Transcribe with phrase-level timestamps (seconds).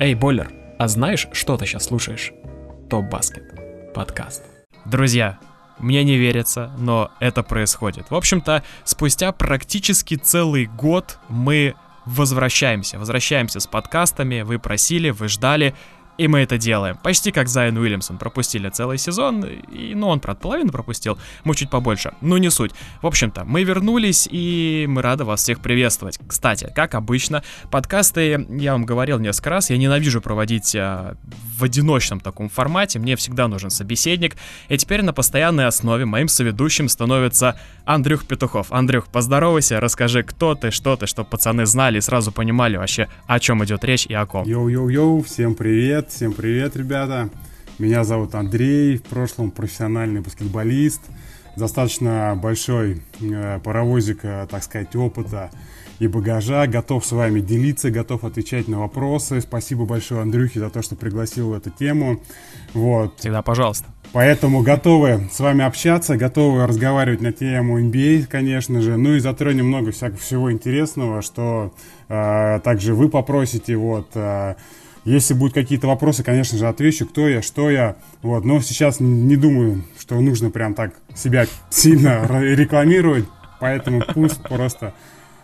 [0.00, 2.30] Эй, Бойлер, а знаешь, что ты сейчас слушаешь?
[2.88, 3.92] Топ Баскет.
[3.94, 4.44] Подкаст.
[4.84, 5.40] Друзья,
[5.80, 8.08] мне не верится, но это происходит.
[8.08, 11.74] В общем-то, спустя практически целый год мы
[12.06, 12.96] возвращаемся.
[13.00, 14.42] Возвращаемся с подкастами.
[14.42, 15.74] Вы просили, вы ждали.
[16.18, 16.96] И мы это делаем.
[16.96, 18.18] Почти как Зайен Уильямсон.
[18.18, 19.44] Пропустили целый сезон.
[19.44, 21.16] И, ну, он, правда, половину пропустил.
[21.44, 22.12] Мы чуть побольше.
[22.20, 22.72] Ну, не суть.
[23.02, 26.18] В общем-то, мы вернулись, и мы рады вас всех приветствовать.
[26.26, 31.14] Кстати, как обычно, подкасты, я вам говорил несколько раз, я ненавижу проводить а,
[31.56, 32.98] в одиночном таком формате.
[32.98, 34.36] Мне всегда нужен собеседник.
[34.68, 38.72] И теперь на постоянной основе моим соведущим становится Андрюх Петухов.
[38.72, 43.38] Андрюх, поздоровайся, расскажи, кто ты, что ты, чтобы пацаны знали и сразу понимали вообще, о
[43.38, 44.44] чем идет речь и о ком.
[44.44, 46.07] Yo-yo-yo, всем привет.
[46.08, 47.28] Всем привет, ребята.
[47.78, 51.02] Меня зовут Андрей, в прошлом профессиональный баскетболист.
[51.54, 55.50] Достаточно большой э, паровозик, э, так сказать, опыта
[55.98, 56.66] и багажа.
[56.66, 59.42] Готов с вами делиться, готов отвечать на вопросы.
[59.42, 62.20] Спасибо большое Андрюхе за то, что пригласил в эту тему.
[62.72, 63.18] Вот.
[63.18, 63.84] Всегда пожалуйста.
[64.12, 68.96] Поэтому готовы с вами общаться, готовы разговаривать на тему NBA, конечно же.
[68.96, 71.74] Ну и затронем много всякого всего интересного, что
[72.08, 73.76] э, также вы попросите.
[73.76, 74.08] Вот.
[74.14, 74.54] Э,
[75.08, 77.96] если будут какие-то вопросы, конечно же, отвечу, кто я, что я.
[78.22, 78.44] Вот.
[78.44, 83.24] Но сейчас не думаю, что нужно прям так себя сильно рекламировать.
[83.60, 84.94] Поэтому пусть просто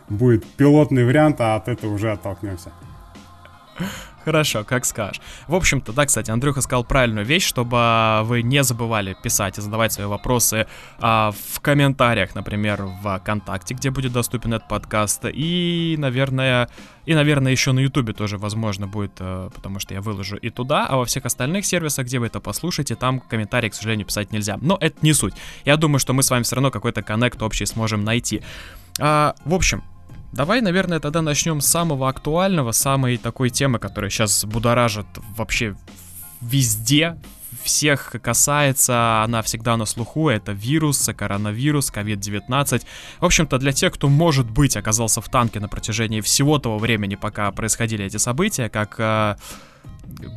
[0.09, 2.73] будет пилотный вариант, а от этого уже оттолкнемся.
[4.25, 5.20] Хорошо, как скажешь.
[5.48, 9.61] В общем-то, да, кстати, Андрюха сказал правильную вещь, чтобы а, вы не забывали писать и
[9.61, 10.66] задавать свои вопросы
[10.98, 16.70] а, в комментариях, например, в ВКонтакте, где будет доступен этот подкаст, и, наверное,
[17.05, 20.86] и, наверное, еще на Ютубе тоже возможно будет, а, потому что я выложу и туда,
[20.86, 24.56] а во всех остальных сервисах, где вы это послушаете, там комментарии, к сожалению, писать нельзя.
[24.62, 25.34] Но это не суть.
[25.66, 28.42] Я думаю, что мы с вами все равно какой-то коннект общий сможем найти.
[28.98, 29.83] А, в общем,
[30.35, 35.77] Давай, наверное, тогда начнем с самого актуального, самой такой темы, которая сейчас будоражит вообще
[36.41, 37.17] везде,
[37.63, 42.83] всех касается, она всегда на слуху, это вирус, коронавирус, COVID-19.
[43.21, 47.15] В общем-то, для тех, кто, может быть, оказался в танке на протяжении всего того времени,
[47.15, 49.37] пока происходили эти события, как э,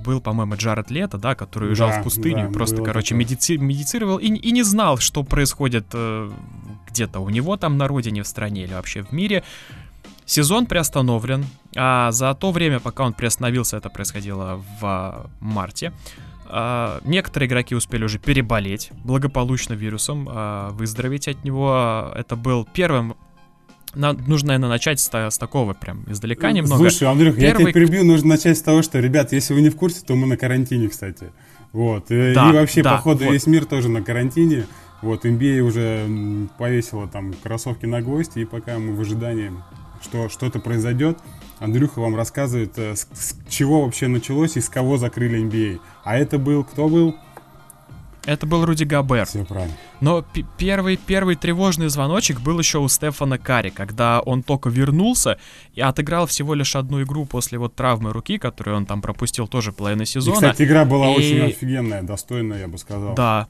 [0.06, 4.18] был, по-моему, Джаред Лето, да, который уезжал да, в пустыню, да, просто, короче, медици- медицировал
[4.18, 6.32] и, и не знал, что происходит э,
[6.88, 9.44] где-то у него там на родине, в стране или вообще в мире.
[10.28, 11.46] Сезон приостановлен,
[11.76, 15.94] а за то время, пока он приостановился, это происходило в марте,
[16.50, 22.12] а, некоторые игроки успели уже переболеть благополучно вирусом, а, выздороветь от него.
[22.14, 23.16] Это был первым
[23.96, 26.90] на, нужно, наверное, начать с, с такого прям издалека немного.
[26.90, 27.48] Слушай, Андрюх, Первый...
[27.48, 30.14] я тебя перебью, нужно начать с того, что, ребят, если вы не в курсе, то
[30.16, 31.32] мы на карантине, кстати.
[31.72, 32.12] Вот.
[32.12, 33.32] И, да, и вообще, да, походу, вот.
[33.32, 34.68] весь мир тоже на карантине.
[35.02, 39.52] Вот, NBA уже повесила там кроссовки на гвоздь, и пока мы в ожидании
[40.02, 41.18] что что-то произойдет.
[41.60, 45.80] Андрюха вам рассказывает, э, с, с чего вообще началось и с кого закрыли NBA.
[46.04, 47.16] А это был, кто был?
[48.28, 49.26] Это был Руди Габер.
[49.26, 49.74] Все правильно.
[50.02, 50.24] Но
[50.58, 55.40] первый, первый тревожный звоночек был еще у Стефана Карри, когда он только вернулся
[55.74, 59.72] и отыграл всего лишь одну игру после вот травмы руки, которую он там пропустил тоже
[59.72, 60.34] половину сезона.
[60.34, 61.16] И, кстати, игра была и...
[61.16, 63.16] очень офигенная, достойная, я бы сказал.
[63.16, 63.48] Да,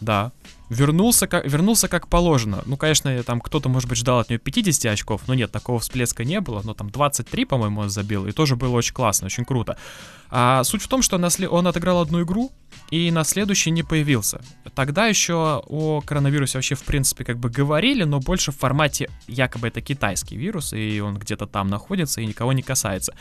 [0.00, 0.30] да.
[0.70, 2.62] Вернулся как, вернулся как положено.
[2.64, 6.24] Ну, конечно, там кто-то, может быть, ждал от него 50 очков, но нет, такого всплеска
[6.24, 6.62] не было.
[6.64, 9.76] Но там 23, по-моему, он забил, и тоже было очень классно, очень круто.
[10.30, 12.50] А суть в том, что он отыграл одну игру,
[12.90, 14.40] и на следующий не появился.
[14.74, 19.68] Тогда еще о коронавирусе вообще, в принципе, как бы говорили, но больше в формате якобы
[19.68, 23.14] это китайский вирус, и он где-то там находится и никого не касается.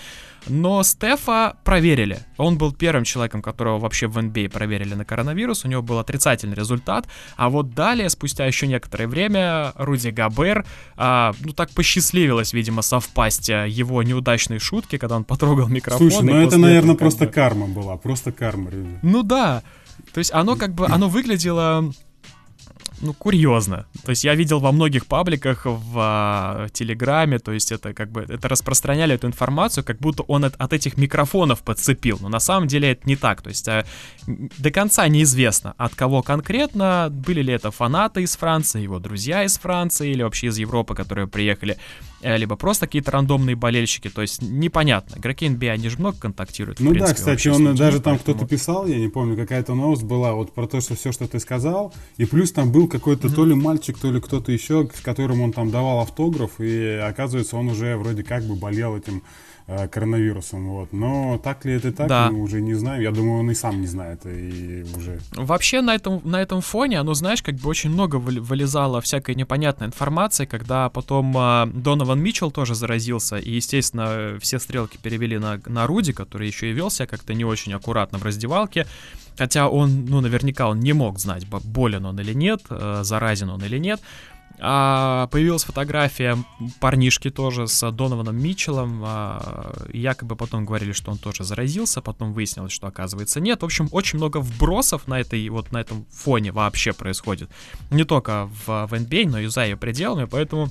[0.47, 2.19] Но Стефа проверили.
[2.37, 6.55] Он был первым человеком, которого вообще в NBA проверили на коронавирус, у него был отрицательный
[6.55, 10.65] результат, а вот далее, спустя еще некоторое время, Руди Габер,
[10.95, 16.09] а, ну так посчастливилось, видимо, совпасть а, его неудачной шутки, когда он потрогал микрофон.
[16.09, 17.31] Слушай, ну это, наверное, просто бы...
[17.31, 18.71] карма была, просто карма.
[19.01, 19.42] Ну да,
[20.13, 21.91] то есть оно как бы, оно выглядело
[23.01, 23.85] ну, курьезно.
[24.05, 28.21] То есть я видел во многих пабликах в а, Телеграме, то есть это как бы,
[28.21, 32.17] это распространяли эту информацию, как будто он от, от этих микрофонов подцепил.
[32.21, 33.41] Но на самом деле это не так.
[33.41, 33.85] То есть а,
[34.25, 39.57] до конца неизвестно, от кого конкретно, были ли это фанаты из Франции, его друзья из
[39.57, 41.77] Франции или вообще из Европы, которые приехали
[42.23, 45.17] Э, либо просто какие-то рандомные болельщики, то есть непонятно.
[45.17, 46.79] Игроки NBA, они же много контактируют.
[46.79, 48.37] Ну принципе, да, кстати, он даже там поэтому...
[48.37, 51.39] кто-то писал, я не помню, какая-то новость была вот про то, что все, что ты
[51.39, 53.35] сказал, и плюс там был какой-то mm-hmm.
[53.35, 57.55] то ли мальчик, то ли кто-то еще, с которым он там давал автограф, и оказывается,
[57.55, 59.23] он уже вроде как бы болел этим
[59.65, 60.93] коронавирусом, вот.
[60.93, 62.29] Но так ли это так, да.
[62.31, 63.01] мы уже не знаем.
[63.01, 65.19] Я думаю, он и сам не знает, и уже...
[65.35, 69.87] Вообще на этом, на этом фоне, оно, знаешь, как бы очень много вылезало всякой непонятной
[69.87, 75.87] информации, когда потом э, Донован Митчелл тоже заразился, и, естественно, все стрелки перевели на, на
[75.87, 78.85] Руди, который еще и велся как-то не очень аккуратно в раздевалке.
[79.37, 83.63] Хотя он, ну, наверняка он не мог знать, болен он или нет, э, заразен он
[83.63, 83.99] или нет.
[84.59, 86.37] А появилась фотография
[86.79, 89.01] парнишки тоже с Донованом Митчеллом.
[89.05, 93.61] А, якобы потом говорили, что он тоже заразился, потом выяснилось, что оказывается нет.
[93.61, 97.49] В общем, очень много вбросов на этой вот на этом фоне вообще происходит.
[97.89, 100.69] Не только в, в NBA, но и за ее пределами, поэтому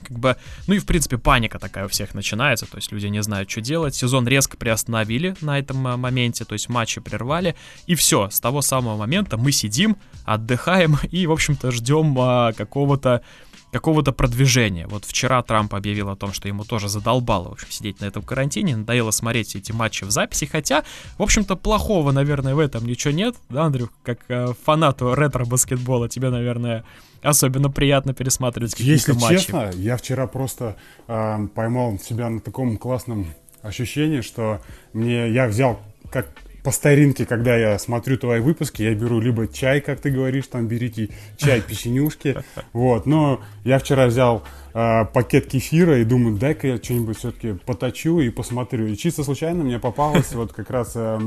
[0.00, 0.36] как бы,
[0.66, 3.60] ну и в принципе паника такая у всех начинается, то есть люди не знают, что
[3.60, 3.94] делать.
[3.94, 7.54] Сезон резко приостановили на этом э, моменте, то есть матчи прервали,
[7.86, 13.22] и все, с того самого момента мы сидим, отдыхаем и, в общем-то, ждем а, какого-то
[13.72, 14.86] какого-то продвижения.
[14.86, 18.22] Вот вчера Трамп объявил о том, что ему тоже задолбало, в общем, сидеть на этом
[18.22, 20.84] карантине, надоело смотреть эти матчи в записи, хотя,
[21.18, 26.30] в общем-то, плохого, наверное, в этом ничего нет, да, Андрюх, как э, фанату ретро-баскетбола тебе,
[26.30, 26.84] наверное,
[27.22, 29.36] особенно приятно пересматривать какие-то Если матчи.
[29.36, 30.76] честно, я вчера просто
[31.06, 33.26] э, поймал себя на таком классном
[33.62, 34.60] ощущении, что
[34.92, 35.80] мне я взял
[36.10, 36.28] как
[36.62, 40.66] по старинке, когда я смотрю твои выпуски, я беру либо чай, как ты говоришь, там
[40.66, 42.36] берите чай, печенюшки,
[42.72, 44.42] вот, но я вчера взял
[44.74, 48.86] э, пакет кефира и думаю, дай-ка я что-нибудь все-таки поточу и посмотрю.
[48.86, 51.18] И чисто случайно мне попалась вот как раз э,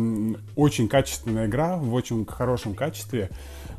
[0.56, 3.30] очень качественная игра в очень хорошем качестве,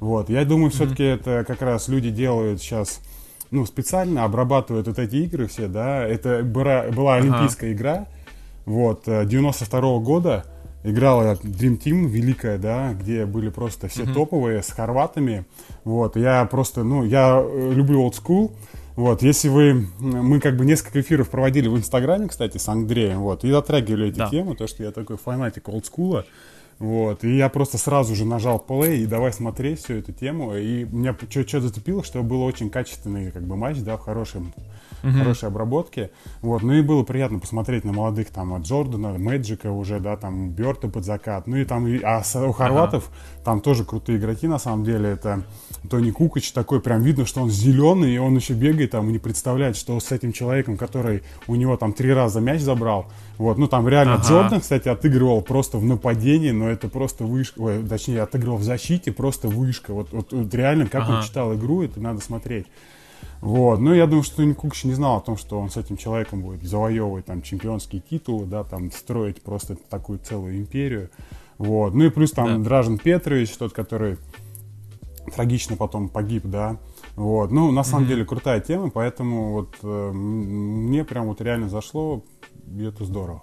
[0.00, 1.20] вот, я думаю, все-таки mm-hmm.
[1.20, 3.00] это как раз люди делают сейчас
[3.50, 7.78] ну, специально обрабатывают вот эти игры все, да, это была, была олимпийская ага.
[7.78, 8.06] игра,
[8.66, 10.44] вот, 92 -го года,
[10.84, 14.14] играла Dream Team великая, да, где были просто все mm-hmm.
[14.14, 15.44] топовые с хорватами.
[15.82, 18.52] Вот, я просто, ну, я э, люблю old school.
[18.94, 23.42] Вот, если вы, мы как бы несколько эфиров проводили в Инстаграме, кстати, с Андреем, вот,
[23.42, 24.28] и затрагивали эти да.
[24.28, 26.24] темы, то, что я такой фанатик олдскула.
[26.78, 30.56] Вот, и я просто сразу же нажал play и давай смотреть всю эту тему.
[30.56, 34.52] И меня что-то зацепило, что был очень качественный как бы матч, да, в хорошем
[35.04, 35.18] угу.
[35.18, 36.10] хорошей обработки.
[36.42, 40.88] Вот, ну и было приятно посмотреть на молодых там Джордана, Мэджика уже, да, там Берта
[40.88, 41.46] под закат.
[41.46, 43.44] Ну и там, а у хорватов ага.
[43.44, 45.10] там тоже крутые игроки на самом деле.
[45.10, 45.44] Это
[45.88, 49.18] Тони Кукач такой, прям видно, что он зеленый, и он еще бегает там и не
[49.18, 53.06] представляет, что с этим человеком, который у него там три раза мяч забрал.
[53.38, 54.28] Вот, ну там реально ага.
[54.28, 59.12] Джордан, кстати, отыгрывал просто в нападении, но это просто вышка, ой, точнее, отыгрывал в защите,
[59.12, 59.92] просто вышка.
[59.92, 61.16] Вот, вот, вот реально, как ага.
[61.16, 62.66] он читал игру, это надо смотреть.
[63.44, 63.78] Вот.
[63.78, 66.40] Ну, я думаю, что Тони Кукич не знал о том, что он с этим человеком
[66.40, 71.10] будет завоевывать там чемпионские титулы, да, там строить просто такую целую империю.
[71.58, 71.92] Вот.
[71.92, 72.68] Ну и плюс там да.
[72.70, 74.16] Дражен Петрович, тот, который
[75.36, 76.78] трагично потом погиб, да.
[77.16, 77.50] Вот.
[77.50, 78.08] Ну, на самом mm-hmm.
[78.08, 82.24] деле, крутая тема, поэтому вот э, мне прям вот реально зашло,
[82.74, 83.42] и это здорово.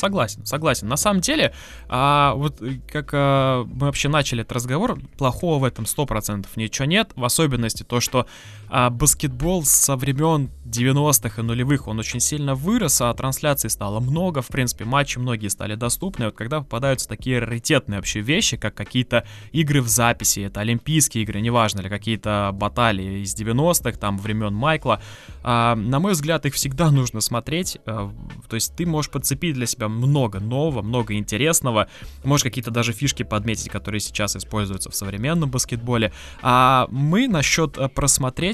[0.00, 0.88] Согласен, согласен.
[0.88, 1.52] На самом деле,
[1.86, 6.86] а, вот э, как а, мы вообще начали этот разговор, плохого в этом 100% ничего
[6.86, 7.10] нет.
[7.16, 8.26] В особенности то, что
[8.70, 14.42] а, баскетбол со времен 90-х и нулевых, он очень сильно вырос, а трансляций стало много,
[14.42, 16.26] в принципе, матчи многие стали доступны.
[16.26, 21.40] Вот когда попадаются такие раритетные вообще вещи, как какие-то игры в записи, это олимпийские игры,
[21.40, 25.02] неважно, или какие-то баталии из 90-х, там, времен Майкла,
[25.42, 27.78] а, на мой взгляд, их всегда нужно смотреть.
[27.86, 28.12] А,
[28.48, 31.88] то есть ты можешь подцепить для себя много нового, много интересного.
[32.24, 36.12] Можешь какие-то даже фишки подметить, которые сейчас используются в современном баскетболе.
[36.42, 37.88] А мы насчет э,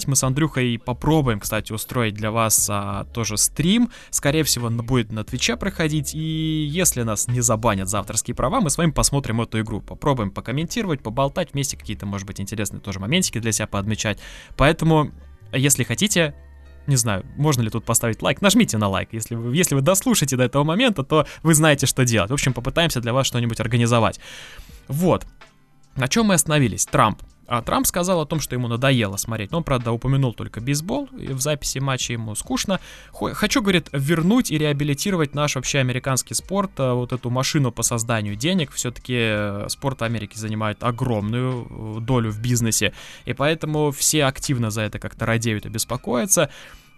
[0.06, 3.90] мы с Андрюхой попробуем, кстати, устроить для вас а, тоже стрим.
[4.10, 6.14] Скорее всего, он будет на Твиче проходить.
[6.14, 9.80] И если нас не забанят за авторские права, мы с вами посмотрим эту игру.
[9.80, 14.18] Попробуем покомментировать, поболтать вместе, какие-то, может быть, интересные тоже моментики для себя поотмечать.
[14.56, 15.12] Поэтому,
[15.52, 16.34] если хотите,
[16.86, 19.08] не знаю, можно ли тут поставить лайк, нажмите на лайк.
[19.12, 22.30] Если вы, если вы дослушаете до этого момента, то вы знаете, что делать.
[22.30, 24.20] В общем, попытаемся для вас что-нибудь организовать.
[24.88, 25.26] Вот.
[25.96, 26.86] На чем мы остановились?
[26.86, 27.22] Трамп.
[27.46, 29.52] А Трамп сказал о том, что ему надоело смотреть.
[29.52, 32.80] Но он, правда, упомянул только бейсбол, и в записи матча ему скучно.
[33.12, 38.36] Хочу, говорит, вернуть и реабилитировать наш вообще американский спорт, э, вот эту машину по созданию
[38.36, 38.72] денег.
[38.72, 42.92] Все-таки э, спорт Америки занимает огромную э, долю в бизнесе,
[43.24, 46.50] и поэтому все активно за это как-то радеют и беспокоятся.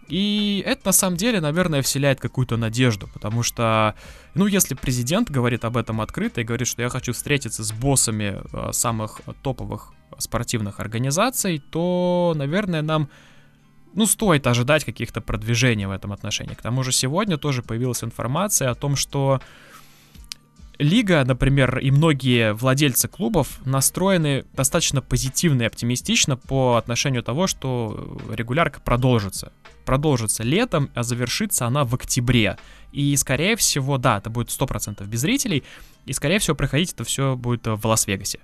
[0.08, 3.94] И это на самом деле, наверное, вселяет какую-то надежду, потому что,
[4.34, 8.40] ну, если президент говорит об этом открыто и говорит, что я хочу встретиться с боссами
[8.52, 13.08] э, самых топовых спортивных организаций, то, наверное, нам,
[13.94, 16.54] ну, стоит ожидать каких-то продвижений в этом отношении.
[16.54, 19.40] К тому же сегодня тоже появилась информация о том, что
[20.78, 28.16] Лига, например, и многие владельцы клубов настроены достаточно позитивно и оптимистично по отношению того, что
[28.32, 29.52] регулярка продолжится
[29.88, 32.58] продолжится летом, а завершится она в октябре.
[32.92, 35.64] И, скорее всего, да, это будет 100% без зрителей,
[36.04, 38.38] и, скорее всего, проходить это все будет в Лас-Вегасе.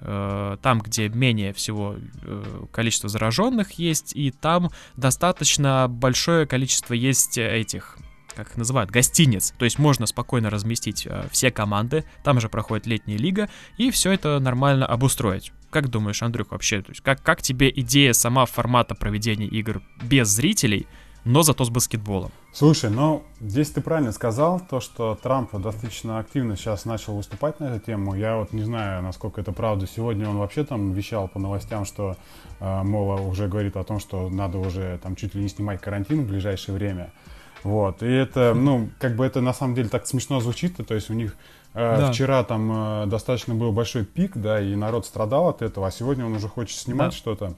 [0.00, 7.38] Э, там, где менее всего э, количество зараженных есть, и там достаточно большое количество есть
[7.38, 7.96] этих
[8.36, 9.54] как их называют, гостиниц.
[9.56, 13.48] То есть можно спокойно разместить э, все команды, там же проходит летняя лига,
[13.78, 15.52] и все это нормально обустроить.
[15.70, 20.28] Как думаешь, Андрюх, вообще, то есть как, как тебе идея сама формата проведения игр без
[20.28, 20.86] зрителей,
[21.26, 22.30] но зато с баскетболом?
[22.52, 27.64] Слушай, ну, здесь ты правильно сказал, то, что Трамп достаточно активно сейчас начал выступать на
[27.64, 28.14] эту тему.
[28.14, 29.86] Я вот не знаю, насколько это правда.
[29.86, 32.16] Сегодня он вообще там вещал по новостям, что,
[32.60, 36.24] э, мол, уже говорит о том, что надо уже там чуть ли не снимать карантин
[36.24, 37.12] в ближайшее время.
[37.64, 41.10] Вот, и это, ну, как бы это на самом деле так смешно звучит, то есть
[41.10, 41.34] у них
[41.74, 42.12] э, да.
[42.12, 46.24] вчера там э, достаточно был большой пик, да, и народ страдал от этого, а сегодня
[46.24, 47.16] он уже хочет снимать да.
[47.16, 47.54] что-то.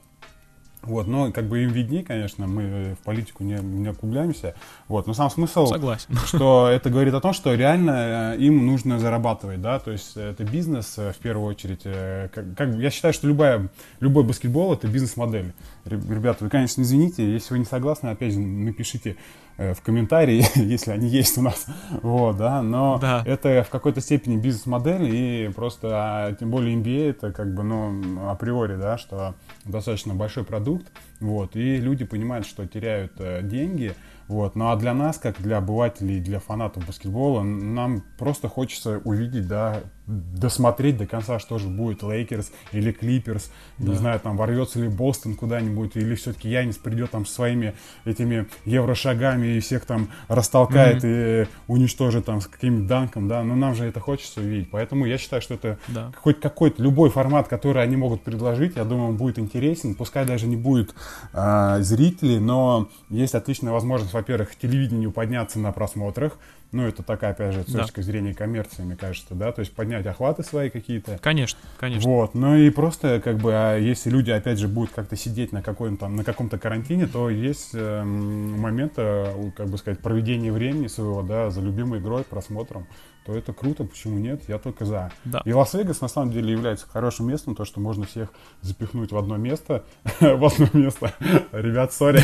[0.89, 4.55] Вот, но как бы им виднее, конечно, мы в политику не, не углубляемся.
[4.89, 6.17] Вот, но сам смысл, Согласен.
[6.27, 10.45] что это говорит о том, что реально э, им нужно зарабатывать, да, то есть это
[10.45, 11.83] бизнес э, в первую очередь.
[11.85, 13.69] Э, как, как, я считаю, что любая,
[14.01, 15.53] любой баскетбол это бизнес-модель.
[15.89, 19.17] Ребята, вы, конечно, извините, если вы не согласны, опять же, напишите
[19.57, 21.67] в комментарии, если они есть у нас,
[22.03, 23.25] вот, да, но да.
[23.27, 28.31] это в какой-то степени бизнес-модель, и просто, а, тем более MBA, это как бы, ну,
[28.31, 30.87] априори, да, что достаточно большой продукт,
[31.19, 33.97] вот, и люди понимают, что теряют э, деньги,
[34.29, 34.57] вот.
[34.57, 39.81] Ну а для нас, как для обывателей, для фанатов баскетбола, нам просто хочется увидеть, да,
[40.09, 43.93] досмотреть до конца, что же будет Лейкерс или Клиперс, да.
[43.93, 47.75] не знаю, там ворвется ли Бостон куда-нибудь, или все-таки Янис придет там своими
[48.05, 51.45] этими еврошагами и всех там растолкает mm-hmm.
[51.45, 55.19] и уничтожит там с каким-нибудь данком, да, но нам же это хочется увидеть, поэтому я
[55.19, 56.11] считаю, что это да.
[56.17, 60.47] хоть какой-то любой формат, который они могут предложить, я думаю, он будет интересен, пускай даже
[60.47, 60.95] не будет
[61.35, 66.39] э, зрителей, но есть отличная возможность во-первых, телевидению подняться на просмотрах.
[66.71, 67.83] Ну, это такая, опять же, с да.
[67.83, 71.19] точки зрения коммерции, мне кажется, да, то есть поднять охваты свои какие-то.
[71.23, 72.09] Конечно, конечно.
[72.09, 75.63] Вот, ну и просто, как бы, а если люди, опять же, будут как-то сидеть на,
[75.63, 80.89] какой там, на каком-то карантине, то есть э, момент, э, как бы сказать, проведения времени
[80.89, 82.87] своего, да, за любимой игрой, просмотром
[83.29, 85.13] то это круто, почему нет, я только за.
[85.27, 85.43] Да.
[85.45, 88.31] И Лас-Вегас на самом деле является хорошим местом, то, что можно всех
[88.63, 89.85] запихнуть в одно место,
[90.21, 91.13] в одно место.
[91.53, 92.23] Ребят, сори.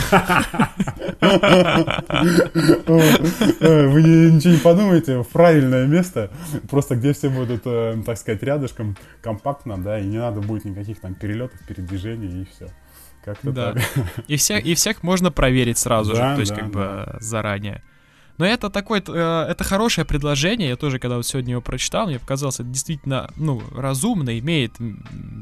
[3.61, 6.31] Вы ничего не подумайте, в правильное место,
[6.71, 11.01] просто где все будут, э, так сказать, рядышком, компактно, да, и не надо будет никаких
[11.01, 12.71] там перелетов, передвижений и все.
[13.23, 13.73] Как-то да.
[13.75, 13.83] так.
[14.27, 16.79] И всех, и всех можно проверить сразу да, же, то есть да, как да.
[16.79, 17.83] бы заранее.
[18.39, 20.71] Но это такое, э, это хорошее предложение.
[20.71, 24.73] Я тоже, когда вот сегодня его прочитал, мне показалось, это действительно, ну, разумно, имеет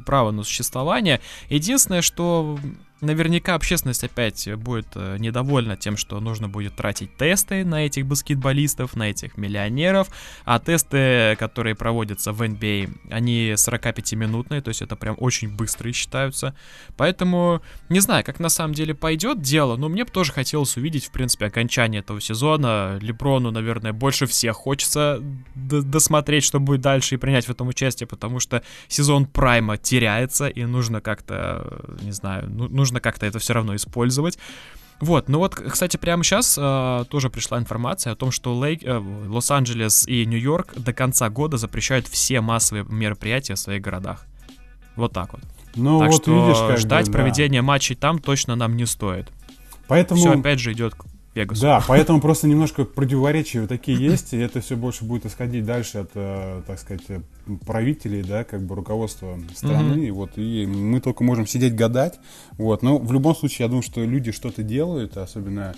[0.04, 1.20] право на существование.
[1.48, 2.58] Единственное, что
[3.02, 8.94] Наверняка общественность опять будет э, недовольна тем, что нужно будет тратить тесты на этих баскетболистов,
[8.94, 10.06] на этих миллионеров,
[10.44, 15.92] а тесты, которые проводятся в NBA, а, они 45-минутные, то есть это прям очень быстрые
[15.92, 16.54] считаются.
[16.96, 21.06] Поэтому не знаю, как на самом деле пойдет дело, но мне бы тоже хотелось увидеть,
[21.06, 22.98] в принципе, окончание этого сезона.
[23.00, 25.20] Леброну, наверное, больше всех хочется
[25.56, 30.64] досмотреть, что будет дальше и принять в этом участие, потому что сезон Прайма теряется, и
[30.64, 34.38] нужно как-то, не знаю, ну, нужно нужно как-то это все равно использовать.
[35.00, 39.02] Вот, ну вот, кстати, прямо сейчас э, тоже пришла информация о том, что Лейк, э,
[39.28, 44.26] Лос-Анджелес и Нью-Йорк до конца года запрещают все массовые мероприятия в своих городах.
[44.94, 45.42] Вот так вот.
[45.74, 47.18] Ну, так вот что видишь, как ждать бы, да.
[47.18, 49.26] проведения матчей там точно нам не стоит.
[49.88, 50.20] Поэтому...
[50.20, 50.94] Все опять же идет
[51.34, 51.62] Вегасу.
[51.62, 56.10] Да, поэтому просто немножко противоречия такие есть, и это все больше будет исходить дальше от,
[56.14, 57.02] э, так сказать,
[57.66, 60.12] правителей, да, как бы руководства страны, mm-hmm.
[60.12, 62.20] вот, и мы только можем сидеть гадать,
[62.58, 65.74] вот, но в любом случае, я думаю, что люди что-то делают, особенно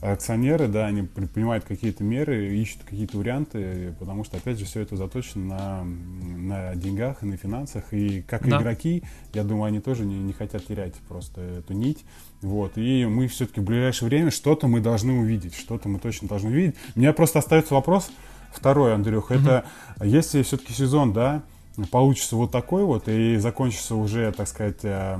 [0.00, 4.96] акционеры, да, они принимают какие-то меры, ищут какие-то варианты, потому что, опять же, все это
[4.96, 7.92] заточено на, на деньгах и на финансах.
[7.92, 8.60] И как да.
[8.60, 12.04] игроки, я думаю, они тоже не, не хотят терять просто эту нить.
[12.42, 12.76] Вот.
[12.76, 16.74] И мы все-таки в ближайшее время что-то мы должны увидеть, что-то мы точно должны увидеть.
[16.96, 18.10] У меня просто остается вопрос,
[18.52, 19.40] второй, Андрюх, mm-hmm.
[19.40, 19.64] это
[20.02, 21.42] если все-таки сезон, да,
[21.90, 25.18] получится вот такой вот и закончится уже, так сказать, э,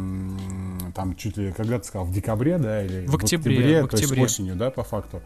[0.95, 3.85] там чуть ли, когда ты сказал, в декабре, да, или в октябре, в октябре, в
[3.87, 4.07] октябре.
[4.07, 5.23] то есть осенью, да, по факту,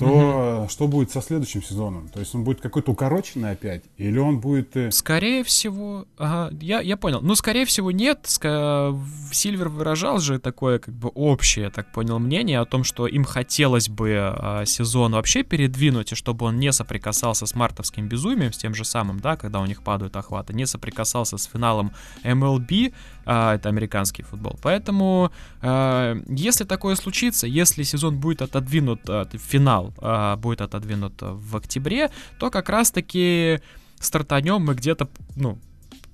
[0.00, 0.68] то угу.
[0.70, 2.08] что будет со следующим сезоном?
[2.08, 3.84] То есть он будет какой-то укороченный опять?
[3.98, 4.74] Или он будет...
[4.74, 6.06] Э, скорее всего...
[6.16, 7.20] Ага, я, я понял.
[7.20, 8.26] Ну, скорее всего, нет.
[8.26, 13.24] Сильвер выражал же такое, как бы, общее, я так понял, мнение о том, что им
[13.24, 18.58] хотелось бы а, сезон вообще передвинуть, и чтобы он не соприкасался с мартовским безумием, с
[18.58, 21.92] тем же самым, да, когда у них падают охваты, не соприкасался с финалом
[22.24, 22.94] MLB,
[23.26, 24.58] а, это американский футбол.
[24.62, 25.30] Поэтому,
[25.60, 32.10] а, если такое случится, если сезон будет отодвинут, а, финал а, будет отодвинут в октябре,
[32.38, 33.60] то как раз-таки
[34.00, 35.58] стартанем мы где-то, ну,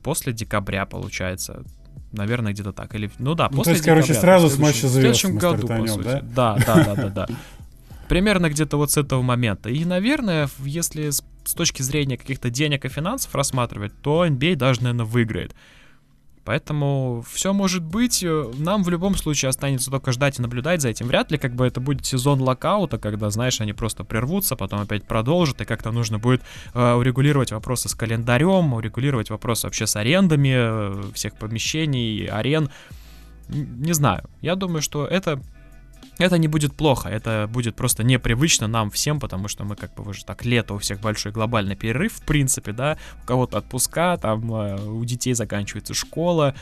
[0.03, 1.65] после декабря, получается.
[2.13, 2.95] Наверное, где-то так.
[2.95, 4.03] Или, ну да, ну, после то есть, декабря.
[4.03, 6.05] короче, сразу с матча звезд В следующем году, по сути.
[6.05, 6.57] Да?
[6.57, 7.27] да, да, да, да.
[8.09, 9.69] Примерно где-то вот с этого момента.
[9.69, 14.83] И, наверное, если с, с точки зрения каких-то денег и финансов рассматривать, то NBA даже,
[14.83, 15.55] наверное, выиграет.
[16.47, 18.23] Поэтому все может быть.
[18.23, 21.09] Э, нам в любом случае останется только ждать и наблюдать за этим.
[21.09, 25.05] Вряд ли как бы это будет сезон локаута, когда, знаешь, они просто прервутся, потом опять
[25.05, 30.55] продолжат, и как-то нужно будет э, урегулировать вопросы с календарем, урегулировать вопросы вообще с арендами
[30.57, 32.71] э, всех помещений, арен.
[33.49, 34.23] Не знаю.
[34.41, 35.41] Я думаю, что это
[36.19, 40.09] это не будет плохо, это будет просто непривычно нам всем, потому что мы как бы
[40.09, 44.53] уже так лето у всех большой глобальный перерыв, в принципе, да, у кого-то отпуска, там
[44.53, 46.55] э, у детей заканчивается школа,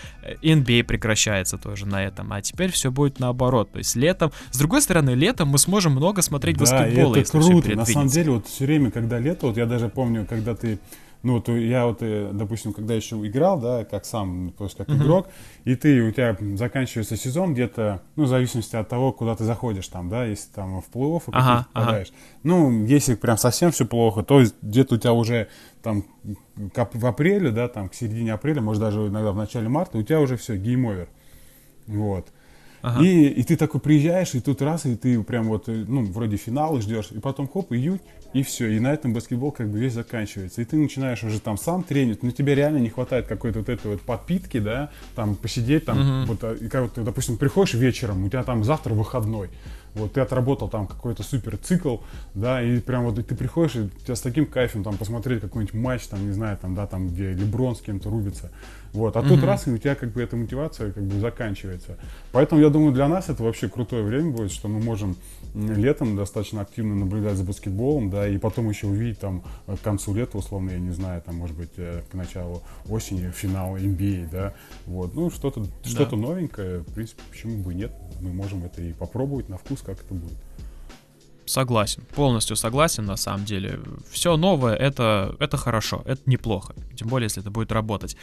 [0.42, 4.58] NBA э, прекращается тоже на этом, а теперь все будет наоборот, то есть летом, с
[4.58, 8.46] другой стороны, летом мы сможем много смотреть да, баскетбола, это круто, на самом деле, вот
[8.46, 10.78] все время, когда лето, вот я даже помню, когда ты
[11.24, 14.88] ну, вот я вот, э, допустим, когда еще играл, да, как сам, то есть как
[14.88, 14.96] uh-huh.
[14.96, 15.28] игрок,
[15.64, 19.88] и ты, у тебя заканчивается сезон где-то, ну, в зависимости от того, куда ты заходишь
[19.88, 22.08] там, да, если там в плей-офф ага, попадаешь.
[22.08, 22.16] Ага.
[22.42, 25.48] Ну, если прям совсем все плохо, то где-то у тебя уже
[25.82, 26.04] там
[26.54, 30.20] в апреле, да, там к середине апреля, может даже иногда в начале марта, у тебя
[30.20, 31.08] уже все, game over.
[31.86, 32.28] Вот.
[32.82, 33.02] Ага.
[33.02, 36.36] И, и ты такой приезжаешь, и тут раз, и ты прям вот, э, ну, вроде
[36.36, 38.00] финала ждешь, и потом хоп, июнь,
[38.34, 38.68] и все.
[38.68, 40.60] И на этом баскетбол как бы весь заканчивается.
[40.60, 43.92] И ты начинаешь уже там сам тренить, но тебе реально не хватает какой-то вот этой
[43.92, 46.26] вот подпитки, да, там посидеть, там, uh-huh.
[46.26, 49.50] вот, а, и как вот ты, допустим, приходишь вечером, у тебя там завтра выходной,
[49.94, 51.98] вот ты отработал там какой-то супер цикл,
[52.34, 55.74] да, и прям вот ты приходишь, и у тебя с таким кайфом там посмотреть какой-нибудь
[55.74, 58.50] матч, там, не знаю, там, да, там, где Леброн с кем-то рубится,
[58.92, 59.28] вот, а mm-hmm.
[59.28, 61.96] тут раз, и у тебя как бы эта мотивация как бы заканчивается.
[62.32, 65.16] Поэтому я думаю, для нас это вообще крутое время будет, что мы можем
[65.54, 70.36] летом достаточно активно наблюдать за баскетболом, да, и потом еще увидеть там к концу лета,
[70.38, 74.54] условно, я не знаю, там, может быть, э, к началу осени финал NBA, да,
[74.86, 75.68] вот, ну, что-то да.
[75.84, 79.80] что новенькое, в принципе, почему бы и нет, мы можем это и попробовать на вкус,
[79.82, 80.38] как это будет.
[81.46, 83.78] Согласен, полностью согласен, на самом деле.
[84.10, 88.16] Все новое это, это хорошо, это неплохо, тем более, если это будет работать.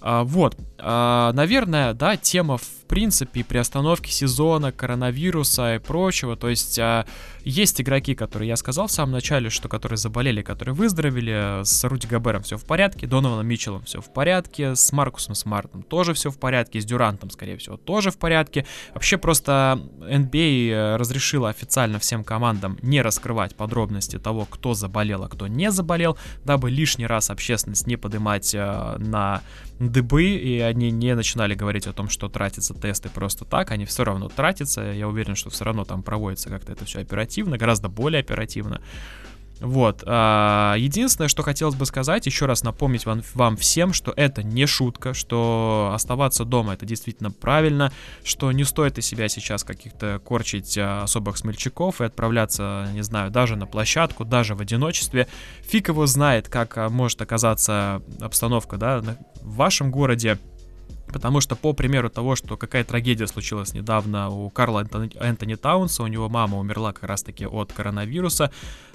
[0.00, 2.56] А, вот, а, наверное, да, тема
[2.88, 7.06] принципе при остановке сезона, коронавируса и прочего, то есть а,
[7.44, 12.06] есть игроки, которые я сказал в самом начале, что которые заболели, которые выздоровели, с Руди
[12.06, 16.38] Габером все в порядке, Донованом Митчеллом все в порядке, с Маркусом Смартом тоже все в
[16.38, 18.66] порядке, с Дюрантом, скорее всего, тоже в порядке.
[18.94, 25.46] Вообще просто NBA разрешила официально всем командам не раскрывать подробности того, кто заболел, а кто
[25.46, 29.42] не заболел, дабы лишний раз общественность не поднимать э, на
[29.78, 34.04] дыбы, и они не начинали говорить о том, что тратятся тесты просто так, они все
[34.04, 38.20] равно тратятся, я уверен, что все равно там проводится как-то это все оперативно, гораздо более
[38.20, 38.80] оперативно.
[39.60, 40.04] Вот.
[40.06, 44.66] А, единственное, что хотелось бы сказать, еще раз напомнить вам, вам всем, что это не
[44.66, 47.92] шутка, что оставаться дома это действительно правильно,
[48.22, 53.30] что не стоит из себя сейчас каких-то корчить а, особых смельчаков и отправляться, не знаю,
[53.30, 55.26] даже на площадку, даже в одиночестве.
[55.62, 59.02] Фиг его знает, как а, может оказаться обстановка, да,
[59.42, 60.38] в вашем городе.
[61.12, 64.86] Потому что, по примеру того, что какая трагедия случилась недавно у Карла
[65.20, 68.50] Энтони, Таунса, у него мама умерла как раз-таки от коронавируса,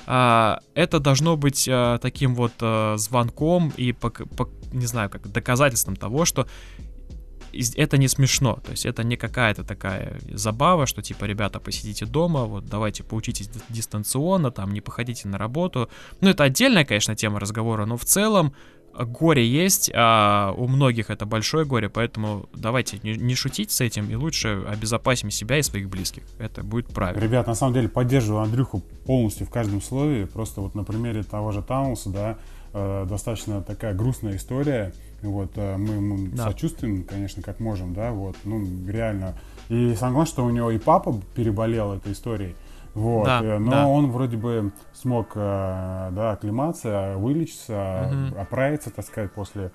[0.05, 3.95] а, это должно быть а, таким вот а, звонком и,
[4.71, 6.47] не знаю, как доказательством того, что
[7.75, 12.45] это не смешно, то есть это не какая-то такая забава, что типа, ребята, посидите дома,
[12.45, 15.89] вот давайте поучитесь дистанционно, там, не походите на работу.
[16.21, 18.53] Ну, это отдельная, конечно, тема разговора, но в целом
[18.97, 24.09] горе есть, а у многих это большое горе, поэтому давайте не, не шутить с этим
[24.09, 26.23] и лучше обезопасим себя и своих близких.
[26.39, 27.21] Это будет правильно.
[27.21, 30.27] Ребят, на самом деле поддерживаю Андрюху полностью в каждом слове.
[30.27, 32.37] Просто вот на примере того же Таунса, да,
[32.73, 34.93] э, достаточно такая грустная история.
[35.21, 36.43] Вот, э, мы ему да.
[36.43, 39.35] сочувствуем, конечно, как можем, да, вот, ну, реально.
[39.69, 42.55] И самое главное, что у него и папа переболел этой историей.
[42.93, 43.87] Вот, да, э, но да.
[43.87, 48.39] он вроде бы смог, э, да, оклематься, вылечиться, угу.
[48.39, 49.71] оправиться, так сказать, после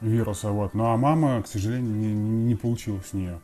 [0.00, 0.74] вируса, вот.
[0.74, 3.40] Ну, а мама, к сожалению, не, не получилось у нее.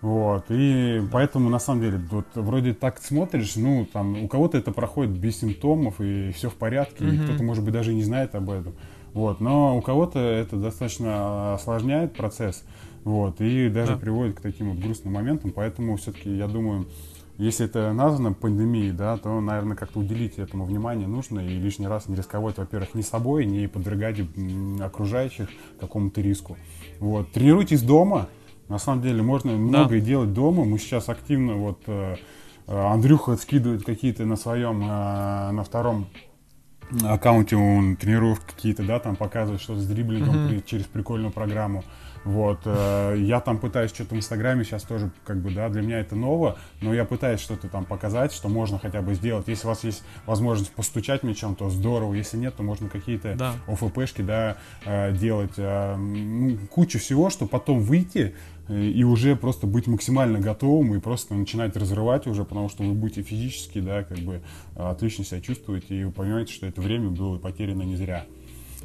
[0.00, 4.70] Вот, и поэтому, на самом деле, вот вроде так смотришь, ну, там, у кого-то это
[4.70, 7.14] проходит без симптомов, и все в порядке, mm-hmm.
[7.14, 8.74] и кто-то, может быть, даже не знает об этом.
[9.12, 12.64] Вот, но у кого-то это достаточно осложняет процесс,
[13.02, 13.98] вот, и даже да.
[13.98, 16.86] приводит к таким вот грустным моментам, поэтому все-таки, я думаю,
[17.38, 22.08] если это названо пандемией, да, то, наверное, как-то уделить этому внимание нужно и лишний раз
[22.08, 24.18] не рисковать, во-первых, ни собой, не подвергать
[24.80, 25.48] окружающих
[25.80, 26.56] какому-то риску.
[26.98, 27.30] Вот.
[27.30, 28.28] Тренируйтесь дома,
[28.68, 29.56] на самом деле можно да.
[29.56, 30.64] многое делать дома.
[30.64, 32.16] Мы сейчас активно вот э,
[32.66, 36.08] э, Андрюха скидывает какие-то на своем, э, на втором
[37.04, 40.64] аккаунте он тренировки какие-то, да, там показывает что-то с дриблингом mm-hmm.
[40.66, 41.84] через прикольную программу.
[42.24, 46.00] Вот, э, я там пытаюсь что-то в Инстаграме сейчас тоже, как бы, да, для меня
[46.00, 49.48] это ново, но я пытаюсь что-то там показать, что можно хотя бы сделать.
[49.48, 53.54] Если у вас есть возможность постучать мячом, то здорово, если нет, то можно какие-то да.
[53.66, 55.54] ОФПшки, да, э, делать.
[55.56, 58.34] Э, ну, кучу всего, что потом выйти,
[58.68, 63.22] и уже просто быть максимально готовым и просто начинать разрывать уже, потому что вы будете
[63.22, 64.42] физически, да, как бы
[64.74, 68.26] отлично себя чувствовать и вы понимаете, что это время было потеряно не зря.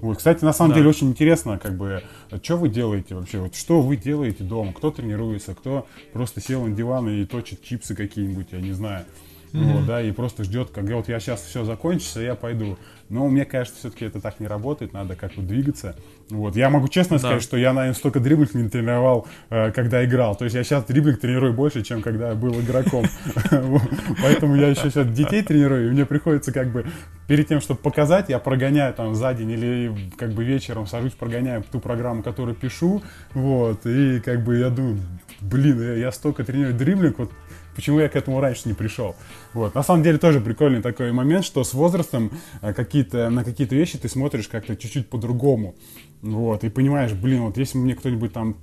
[0.04, 0.78] Вот, кстати, на самом да.
[0.78, 2.04] деле очень интересно, как бы,
[2.42, 6.76] что вы делаете вообще, вот что вы делаете дома, кто тренируется, кто просто сел на
[6.76, 9.06] диван и точит чипсы какие-нибудь, я не знаю.
[9.54, 9.72] Mm-hmm.
[9.72, 12.78] Вот, да, и просто ждет, когда вот я сейчас все закончится, я пойду.
[13.14, 15.96] Но мне кажется, все-таки это так не работает, надо как-то двигаться.
[16.32, 16.56] Вот.
[16.56, 17.20] Я могу честно да.
[17.20, 20.36] сказать, что я, наверное, столько дриблинг не тренировал, э, когда играл.
[20.36, 23.06] То есть я сейчас дриблинг тренирую больше, чем когда я был игроком.
[24.24, 26.88] Поэтому я еще сейчас детей тренирую, и мне приходится как бы
[27.28, 31.64] перед тем, чтобы показать, я прогоняю там за день или как бы вечером сажусь, прогоняю
[31.72, 33.04] ту программу, которую пишу,
[33.36, 34.98] вот, и как бы я думаю,
[35.40, 37.32] блин, я столько тренирую дриблинг, вот
[37.76, 39.16] почему я к этому раньше не пришел.
[39.54, 39.76] Вот.
[39.76, 42.32] На самом деле тоже прикольный такой момент, что с возрастом
[42.62, 45.76] э, какие-то, на какие-то вещи ты смотришь как-то чуть-чуть по-другому.
[46.24, 48.56] Вот, и понимаешь, блин, вот если мне кто-нибудь там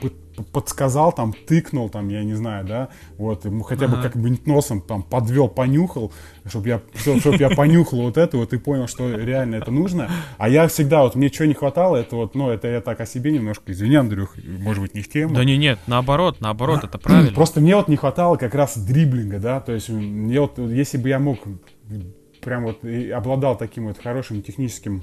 [0.51, 3.97] подсказал, там, тыкнул, там, я не знаю, да, вот, ему хотя ага.
[3.97, 6.11] бы как-нибудь носом там подвел, понюхал,
[6.47, 10.11] чтобы я, чтобы я понюхал вот это, вот, и понял, что реально это нужно.
[10.39, 13.05] А я всегда, вот, мне чего не хватало, это вот, ну, это я так о
[13.05, 15.35] себе немножко, извини, Андрюх, может быть, не в тему.
[15.35, 17.35] Да не, нет, наоборот, наоборот, это правильно.
[17.35, 21.11] Просто мне вот не хватало как раз дриблинга, да, то есть мне вот, если бы
[21.11, 21.41] я мог
[22.41, 22.79] прям вот
[23.15, 25.03] обладал таким вот хорошим техническим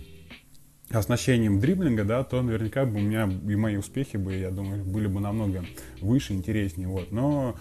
[0.89, 5.07] оснащением дриблинга, да, то наверняка бы у меня и мои успехи бы, я думаю, были
[5.07, 5.65] бы намного
[6.01, 7.11] выше, интереснее, вот.
[7.11, 7.55] Но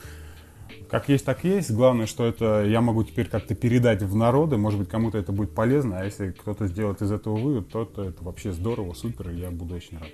[0.88, 1.70] как есть, так есть.
[1.70, 4.56] Главное, что это я могу теперь как-то передать в народы.
[4.56, 6.00] Может быть, кому-то это будет полезно.
[6.00, 9.50] А если кто-то сделает из этого вывод, то, то это вообще здорово, супер, и я
[9.50, 10.08] буду очень рад.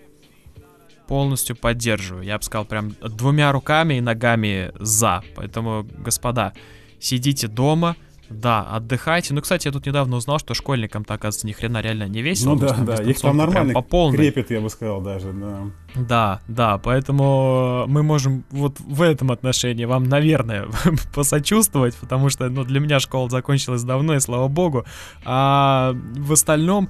[1.06, 2.24] Полностью поддерживаю.
[2.24, 5.22] Я бы сказал, прям двумя руками и ногами за.
[5.34, 6.54] Поэтому, господа,
[6.98, 7.96] сидите дома,
[8.32, 9.34] да, отдыхайте.
[9.34, 12.54] Ну, кстати, я тут недавно узнал, что школьникам-то, оказывается, ни хрена реально не весело.
[12.54, 14.16] Ну да, да, их там нормально по полной.
[14.16, 15.60] крепит, я бы сказал, даже, да.
[15.94, 20.66] Да, да, поэтому мы можем вот в этом отношении вам, наверное,
[21.14, 24.84] посочувствовать, потому что, ну, для меня школа закончилась давно, и слава богу.
[25.24, 26.88] А в остальном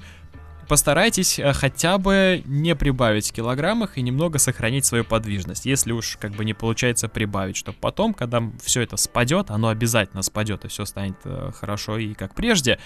[0.67, 6.17] постарайтесь э, хотя бы не прибавить в килограммах и немного сохранить свою подвижность, если уж
[6.19, 10.67] как бы не получается прибавить, чтобы потом, когда все это спадет, оно обязательно спадет и
[10.67, 12.79] все станет э, хорошо и как прежде,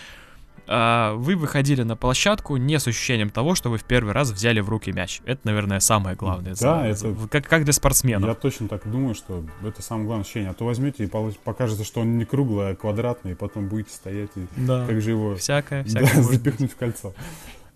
[0.70, 4.60] а, вы выходили на площадку не с ощущением того, что вы в первый раз взяли
[4.60, 5.22] в руки мяч.
[5.26, 6.56] Это, наверное, самое главное.
[6.60, 7.16] Да, это...
[7.32, 8.28] Как, как для спортсменов.
[8.28, 10.50] Я точно так думаю, что это самое главное ощущение.
[10.50, 11.08] А то возьмете и
[11.44, 14.86] покажется, что он не круглый, а квадратный, и потом будете стоять и да.
[14.86, 17.14] как же его всякое, всякое да, запихнуть в кольцо.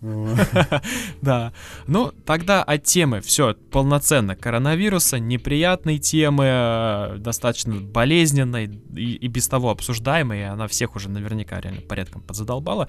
[1.22, 1.52] Да.
[1.86, 9.70] Ну, тогда от темы все полноценно коронавируса, неприятной темы, э, достаточно болезненной и, без того
[9.70, 12.88] обсуждаемой, она всех уже наверняка реально порядком подзадолбала.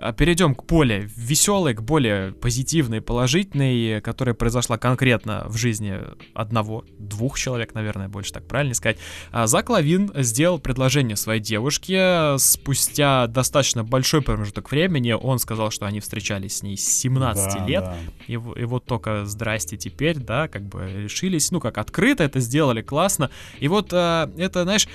[0.00, 5.98] А перейдем к более веселой, к более позитивной, положительной, которая произошла конкретно в жизни
[6.32, 8.96] одного, двух человек, наверное, больше так правильно сказать.
[9.30, 15.12] А Зак Лавин сделал предложение своей девушке спустя достаточно большой промежуток времени.
[15.12, 17.84] Он сказал, что они встречались с ней с 17 да, лет.
[17.84, 17.96] Да.
[18.26, 22.80] И, и вот только здрасте теперь, да, как бы решились, ну как открыто это сделали,
[22.80, 23.30] классно.
[23.58, 24.88] И вот э, это, знаешь,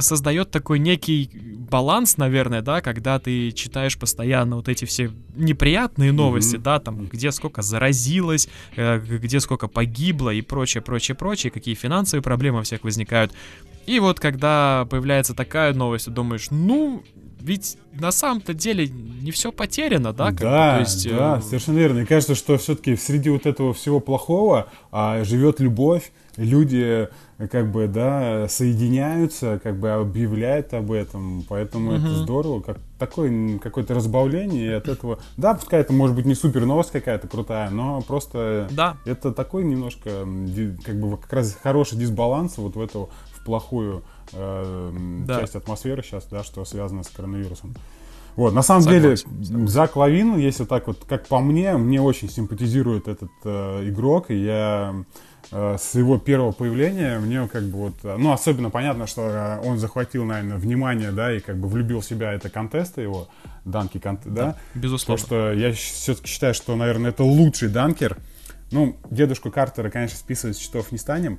[0.00, 1.30] создает такой некий
[1.70, 6.62] баланс, наверное, да, когда ты читаешь постоянно вот эти все неприятные новости, mm-hmm.
[6.62, 12.22] да, там, где сколько заразилось, э, где сколько погибло и прочее, прочее, прочее, какие финансовые
[12.22, 13.32] проблемы у всех возникают.
[13.86, 17.02] И вот когда появляется такая новость, ты думаешь, ну,
[17.40, 20.26] ведь на самом-то деле не все потеряно, да?
[20.26, 21.42] Как да, то есть, да, э...
[21.42, 21.96] совершенно верно.
[21.96, 27.08] Мне кажется, что все-таки среди вот этого всего плохого а, живет любовь, люди
[27.50, 31.98] как бы, да, соединяются, как бы объявляют об этом, поэтому mm-hmm.
[31.98, 36.34] это здорово, как такое какое-то разбавление, и от этого, да, пускай это может быть не
[36.34, 38.96] супер новость какая-то крутая, но просто да.
[39.04, 40.26] это такой немножко,
[40.84, 44.02] как бы, как раз хороший дисбаланс вот в эту, в плохую
[44.32, 44.92] э,
[45.26, 45.40] да.
[45.40, 47.74] часть атмосферы сейчас, да, что связано с коронавирусом.
[48.36, 49.66] Вот, на самом согласен, деле.
[49.68, 54.36] Зак Лавин, если так вот, как по мне, мне очень симпатизирует этот э, игрок, и
[54.36, 54.94] я
[55.50, 59.78] э, с его первого появления мне как бы вот, ну, особенно понятно, что э, он
[59.78, 63.28] захватил, наверное, внимание, да, и как бы влюбил в себя это контесты его,
[63.64, 64.44] данки, конт, да?
[64.44, 64.56] да?
[64.74, 65.22] Безусловно.
[65.22, 68.16] Потому что я все-таки считаю, что, наверное, это лучший данкер.
[68.70, 71.38] Ну, дедушку Картера, конечно, списывать с счетов не станем,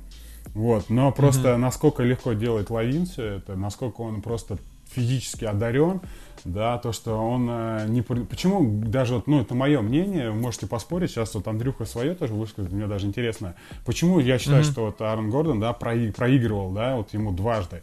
[0.54, 1.56] вот, но просто mm-hmm.
[1.56, 4.58] насколько легко делает Лавин все это, насколько он просто
[4.92, 6.00] физически одарен,
[6.44, 8.02] да, то, что он э, не...
[8.02, 12.72] Почему даже, вот, ну, это мое мнение, можете поспорить, сейчас вот Андрюха свое тоже высказать,
[12.72, 13.54] мне даже интересно,
[13.84, 14.70] почему я считаю, mm-hmm.
[14.70, 17.82] что вот Аарон Гордон, да, прои- проигрывал, да, вот ему дважды,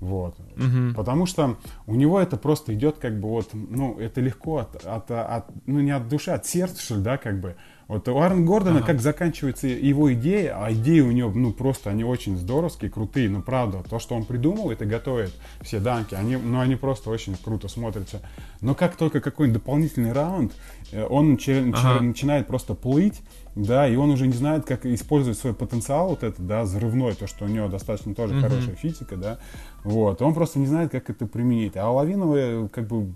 [0.00, 0.94] вот, mm-hmm.
[0.94, 5.10] потому что у него это просто идет как бы вот, ну, это легко от, от,
[5.10, 7.56] от, ну, не от души, от сердца, что ли, да, как бы,
[7.90, 8.86] вот у Аарона Гордона, ага.
[8.86, 13.42] как заканчивается его идея, а идеи у него, ну, просто они очень здоровские, крутые, ну,
[13.42, 17.66] правда, то, что он придумал, это готовит все данки, они, ну, они просто очень круто
[17.66, 18.22] смотрятся.
[18.60, 20.52] Но как только какой-нибудь дополнительный раунд,
[20.92, 22.00] э, он ага.
[22.00, 23.20] начинает просто плыть,
[23.54, 27.26] да, и он уже не знает, как использовать свой потенциал вот это, да, взрывной, то,
[27.26, 28.40] что у него достаточно тоже mm-hmm.
[28.40, 29.38] хорошая физика, да,
[29.82, 31.76] вот, он просто не знает, как это применить.
[31.76, 33.12] А у Лавинова как бы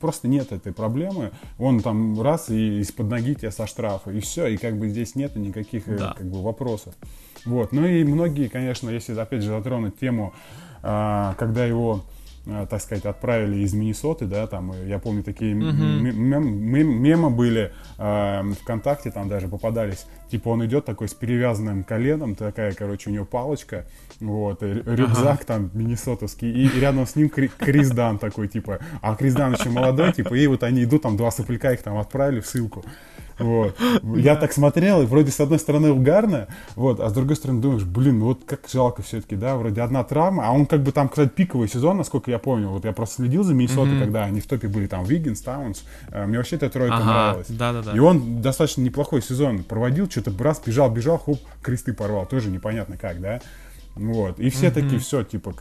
[0.00, 4.46] просто нет этой проблемы, он там раз и из-под ноги тебя со штрафа, и все,
[4.46, 6.14] и как бы здесь нет никаких э, да.
[6.16, 6.94] как бы вопросов.
[7.44, 10.34] Вот, ну и многие, конечно, если опять же затронуть тему,
[10.82, 16.00] а, когда его Э, так сказать, отправили из Миннесоты, да, там, я помню, такие uh-huh.
[16.00, 22.34] мем, мемы были э, ВКонтакте, там даже попадались, типа он идет такой с перевязанным коленом,
[22.34, 23.86] такая, короче, у него палочка,
[24.20, 25.46] вот, рюкзак uh-huh.
[25.46, 30.12] там миннесотовский, и рядом с ним Крис Дан такой, типа, а Крис Дан еще молодой,
[30.12, 32.84] типа, и вот они идут, там два сопляка их там отправили в ссылку,
[33.40, 33.76] вот.
[34.16, 37.84] Я так смотрел, и вроде с одной стороны угарно, вот, а с другой стороны думаешь,
[37.84, 41.08] блин, ну вот как жалко все-таки, да, вроде одна травма, а он как бы там,
[41.08, 44.00] кстати, пиковый сезон, насколько я помню, вот я просто следил за Миннесотой, mm-hmm.
[44.00, 47.46] когда они в топе были, там, Виггинс, Таунс, э, мне вообще эта тройка ага, нравилась.
[47.48, 47.92] Да-да-да.
[47.92, 52.96] И он достаточно неплохой сезон проводил, что-то раз бежал, бежал, хоп, кресты порвал, тоже непонятно
[52.96, 53.40] как, да.
[53.96, 54.38] Вот.
[54.38, 54.72] И все mm-hmm.
[54.72, 55.52] такие, все, типа,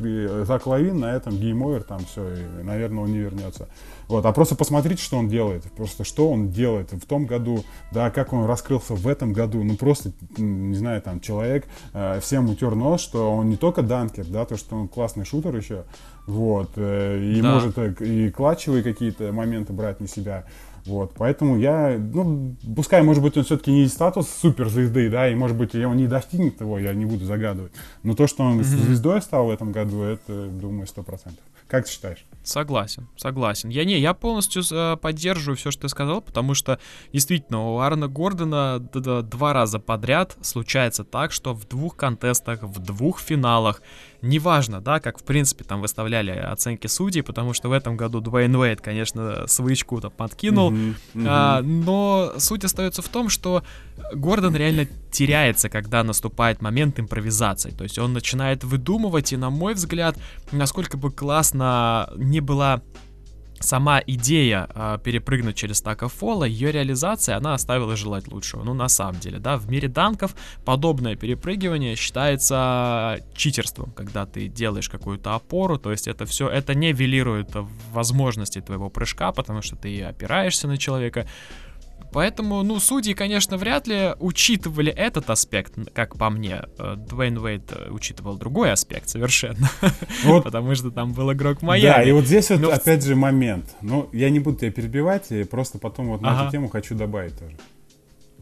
[0.46, 3.68] Зак Лавин на этом game там все, и, наверное, он не вернется.
[4.08, 4.26] Вот.
[4.26, 5.64] А просто посмотрите, что он делает.
[5.76, 9.64] Просто что он делает в том году, да, как он раскрылся в этом году.
[9.64, 14.26] Ну, просто, не знаю, там, человек э, всем утер нос, что он не только данкер,
[14.26, 15.84] да, то, что он классный шутер еще,
[16.26, 17.54] вот, э, и да.
[17.56, 20.46] может э, и клатчевые какие-то моменты брать на себя.
[20.86, 25.58] Вот, поэтому я, ну, пускай, может быть, он все-таки не статус суперзвезды, да, и, может
[25.58, 27.72] быть, он не достигнет его, я не буду загадывать.
[28.04, 28.64] Но то, что он mm-hmm.
[28.64, 31.44] звездой стал в этом году, это, думаю, сто процентов.
[31.70, 32.26] Как ты считаешь?
[32.44, 33.70] Согласен, согласен.
[33.70, 36.80] Я не, я полностью э, поддерживаю все, что ты сказал, потому что
[37.14, 43.20] действительно у Аарона Гордона два раза подряд случается так, что в двух контестах, в двух
[43.20, 43.84] финалах
[44.22, 48.56] неважно, да, как в принципе там выставляли оценки судей, потому что в этом году Дуэйн
[48.56, 51.26] Уэйд, конечно, свычку то подкинул, mm-hmm, mm-hmm.
[51.28, 53.64] А, но суть остается в том, что
[54.14, 59.74] Гордон реально теряется, когда наступает момент импровизации, то есть он начинает выдумывать, и на мой
[59.74, 60.18] взгляд,
[60.52, 62.82] насколько бы классно не была
[63.60, 68.64] сама идея э, перепрыгнуть через стак фола, ее реализация, она оставила желать лучшего.
[68.64, 74.90] Ну, на самом деле, да, в мире данков подобное перепрыгивание считается читерством, когда ты делаешь
[74.90, 77.50] какую-то опору, то есть это все, это не велирует
[77.92, 81.28] возможности твоего прыжка, потому что ты опираешься на человека,
[82.12, 86.64] Поэтому, ну, судьи, конечно, вряд ли учитывали этот аспект, как по мне.
[86.78, 89.70] Э, Дуэйн Уэйд э, учитывал другой аспект совершенно.
[90.24, 90.44] Вот.
[90.44, 91.94] Потому что там был игрок Майами.
[91.94, 92.70] Да, и вот здесь вот Но...
[92.70, 93.76] опять же момент.
[93.82, 96.44] Ну, я не буду тебя перебивать, просто потом вот на ага.
[96.44, 97.56] эту тему хочу добавить тоже.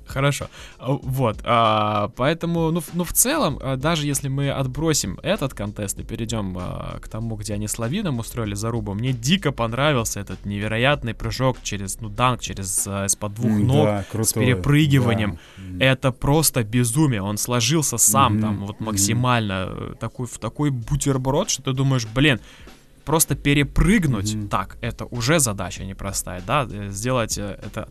[0.07, 0.47] Хорошо.
[0.79, 1.39] А, вот.
[1.43, 6.57] А, поэтому, ну, ну, в целом, а, даже если мы отбросим этот контест и перейдем
[6.57, 11.57] а, к тому, где они с Лавином устроили зарубу, мне дико понравился этот невероятный прыжок
[11.63, 15.39] через, ну, данк через а, из-под двух ног да, с перепрыгиванием.
[15.57, 15.85] Да.
[15.85, 17.21] Это просто безумие.
[17.21, 18.41] Он сложился сам mm-hmm.
[18.41, 19.97] там вот максимально mm-hmm.
[19.97, 22.39] такой, в такой бутерброд, что ты думаешь, блин,
[23.05, 24.47] просто перепрыгнуть mm-hmm.
[24.49, 27.89] так, это уже задача непростая, да, сделать э, это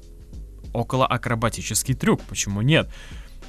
[0.73, 2.89] около акробатический трюк, почему нет?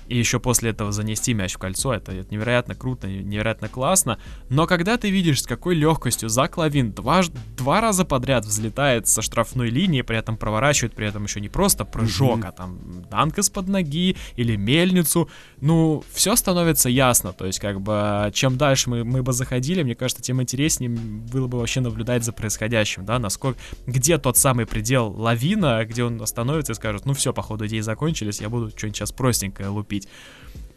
[0.08, 4.20] И еще после этого занести мяч в кольцо, это, это невероятно круто, невероятно классно.
[4.50, 7.22] Но когда ты видишь, с какой легкостью Зак Лавин два,
[7.58, 11.86] два раза подряд взлетает со штрафной линии, при этом проворачивает, при этом еще не просто
[11.86, 12.48] прыжок, mm-hmm.
[12.48, 15.30] а там данк из-под ноги или мельницу,
[15.62, 17.34] ну, все становится ясно.
[17.34, 21.48] То есть, как бы, чем дальше мы, мы бы заходили, мне кажется, тем интереснее было
[21.48, 26.74] бы вообще наблюдать за происходящим, да, насколько, где тот самый предел лавина, где он остановится
[26.74, 29.96] и скажет, ну все, походу, идеи закончились, я буду что-нибудь сейчас простенькое лупить.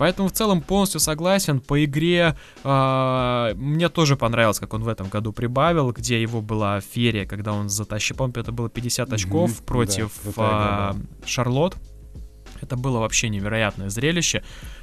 [0.00, 1.60] Поэтому в целом полностью согласен.
[1.60, 6.80] По игре э, мне тоже понравилось, как он в этом году прибавил, где его была
[6.80, 11.76] ферия, когда он затащил, помню, это было 50 очков mm-hmm, против да, э, Шарлот.
[12.62, 14.42] Это было вообще невероятное зрелище.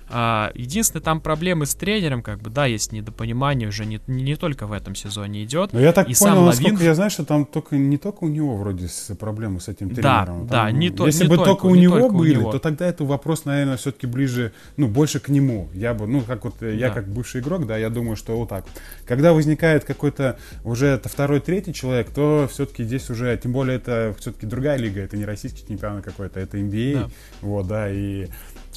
[0.10, 4.36] А, единственное, там проблемы с тренером, как бы, да, есть недопонимание уже не, не, не
[4.36, 5.74] только в этом сезоне идет.
[5.74, 8.28] Но я так и понял, сам насколько я знаю, что там только не только у
[8.28, 10.04] него вроде с, проблемы с этим тренером.
[10.04, 12.40] Да, там, да, не, то, Если не бы только, только у него только были, у
[12.42, 12.52] него.
[12.52, 15.68] то тогда это вопрос, наверное, все-таки ближе, ну, больше к нему.
[15.74, 16.94] Я бы, ну, как вот, я да.
[16.94, 18.66] как бывший игрок, да, я думаю, что вот так.
[19.06, 24.16] Когда возникает какой-то уже это второй, третий человек, то все-таки здесь уже, тем более это
[24.20, 27.10] все-таки другая лига, это не российский чемпионат какой-то, это NBA, да.
[27.42, 28.28] вот, да, и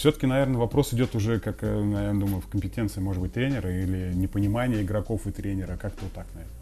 [0.00, 4.12] все-таки, наверное, вопрос идет уже, как, э, наверное, думаю, в компетенции, может быть, тренера или
[4.14, 6.56] непонимание игроков и тренера, как-то вот так, наверное.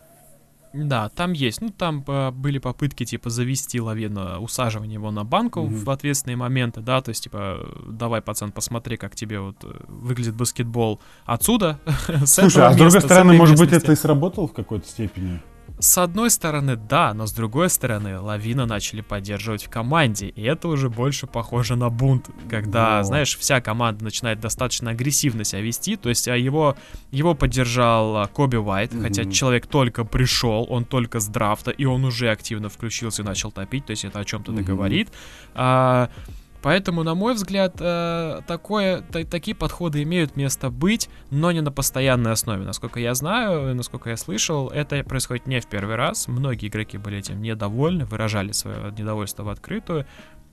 [0.72, 1.60] Да, там есть.
[1.60, 5.84] Ну, там э, были попытки, типа, завести Лавина, усаживание его на банку mm-hmm.
[5.84, 10.34] в ответственные моменты, да, то есть, типа, давай, пацан, посмотри, как тебе вот э, выглядит
[10.34, 11.78] баскетбол отсюда.
[12.26, 15.40] Слушай, а с другой стороны, может быть, это и сработало в какой-то степени?
[15.80, 20.68] С одной стороны, да, но с другой стороны, Лавина начали поддерживать в команде, и это
[20.68, 23.04] уже больше похоже на бунт, когда, но...
[23.04, 26.76] знаешь, вся команда начинает достаточно агрессивно себя вести, то есть а его,
[27.10, 29.02] его поддержал а, Коби Уайт, mm-hmm.
[29.02, 33.52] хотя человек только пришел, он только с драфта, и он уже активно включился и начал
[33.52, 34.62] топить, то есть это о чем-то mm-hmm.
[34.64, 35.08] говорит.
[35.54, 36.10] А,
[36.62, 42.32] Поэтому, на мой взгляд, э, такое, такие подходы имеют место быть, но не на постоянной
[42.32, 42.64] основе.
[42.64, 46.26] Насколько я знаю, насколько я слышал, это происходит не в первый раз.
[46.26, 50.06] Многие игроки были этим недовольны, выражали свое недовольство в открытую.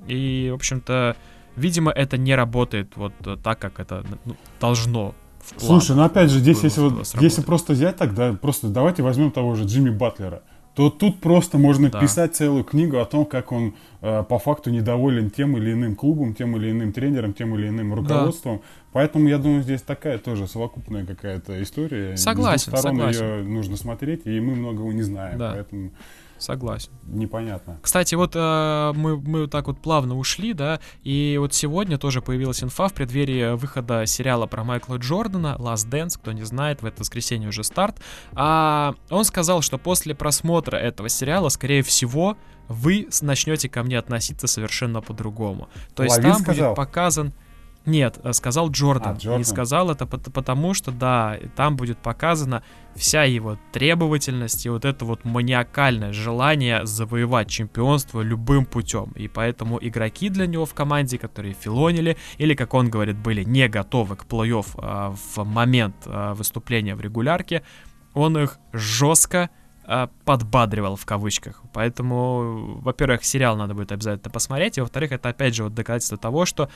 [0.08, 1.16] И, в общем-то,
[1.56, 3.14] видимо, это не работает вот
[3.44, 5.16] так, как это ну, должно
[5.58, 9.32] Слушай, ну опять же, здесь, если, вот, если просто взять так, да, просто давайте возьмем
[9.32, 10.42] того же Джимми Батлера
[10.76, 12.02] то тут просто можно да.
[12.02, 16.36] писать целую книгу о том, как он э, по факту недоволен тем или иным клубом,
[16.36, 18.58] тем или иным тренером, тем или иным руководством.
[18.58, 18.64] Да.
[18.92, 22.18] Поэтому я думаю, здесь такая тоже совокупная какая-то история.
[22.18, 23.26] Согласен, С сторон согласен.
[23.26, 25.40] ее нужно смотреть, и мы многого не знаем.
[25.40, 25.54] Да.
[25.54, 25.92] Поэтому
[26.38, 26.92] Согласен.
[27.04, 27.80] Непонятно.
[27.82, 32.64] Кстати, вот э, мы, мы так вот плавно ушли, да, и вот сегодня тоже появилась
[32.64, 37.00] инфа в преддверии выхода сериала про Майкла Джордана Last Dance, кто не знает, в это
[37.02, 37.98] воскресенье уже старт.
[38.34, 44.48] А он сказал, что после просмотра этого сериала, скорее всего, вы начнете ко мне относиться
[44.48, 45.70] совершенно по-другому.
[45.94, 46.70] То есть Лавин там сказал?
[46.70, 47.34] будет показан...
[47.86, 49.16] Нет, э, сказал Джордан.
[49.16, 49.42] А, Джордан.
[49.42, 52.64] И сказал это потому, что, да, там будет показана
[52.96, 59.12] вся его требовательность и вот это вот маниакальное желание завоевать чемпионство любым путем.
[59.16, 63.68] И поэтому игроки для него в команде, которые филонили, или, как он говорит, были не
[63.68, 67.64] готовы к плей-офф а, в момент а, выступления в регулярке,
[68.14, 69.50] он их жестко
[69.84, 71.62] а, подбадривал в кавычках.
[71.74, 76.46] Поэтому, во-первых, сериал надо будет обязательно посмотреть, и во-вторых, это опять же вот доказательство того,
[76.46, 76.70] что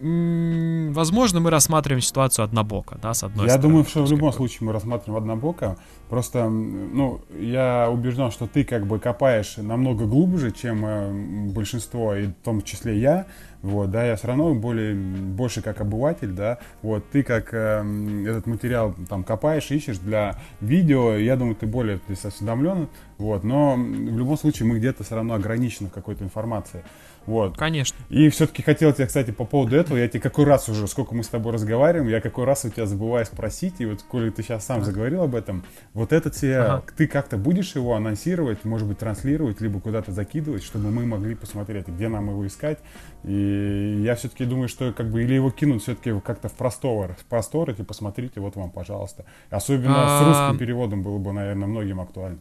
[0.00, 3.66] возможно, мы рассматриваем ситуацию однобоко, да, с одной я стороны.
[3.66, 5.76] Я думаю, что в любом случае мы рассматриваем однобоко.
[6.08, 12.28] Просто, ну, я убежден, что ты как бы копаешь намного глубже, чем э, большинство, и
[12.28, 13.26] в том числе я.
[13.60, 16.58] Вот, да, я все равно более, больше как обыватель, да.
[16.80, 21.98] Вот, ты как э, этот материал там копаешь, ищешь для видео, я думаю, ты более
[21.98, 22.88] ты осведомлен.
[23.18, 26.84] Вот, но в любом случае мы где-то все равно ограничены в какой-то информации.
[27.28, 27.58] Вот.
[27.58, 27.94] Конечно.
[28.08, 31.22] И все-таки хотел тебя, кстати, по поводу этого, я тебе какой раз уже, сколько мы
[31.22, 34.64] с тобой разговариваем, я какой раз у тебя забываю спросить, и вот, коли ты сейчас
[34.64, 35.62] сам заговорил об этом,
[35.92, 36.84] вот этот сериал, ага.
[36.96, 41.86] ты как-то будешь его анонсировать, может быть, транслировать, либо куда-то закидывать, чтобы мы могли посмотреть,
[41.86, 42.78] где нам его искать.
[43.24, 47.26] И я все-таки думаю, что как бы или его кинут все-таки как-то в простор, в
[47.26, 49.26] простор, и посмотрите, вот вам, пожалуйста.
[49.50, 52.38] Особенно с русским переводом было бы, наверное, многим актуально.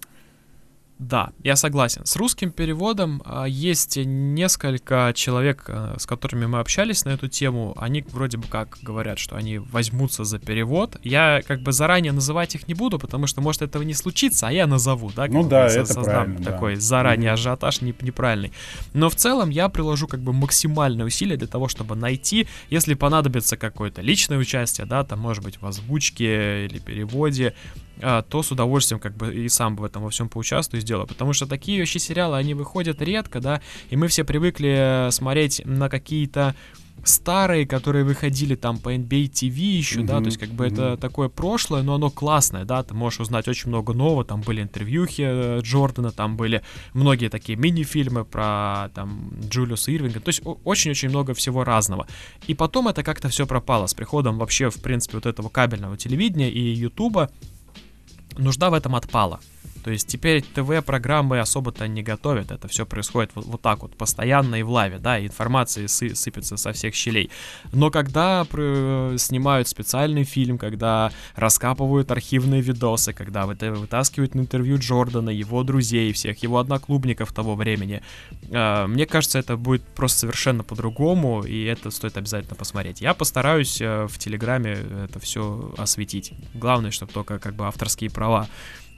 [0.99, 2.05] Да, я согласен.
[2.05, 7.75] С русским переводом а, есть несколько человек, а, с которыми мы общались на эту тему.
[7.77, 10.97] Они вроде бы как говорят, что они возьмутся за перевод.
[11.03, 14.51] Я как бы заранее называть их не буду, потому что может этого не случиться, а
[14.51, 15.27] я назову, да?
[15.27, 16.43] Ну да, это правильно.
[16.43, 16.81] Такой да.
[16.81, 18.51] заранее ажиотаж не, неправильный.
[18.93, 23.55] Но в целом я приложу как бы максимальные усилия для того, чтобы найти, если понадобится
[23.55, 27.53] какое-то личное участие, да, там может быть в озвучке или переводе,
[27.99, 31.07] то с удовольствием как бы и сам в этом во всем поучаствую и сделаю.
[31.07, 35.61] Потому что такие вообще сериалы, они выходят редко, да, и мы все привыкли э, смотреть
[35.65, 36.55] на какие-то
[37.03, 40.05] старые, которые выходили там по NBA TV еще, mm-hmm.
[40.05, 40.73] да, то есть как бы mm-hmm.
[40.73, 44.61] это такое прошлое, но оно классное, да, ты можешь узнать очень много нового, там были
[44.61, 51.09] интервьюхи э, Джордана, там были многие такие мини-фильмы про там Джулиуса Ирвинга, то есть очень-очень
[51.09, 52.07] много всего разного.
[52.47, 56.49] И потом это как-то все пропало с приходом вообще, в принципе, вот этого кабельного телевидения
[56.49, 57.29] и Ютуба,
[58.37, 59.39] нужда в этом отпала.
[59.83, 64.55] То есть теперь ТВ-программы особо-то не готовят, это все происходит вот, вот так вот, постоянно
[64.55, 67.29] и в лаве, да, и информация сы сыпется со всех щелей.
[67.73, 68.45] Но когда
[69.17, 76.43] снимают специальный фильм, когда раскапывают архивные видосы, когда вытаскивают на интервью Джордана, его друзей, всех
[76.43, 78.01] его одноклубников того времени,
[78.49, 83.01] э, мне кажется, это будет просто совершенно по-другому, и это стоит обязательно посмотреть.
[83.01, 86.33] Я постараюсь э, в Телеграме это все осветить.
[86.53, 88.47] Главное, чтобы только как бы авторские права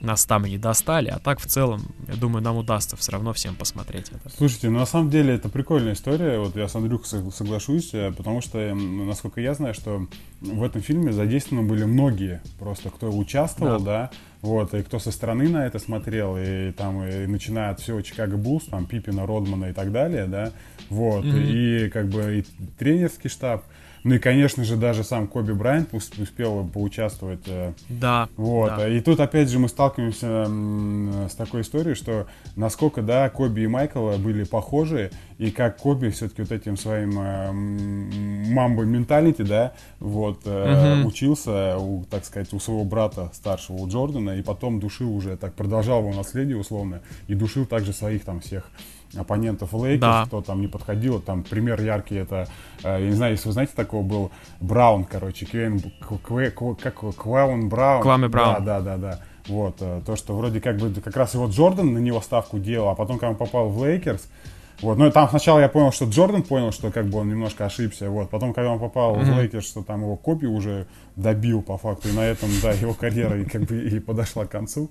[0.00, 3.32] нас там и не достали, а так в целом, я думаю, нам удастся все равно
[3.32, 4.34] всем посмотреть это.
[4.34, 8.40] Слушайте, ну на самом деле это прикольная история, вот я с Андрюхой соглашусь, э, потому
[8.40, 10.06] что, насколько я знаю, что
[10.40, 14.10] в этом фильме задействованы были многие, просто кто участвовал, да, да
[14.42, 18.38] вот, и кто со стороны на это смотрел, и там, и начиная от всего Чикаго
[18.38, 20.52] Буллс, там, Пипина, Родмана и так далее, да,
[20.88, 21.86] вот, mm-hmm.
[21.86, 22.42] и как бы и
[22.78, 23.64] тренерский штаб,
[24.02, 27.42] ну и, конечно же, даже сам Коби Брайант успел поучаствовать.
[27.46, 28.28] Э, да.
[28.36, 28.76] Вот.
[28.76, 28.88] Да.
[28.88, 32.26] И тут, опять же, мы сталкиваемся с такой историей, что
[32.56, 37.52] насколько, да, Коби и Майкл были похожи, и как Коби все-таки вот этим своим э,
[38.52, 41.08] мамбой менталити, да, вот, угу.
[41.08, 45.54] учился, у, так сказать, у своего брата старшего, у Джордана, и потом душил уже, так
[45.54, 48.70] продолжал его наследие условно, и душил также своих там всех
[49.16, 50.24] оппонентов Лейкерс, да.
[50.26, 51.20] кто там не подходил.
[51.20, 52.46] Там пример яркий это,
[52.82, 54.30] э, я не знаю, если вы знаете, такого был
[54.60, 55.80] Браун, короче, Квейн,
[56.22, 58.02] Кве, как Кваун Браун.
[58.02, 58.64] Квами Браун.
[58.64, 59.20] Да, да, да, да.
[59.48, 62.90] Вот, э, то, что вроде как бы как раз его Джордан на него ставку делал,
[62.90, 64.28] а потом, когда он попал в Лейкерс,
[64.82, 67.66] вот, ну и там сначала я понял, что Джордан понял, что как бы он немножко
[67.66, 68.30] ошибся, вот.
[68.30, 69.34] Потом, когда он попал mm-hmm.
[69.34, 72.94] в Лейкерс, что там его Коби уже добил по факту, и на этом, да, его
[72.94, 74.88] карьера и как бы и подошла к концу,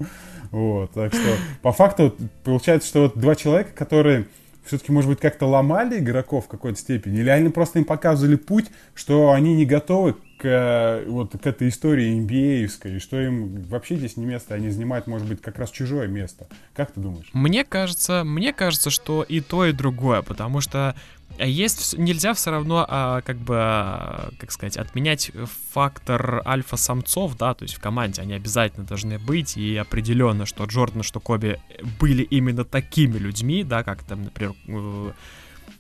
[0.52, 0.92] вот.
[0.92, 4.28] Так что по факту получается, что вот два человека, которые
[4.70, 8.68] все-таки, может быть, как-то ломали игроков в какой-то степени, или они просто им показывали путь,
[8.94, 14.26] что они не готовы к, вот, к этой истории NBA, что им вообще здесь не
[14.26, 16.48] место, они занимают, может быть, как раз чужое место.
[16.76, 17.30] Как ты думаешь?
[17.34, 20.96] Мне кажется, мне кажется, что и то, и другое, потому что
[21.38, 25.32] есть нельзя все равно, а, как бы, а, как сказать, отменять
[25.72, 28.22] фактор альфа-самцов, да, то есть в команде.
[28.22, 31.60] Они обязательно должны быть, и определенно, что Джордан, что Коби
[32.00, 34.54] были именно такими людьми, да, как там, например,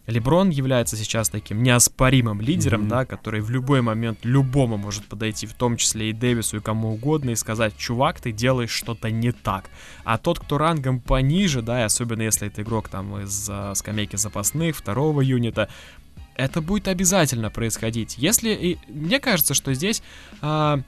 [0.09, 2.89] Леброн является сейчас таким неоспоримым лидером, mm-hmm.
[2.89, 6.93] да, который в любой момент любому может подойти, в том числе и Дэвису и кому
[6.93, 9.69] угодно, и сказать, чувак, ты делаешь что-то не так.
[10.03, 14.15] А тот, кто рангом пониже, да, и особенно если это игрок там из uh, скамейки
[14.15, 15.69] запасных, второго юнита,
[16.35, 18.17] это будет обязательно происходить.
[18.17, 20.01] Если, и мне кажется, что здесь
[20.41, 20.81] uh,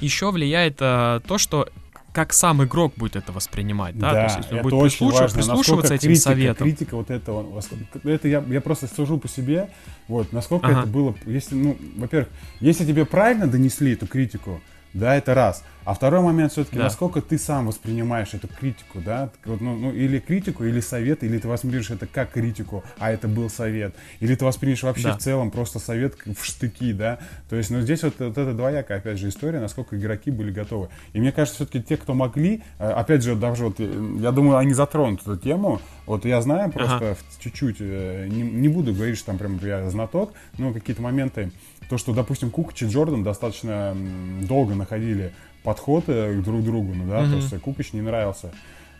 [0.00, 1.68] еще влияет uh, то, что
[2.16, 5.20] как сам игрок будет это воспринимать, да, да то есть если он будет очень прислуш...
[5.20, 6.64] важно, прислушиваться этим критика, советам.
[6.66, 7.62] Критика вот этого,
[8.04, 9.68] это я, я просто сужу по себе,
[10.08, 10.80] вот, насколько ага.
[10.80, 14.62] это было, если, ну, во-первых, если тебе правильно донесли эту критику,
[14.96, 15.62] да, это раз.
[15.86, 16.84] А второй момент все-таки, да.
[16.84, 21.46] насколько ты сам воспринимаешь эту критику, да, ну, ну, или критику, или совет, или ты
[21.46, 25.16] воспринимаешь это как критику, а это был совет, или ты воспринимаешь вообще да.
[25.16, 28.98] в целом просто совет в штыки, да, то есть, ну, здесь вот, вот эта двоякая,
[28.98, 30.88] опять же, история, насколько игроки были готовы.
[31.12, 34.56] И мне кажется, все-таки те, кто могли, э, опять же, даже вот, э, я думаю,
[34.56, 37.16] они затронут эту тему, вот я знаю просто ага.
[37.38, 41.52] чуть-чуть, э, не, не буду говорить, что там прям я знаток, но какие-то моменты,
[41.88, 43.96] то, что, допустим, Кукач и Джордан достаточно
[44.42, 45.32] долго находили
[45.62, 47.30] подходы друг к другу, ну да, mm-hmm.
[47.30, 48.52] то есть Кукач не нравился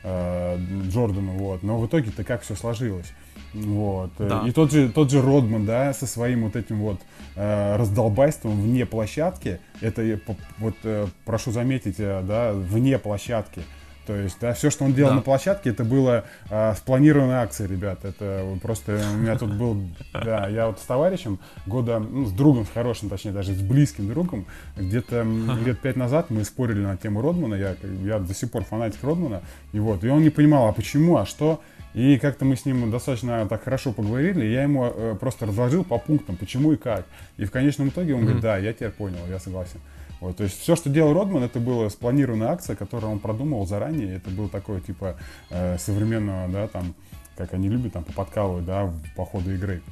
[0.02, 0.58] э,
[0.88, 3.12] Джордану, вот, но в итоге-то как все сложилось.
[3.54, 4.10] Вот.
[4.18, 4.44] Да.
[4.46, 7.00] И тот же, тот же Родман, да, со своим вот этим вот
[7.36, 10.20] э, раздолбайством вне площадки, это,
[10.58, 13.62] вот, э, прошу заметить, э, да, вне площадки,
[14.06, 15.16] то есть, да, все, что он делал да.
[15.16, 18.04] на площадке, это было а, спланированная акция, ребят.
[18.04, 19.82] Это просто у меня тут был,
[20.12, 24.08] да, я вот с товарищем года, ну, с другом, с хорошим, точнее, даже с близким
[24.08, 24.46] другом,
[24.76, 25.26] где-то
[25.64, 29.42] лет пять назад мы спорили на тему Родмана, я, я до сих пор фанатик Родмана,
[29.72, 31.60] и вот, и он не понимал, а почему, а что,
[31.94, 35.98] и как-то мы с ним достаточно так хорошо поговорили, я ему э, просто разложил по
[35.98, 37.06] пунктам, почему и как.
[37.38, 38.24] И в конечном итоге он mm-hmm.
[38.24, 39.80] говорит, да, я тебя понял, я согласен.
[40.20, 44.16] Вот, то есть все, что делал Родман, это была спланированная акция, которую он продумывал заранее.
[44.16, 45.16] Это был такой типа
[45.50, 46.94] э, современного, да, там,
[47.36, 49.82] как они любят там поподкалывать, да, по ходу игры.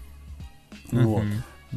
[0.90, 1.24] Вот.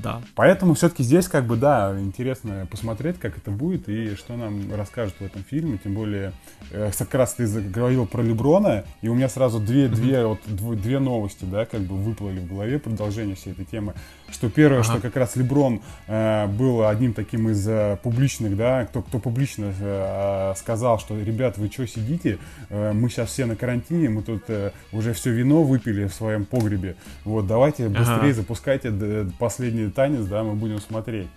[0.02, 0.22] Да.
[0.36, 5.16] Поэтому все-таки здесь, как бы, да, интересно посмотреть, как это будет и что нам расскажут
[5.20, 5.80] в этом фильме.
[5.84, 6.34] Тем более,
[6.72, 11.00] э, как раз ты говорил про Леброна, и у меня сразу две, две, вот, две
[11.00, 13.94] новости, да, как бы выплыли в голове, продолжение всей этой темы.
[14.32, 14.90] Что первое, ага.
[14.90, 19.74] что как раз Леброн э, был одним таким из э, публичных, да, кто, кто публично
[19.80, 22.38] э, сказал, что, ребят, вы что сидите,
[22.70, 26.44] э, мы сейчас все на карантине, мы тут э, уже все вино выпили в своем
[26.44, 28.34] погребе, вот, давайте быстрее ага.
[28.34, 28.94] запускайте
[29.40, 31.28] последний танец, да, мы будем смотреть.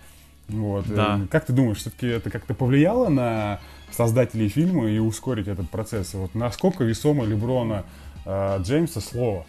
[0.51, 0.85] Вот.
[0.87, 1.19] Да.
[1.23, 3.59] Э, как ты думаешь, все-таки это как-то повлияло на
[3.91, 6.13] создателей фильма и ускорить этот процесс?
[6.13, 7.85] Вот насколько весомо Леброна
[8.25, 9.45] э, Джеймса слово?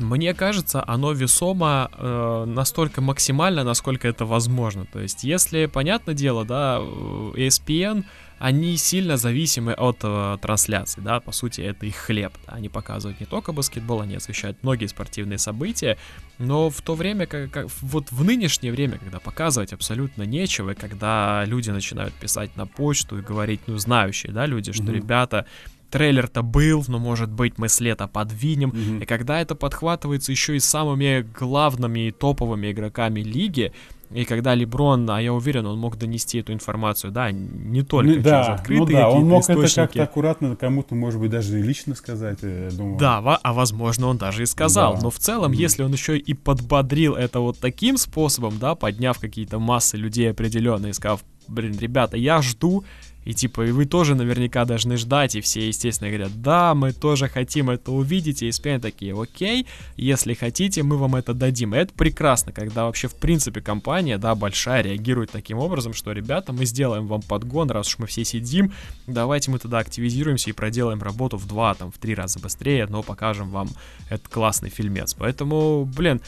[0.00, 4.86] Мне кажется, оно весомо э, настолько максимально, насколько это возможно.
[4.86, 8.04] То есть, если, понятное дело, да, ESPN
[8.40, 12.32] они сильно зависимы от э, трансляций, да, по сути, это их хлеб.
[12.46, 12.54] Да?
[12.54, 15.98] Они показывают не только баскетбол, они освещают многие спортивные события,
[16.38, 21.44] но в то время, как, как вот в нынешнее время, когда показывать абсолютно нечего, когда
[21.44, 24.94] люди начинают писать на почту и говорить, ну, знающие, да, люди, что, mm-hmm.
[24.94, 25.46] ребята,
[25.90, 28.70] трейлер-то был, но может быть мы след подвинем.
[28.70, 29.02] Mm-hmm.
[29.02, 33.72] И когда это подхватывается еще и самыми главными и топовыми игроками лиги,
[34.12, 38.20] и когда Леброн, а я уверен, он мог донести эту информацию, да, не только ну,
[38.20, 39.72] да, через открытые ну, да, он мог источники.
[39.72, 42.98] это как-то аккуратно кому-то, может быть, даже и лично сказать, я думаю.
[42.98, 44.94] Да, а возможно, он даже и сказал.
[44.94, 45.02] Да.
[45.02, 45.56] Но в целом, mm.
[45.56, 50.92] если он еще и подбодрил это вот таким способом, да, подняв какие-то массы людей определенные,
[50.92, 52.84] сказав, блин, ребята, я жду,
[53.30, 57.28] и типа, и вы тоже наверняка должны ждать, и все, естественно, говорят, да, мы тоже
[57.28, 61.76] хотим это увидеть, и ESPN такие, окей, если хотите, мы вам это дадим.
[61.76, 66.52] И это прекрасно, когда вообще, в принципе, компания, да, большая, реагирует таким образом, что, ребята,
[66.52, 68.72] мы сделаем вам подгон, раз уж мы все сидим,
[69.06, 73.04] давайте мы тогда активизируемся и проделаем работу в два, там, в три раза быстрее, но
[73.04, 73.68] покажем вам
[74.08, 75.14] этот классный фильмец.
[75.14, 76.20] Поэтому, блин,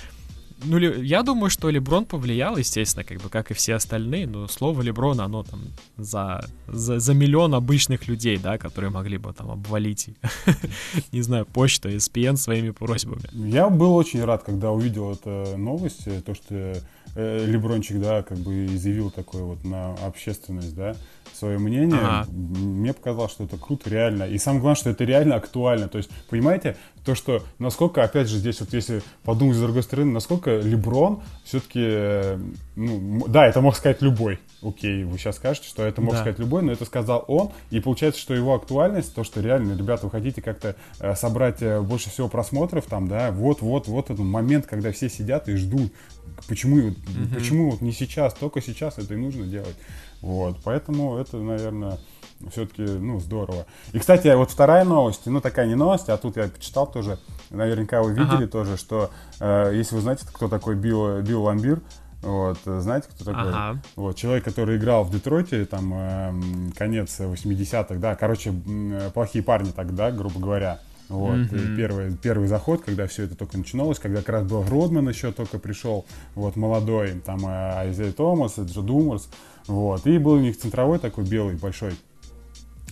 [0.65, 4.83] ну, я думаю, что Леброн повлиял, естественно, как бы, как и все остальные, но слово
[4.83, 5.61] Леброна, оно там
[5.97, 10.11] за, за, за миллион обычных людей, да, которые могли бы там обвалить,
[11.13, 13.23] не знаю, почту, ESPN своими просьбами.
[13.33, 16.75] Я был очень рад, когда увидел эту новость, то, что
[17.15, 20.97] э, Лебрончик, да, как бы изъявил такое вот на общественность, да,
[21.43, 21.99] свое мнение.
[22.01, 22.29] Ага.
[22.31, 24.25] Мне показалось, что это круто, реально.
[24.25, 25.89] И самое главное, что это реально актуально.
[25.89, 30.13] То есть, понимаете, то, что насколько, опять же, здесь вот если подумать с другой стороны,
[30.13, 32.39] насколько Леброн все-таки, э,
[32.77, 34.39] ну, да, это мог сказать любой.
[34.63, 36.21] Окей, вы сейчас скажете, что это мог да.
[36.21, 37.51] сказать любой, но это сказал он.
[37.71, 41.81] И получается, что его актуальность, то, что реально, ребята, вы хотите как-то э, собрать э,
[41.81, 45.93] больше всего просмотров там, да, вот-вот, вот этот момент, когда все сидят и ждут.
[46.47, 46.95] Почему, угу.
[47.35, 49.77] почему вот не сейчас, только сейчас это и нужно делать.
[50.23, 51.99] Вот, поэтому это, наверное,
[52.51, 53.67] все-таки, ну, здорово.
[53.93, 57.19] И, кстати, вот вторая новость, ну, такая не новость, а тут я почитал тоже,
[57.51, 58.47] наверняка вы видели ага.
[58.47, 59.11] тоже, что,
[59.41, 61.81] э, если вы знаете, кто такой Билл, Билл Ламбир,
[62.23, 63.51] вот, знаете, кто такой?
[63.51, 63.83] Ага.
[63.97, 66.33] Вот, человек, который играл в Детройте, там, э,
[66.77, 68.53] конец 80-х, да, короче,
[69.13, 70.79] плохие парни тогда, грубо говоря.
[71.09, 71.77] Вот, mm-hmm.
[71.77, 75.59] первый, первый заход, когда все это только начиналось, когда как раз был Родман еще только
[75.59, 79.29] пришел, вот, молодой, там, э, Айзей Томас, Джо Думарс,
[79.67, 80.07] вот.
[80.07, 81.93] И был у них центровой такой белый, большой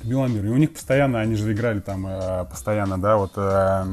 [0.04, 0.46] Беломир.
[0.46, 3.84] И у них постоянно, они же играли там э, постоянно, да, вот э,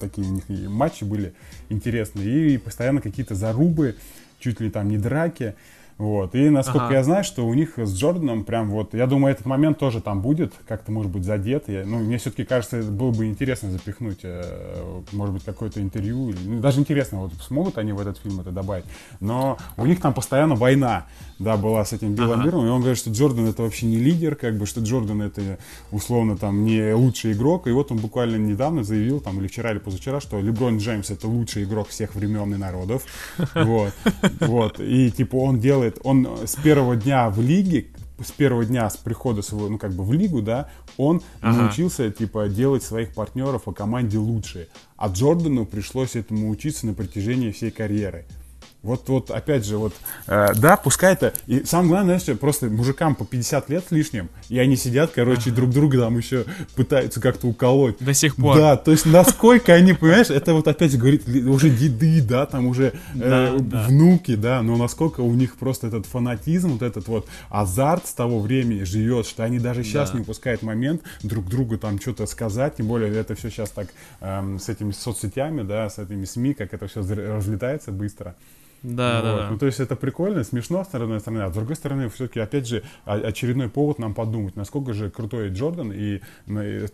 [0.00, 1.34] такие у них матчи были
[1.68, 2.54] интересные.
[2.54, 3.96] И постоянно какие-то зарубы,
[4.38, 5.54] чуть ли там не драки.
[5.96, 6.34] Вот.
[6.34, 6.94] И насколько ага.
[6.94, 10.22] я знаю, что у них с Джорданом прям вот, я думаю, этот момент тоже там
[10.22, 11.68] будет, как-то может быть задет.
[11.68, 16.30] Я, ну, мне все-таки кажется, было бы интересно запихнуть, э, может быть, какое-то интервью.
[16.30, 18.84] Или, ну, даже интересно, вот смогут они в этот фильм это добавить.
[19.20, 21.06] Но у них там постоянно война,
[21.38, 22.44] да, была с этим Биллом ага.
[22.44, 25.58] Миром, и он говорит, что Джордан это вообще не лидер, как бы, что Джордан это
[25.92, 27.68] условно там не лучший игрок.
[27.68, 31.28] И вот он буквально недавно заявил, там, или вчера, или позавчера, что Леброн Джеймс это
[31.28, 33.04] лучший игрок всех времен и народов.
[33.54, 33.92] Вот.
[34.40, 34.80] Вот.
[34.80, 37.86] И типа он делает делает, он с первого дня в лиге,
[38.22, 41.62] с первого дня с прихода своего, ну как бы в лигу, да, он ага.
[41.62, 44.68] научился типа делать своих партнеров по команде лучше.
[44.96, 48.24] А Джордану пришлось этому учиться на протяжении всей карьеры.
[48.84, 49.94] Вот, вот, опять же, вот,
[50.26, 54.28] э, да, пускай это, и самое главное, знаешь, просто мужикам по 50 лет с лишним,
[54.50, 56.44] и они сидят, короче, друг друга там еще
[56.76, 57.96] пытаются как-то уколоть.
[58.00, 58.58] До сих пор.
[58.58, 62.92] Да, то есть насколько они, понимаешь, это вот опять говорит, уже деды, да, там уже
[63.14, 68.06] э, да, внуки, да, но насколько у них просто этот фанатизм, вот этот вот азарт
[68.06, 70.18] с того времени живет, что они даже сейчас да.
[70.18, 73.88] не упускают момент друг другу там что-то сказать, тем более это все сейчас так
[74.20, 78.36] э, с этими соцсетями, да, с этими СМИ, как это все разлетается быстро.
[78.84, 79.24] Да, вот.
[79.24, 79.50] да, да.
[79.50, 82.68] Ну, то есть это прикольно, смешно с одной стороны, а с другой стороны, все-таки, опять
[82.68, 86.86] же, очередной повод нам подумать, насколько же крутой Джордан и, и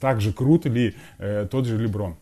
[0.00, 2.16] так же крут ли э, тот же Леброн.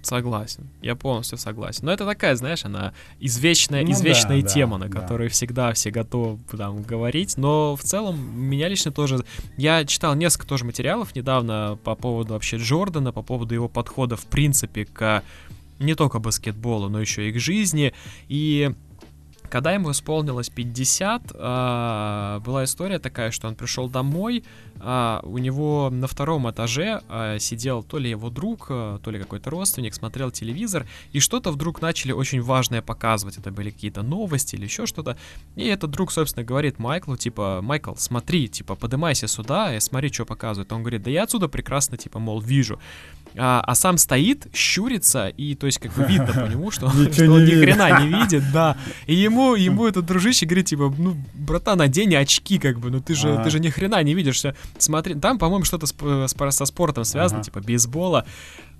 [0.00, 1.86] Согласен, я полностью согласен.
[1.86, 5.32] Но это такая, знаешь, она извечная, ну, извечная да, тема, да, на которой да.
[5.32, 7.36] всегда все готовы там говорить.
[7.36, 9.24] Но в целом меня лично тоже...
[9.56, 14.26] Я читал несколько тоже материалов недавно по поводу вообще Джордана, по поводу его подхода в
[14.26, 15.22] принципе к
[15.78, 17.92] не только баскетболу, но еще и к жизни.
[18.28, 18.72] И
[19.54, 24.42] когда ему исполнилось 50, а, была история такая, что он пришел домой,
[24.80, 29.50] а, у него на втором этаже а, сидел то ли его друг, то ли какой-то
[29.50, 33.38] родственник, смотрел телевизор, и что-то вдруг начали очень важное показывать.
[33.38, 35.16] Это были какие-то новости или еще что-то.
[35.54, 40.24] И этот друг, собственно, говорит Майклу, типа, Майкл, смотри, типа, подымайся сюда и смотри, что
[40.24, 40.72] показывают.
[40.72, 42.80] Он говорит, да я отсюда прекрасно, типа, мол, вижу
[43.36, 47.30] а, а сам стоит, щурится, и то есть как бы видно по нему, что, что
[47.30, 48.76] он ни хрена не видит, да.
[49.06, 53.14] И ему, ему этот дружище говорит, типа, ну, братан, одень очки, как бы, ну ты
[53.14, 54.54] же, ты же ни хрена не видишь, все.
[54.78, 58.24] Смотри, там, по-моему, что-то со спортом связано, типа, бейсбола.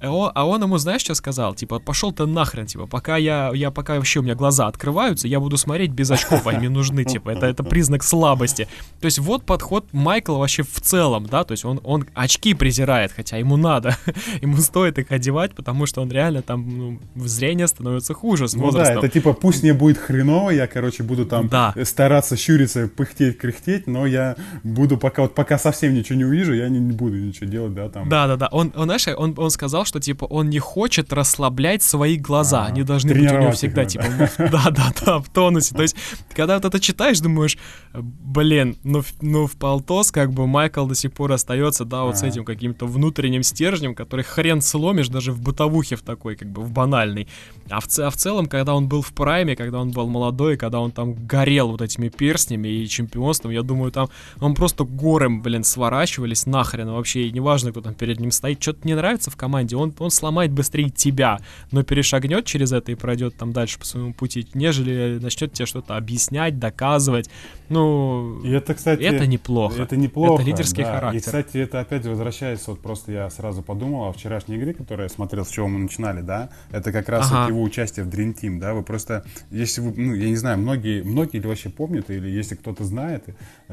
[0.05, 1.55] А, а он ему, знаешь, что сказал?
[1.55, 5.41] Типа, пошел ты нахрен, типа, пока я, я пока вообще у меня глаза открываются, я
[5.41, 8.69] буду смотреть без очков, они нужны, типа, это, это признак слабости.
[9.01, 13.13] То есть вот подход Майкла вообще в целом, да, то есть он, он очки презирает,
[13.13, 13.97] хотя ему надо,
[14.43, 16.79] ему стоит их одевать, потому что он реально там,
[17.17, 18.97] ну, зрение становится хуже с возрастом.
[18.97, 21.75] Ну да, это типа, пусть мне будет хреново, я, короче, буду там да.
[21.85, 26.69] стараться щуриться, пыхтеть, кряхтеть, но я буду пока, вот пока совсем ничего не увижу, я
[26.69, 28.09] не, не буду ничего делать, да, там.
[28.09, 32.65] Да-да-да, он, он, знаешь, он, он сказал, что, типа, он не хочет расслаблять свои глаза.
[32.65, 34.05] А, Они должны быть у него всегда, типа,
[34.39, 35.75] да-да-да, в тонусе.
[35.75, 35.97] То есть,
[36.35, 37.59] когда вот это читаешь, думаешь,
[37.93, 42.23] блин, ну, ну в полтос, как бы, Майкл до сих пор остается, да, вот с
[42.23, 46.71] этим каким-то внутренним стержнем, который хрен сломишь даже в бытовухе в такой, как бы, в
[46.71, 47.29] банальной.
[47.71, 50.81] А в, а в целом, когда он был в прайме, когда он был молодой, когда
[50.81, 54.09] он там горел вот этими перстнями и чемпионством, я думаю, там
[54.41, 58.87] он просто горем, блин, сворачивались нахрен вообще, и неважно, кто там перед ним стоит, что-то
[58.87, 61.39] не нравится в команде, он, он сломает быстрее тебя,
[61.71, 65.97] но перешагнет через это и пройдет там дальше по своему пути, нежели начнет тебе что-то
[65.97, 67.31] объяснять, доказывать.
[67.69, 69.83] Ну, и это, кстати, это неплохо.
[69.83, 70.43] Это неплохо.
[70.43, 70.95] Это лидерский да.
[70.95, 71.19] характер.
[71.19, 75.09] И, кстати, это опять возвращается, вот просто я сразу подумал о вчерашней игре, которую я
[75.09, 77.43] смотрел, с чего мы начинали, да, это как раз ага.
[77.43, 80.59] вот его участие в Dream Team, да, вы просто, если вы, ну, я не знаю,
[80.59, 83.25] многие, многие ли вообще помнят, или если кто-то знает,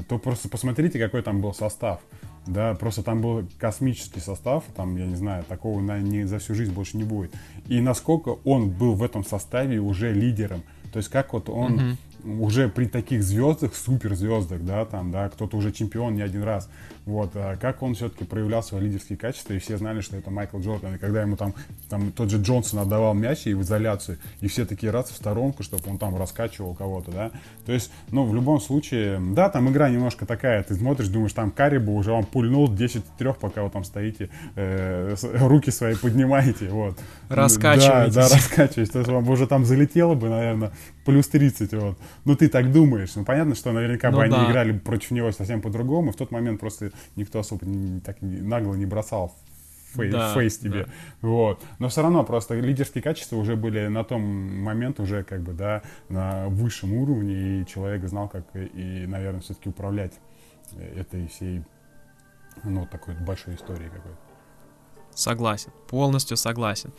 [0.08, 2.00] то просто посмотрите, какой там был состав.
[2.48, 6.74] Да, просто там был космический состав, там, я не знаю, такого, наверное, за всю жизнь
[6.74, 7.32] больше не будет.
[7.68, 10.64] И насколько он был в этом составе уже лидером.
[10.92, 15.58] То есть как вот он uh-huh уже при таких звездах, суперзвездах, да, там, да, кто-то
[15.58, 16.70] уже чемпион не один раз,
[17.06, 20.60] вот, а как он все-таки проявлял свои лидерские качества, и все знали, что это Майкл
[20.60, 21.54] Джордан, и когда ему там,
[21.90, 25.64] там тот же Джонсон отдавал мяч и в изоляцию, и все такие раз в сторонку,
[25.64, 27.32] чтобы он там раскачивал кого-то, да,
[27.66, 31.52] то есть, ну, в любом случае, да, там игра немножко такая, ты смотришь, думаешь, там
[31.52, 37.00] Карибу уже он пульнул 10 трех, пока вы там стоите, э, руки свои поднимаете, вот.
[37.30, 38.14] Раскачиваетесь.
[38.16, 40.72] Да, да, раскачиваетесь, то есть вам уже там залетело бы, наверное,
[41.06, 41.98] плюс 30, вот.
[42.26, 43.12] Ну, ты так думаешь.
[43.16, 44.42] Ну, понятно, что наверняка ну, бы да.
[44.42, 46.12] они играли против него совсем по-другому.
[46.12, 49.36] В тот момент просто никто особо не, так нагло не бросал
[49.94, 50.86] фей, да, фейс тебе.
[50.86, 50.92] Да.
[51.22, 51.64] Вот.
[51.80, 55.82] Но все равно просто лидерские качества уже были на том момент уже как бы, да,
[56.10, 60.14] на высшем уровне, и человек знал, как и, наверное, все-таки управлять
[60.96, 61.64] этой всей,
[62.64, 64.18] ну, такой большой историей какой-то.
[65.14, 66.94] Согласен, полностью согласен.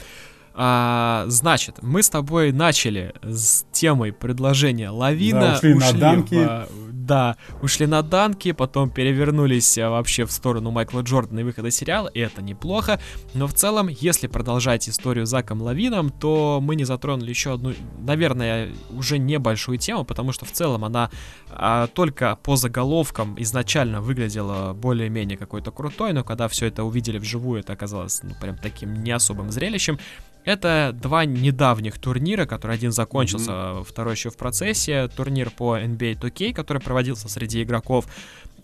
[0.54, 5.40] А, значит, мы с тобой начали с темой предложения лавина.
[5.40, 6.34] Да, ушли, ушли на данки.
[6.34, 11.70] В, да, ушли на данки, потом перевернулись а, вообще в сторону Майкла Джордана и выхода
[11.70, 13.00] сериала, и это неплохо.
[13.34, 18.70] Но в целом, если продолжать историю Заком Лавином, то мы не затронули еще одну, наверное,
[18.90, 21.10] уже небольшую тему, потому что в целом она
[21.50, 27.60] а, только по заголовкам изначально выглядела более-менее какой-то крутой, но когда все это увидели вживую,
[27.60, 29.98] это оказалось ну, прям таким не особым зрелищем.
[30.44, 33.84] Это два недавних турнира, который один закончился, mm-hmm.
[33.84, 35.08] второй еще в процессе.
[35.08, 38.06] Турнир по NBA 2K, который проводился среди игроков.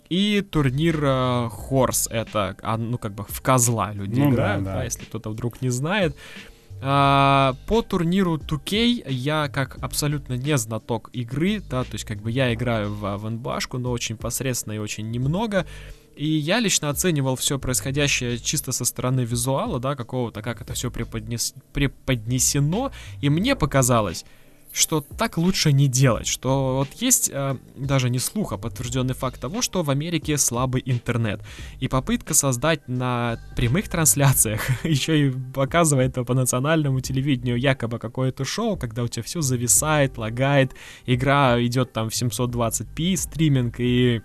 [0.09, 4.71] И турнир uh, Horse, это, а, ну, как бы в козла люди ну, играют, да,
[4.71, 4.77] да.
[4.79, 6.15] да, если кто-то вдруг не знает.
[6.81, 12.31] Uh, по турниру 2K я как абсолютно не знаток игры, да, то есть как бы
[12.31, 15.67] я играю в, в НБАшку, но очень посредственно и очень немного.
[16.19, 20.91] И я лично оценивал все происходящее чисто со стороны визуала, да, какого-то, как это все
[20.91, 21.53] преподнес...
[21.71, 22.91] преподнесено.
[23.21, 24.25] И мне показалось,
[24.73, 29.39] что так лучше не делать, что вот есть э, даже не слух, а подтвержденный факт
[29.39, 31.39] того, что в Америке слабый интернет.
[31.79, 38.75] И попытка создать на прямых трансляциях, еще и показывает по национальному телевидению якобы какое-то шоу,
[38.75, 40.73] когда у тебя все зависает, лагает,
[41.05, 44.21] игра идет там в 720p стриминг и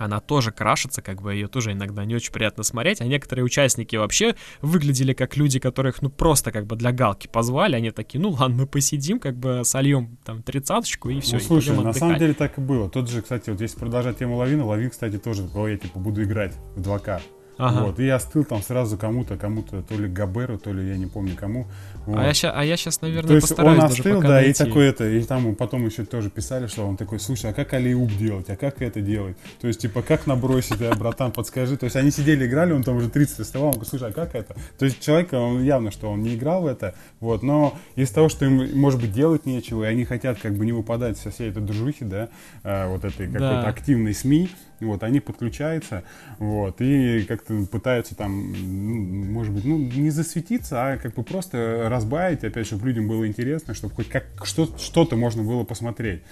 [0.00, 3.96] она тоже крашится, как бы ее тоже иногда не очень приятно смотреть, а некоторые участники
[3.96, 8.30] вообще выглядели как люди, которых, ну, просто как бы для галки позвали, они такие, ну,
[8.30, 11.36] ладно, мы посидим, как бы сольем там тридцаточку и все.
[11.36, 12.88] Ну, слушай, на самом деле так и было.
[12.88, 16.22] Тот же, кстати, вот если продолжать тему Лавина, Лавин, кстати, тоже в голове, типа, буду
[16.22, 17.20] играть в 2К.
[17.60, 17.84] Ага.
[17.84, 21.06] Вот, и я остыл там сразу кому-то, кому-то, то ли Габеру, то ли я не
[21.06, 21.66] помню кому.
[22.06, 22.18] Вот.
[22.18, 24.50] А, я ща, а я сейчас, наверное, то есть постараюсь он остыл, да, найти.
[24.50, 27.74] и такой это, и там потом еще тоже писали, что он такой, слушай, а как
[27.74, 29.36] алиуп делать, а как это делать?
[29.60, 31.76] То есть, типа, как набросить, а, братан, подскажи.
[31.76, 34.34] То есть, они сидели, играли, он там уже 30 оставал, он говорит, слушай, а как
[34.34, 34.56] это?
[34.78, 38.28] То есть, человек, он явно, что он не играл в это, вот, но из того,
[38.30, 41.50] что им, может быть, делать нечего, и они хотят как бы не выпадать со всей
[41.50, 42.30] этой дружухи, да,
[42.64, 43.66] а, вот этой какой-то да.
[43.66, 44.48] активной СМИ,
[44.80, 46.04] вот, они подключаются,
[46.38, 51.86] вот, и как-то пытаются там, ну, может быть, ну, не засветиться, а как бы просто
[51.88, 56.22] разбавить, опять, чтобы людям было интересно, чтобы хоть как что, что-то можно было посмотреть.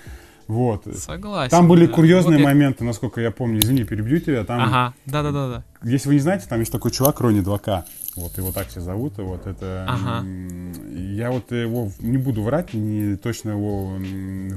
[0.49, 0.87] Вот.
[0.97, 1.51] Согласен.
[1.51, 1.93] Там были да.
[1.93, 2.87] курьезные вот моменты, я...
[2.87, 3.61] насколько я помню.
[3.61, 4.45] Извини, перебью тебя.
[4.45, 5.63] Там, ага, да-да-да.
[5.83, 7.85] Если вы не знаете, там есть такой чувак, Рони 2К.
[8.19, 9.19] Вот его так все зовут.
[9.19, 9.87] Вот это...
[9.89, 10.27] Ага.
[10.95, 13.99] Я вот его не буду врать, не точно его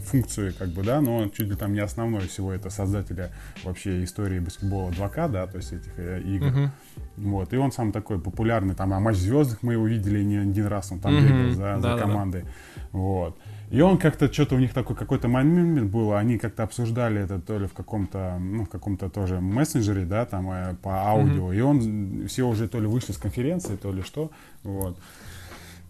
[0.02, 3.32] функцию, как бы, да, но чуть ли там не основной всего это создателя
[3.64, 6.48] вообще истории баскетбола 2К, да, то есть этих э, игр.
[6.48, 6.70] Uh-huh.
[7.18, 10.68] Вот, и он сам такой популярный, там, а матч звездных мы его видели не один
[10.68, 11.28] раз, он там uh-huh.
[11.28, 12.44] бегал за, да, за командой.
[12.44, 12.50] Да.
[12.92, 13.38] Вот.
[13.72, 17.58] И он как-то, что-то у них такой какой-то момент был, они как-то обсуждали это то
[17.58, 21.58] ли в каком-то, ну, в каком-то тоже мессенджере, да, там, э, по аудио, mm-hmm.
[21.58, 24.30] и он, все уже то ли вышли с конференции, то ли что,
[24.64, 24.98] вот.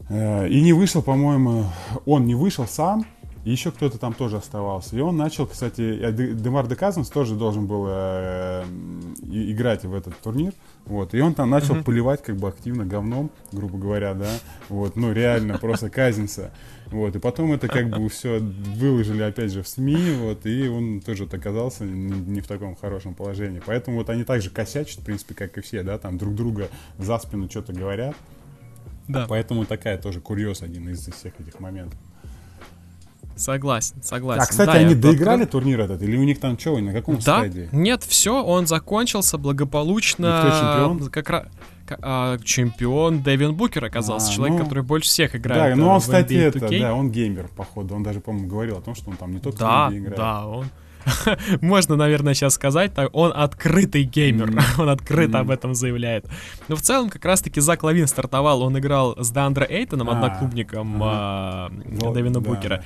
[0.09, 1.65] Э, и не вышел, по-моему,
[2.05, 3.03] он не вышел сам,
[3.45, 4.95] и еще кто-то там тоже оставался.
[4.95, 8.63] И он начал, кстати, Демар Деказанс тоже должен был э,
[9.23, 10.53] играть в этот турнир.
[10.85, 11.83] Вот, и он там начал mm-hmm.
[11.83, 14.29] поливать как бы активно говном, грубо говоря, да.
[14.69, 16.51] Вот, ну реально, просто казнится.
[16.91, 20.99] Вот, и потом это как бы все выложили опять же в СМИ, вот, и он
[20.99, 23.61] тоже вот оказался не, не в таком хорошем положении.
[23.65, 26.67] Поэтому вот они также косячат, в принципе, как и все, да, там друг друга
[26.97, 28.15] за спину что-то говорят.
[29.07, 29.25] Да.
[29.27, 31.97] Поэтому такая тоже курьез один из всех этих моментов.
[33.37, 34.43] Согласен, согласен.
[34.43, 35.61] А, кстати, да, они доиграли открыл...
[35.61, 36.01] турнир этот?
[36.01, 37.21] Или у них там что, на каком да?
[37.21, 37.69] стадии?
[37.71, 40.25] Нет, все, он закончился благополучно.
[40.25, 41.09] И кто чемпион?
[41.09, 41.47] Как раз
[42.01, 45.75] а, чемпион Дэвин Букер оказался, а, человек, ну, который больше всех играет.
[45.75, 47.95] Да, ну он, кстати, это, да, он геймер, походу.
[47.95, 50.17] Он даже, по-моему, говорил о том, что он там не только да, в играет.
[50.17, 50.65] Да, он.
[51.61, 54.63] Можно, наверное, сейчас сказать, так, он открытый геймер, mm-hmm.
[54.81, 55.41] он открыто mm-hmm.
[55.41, 56.25] об этом заявляет.
[56.67, 61.01] Но в целом, как раз-таки Зак Лавин стартовал, он играл с Дандро Эйтоном, а, одноклубником
[61.03, 61.71] а,
[62.13, 62.83] Дэвина Букера.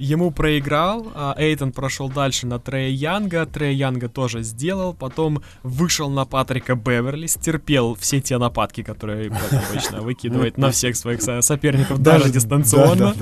[0.00, 6.08] Ему проиграл, а Эйтон прошел дальше на Трея Янга, Трея Янга тоже сделал, потом вышел
[6.08, 12.30] на Патрика Беверли, стерпел все те нападки, которые обычно выкидывает на всех своих соперников, даже
[12.30, 13.14] дистанционно.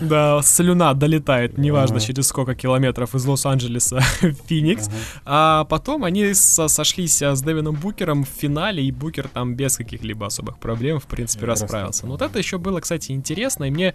[0.00, 4.88] Да, слюна долетает, неважно через сколько километров из Лос-Анджелеса в Феникс.
[5.24, 10.58] А потом они сошлись с Дэвином Букером в финале, и Букер там без каких-либо особых
[10.58, 12.06] проблем, в принципе, расправился.
[12.06, 13.94] Но вот это еще было, кстати, интересно, и мне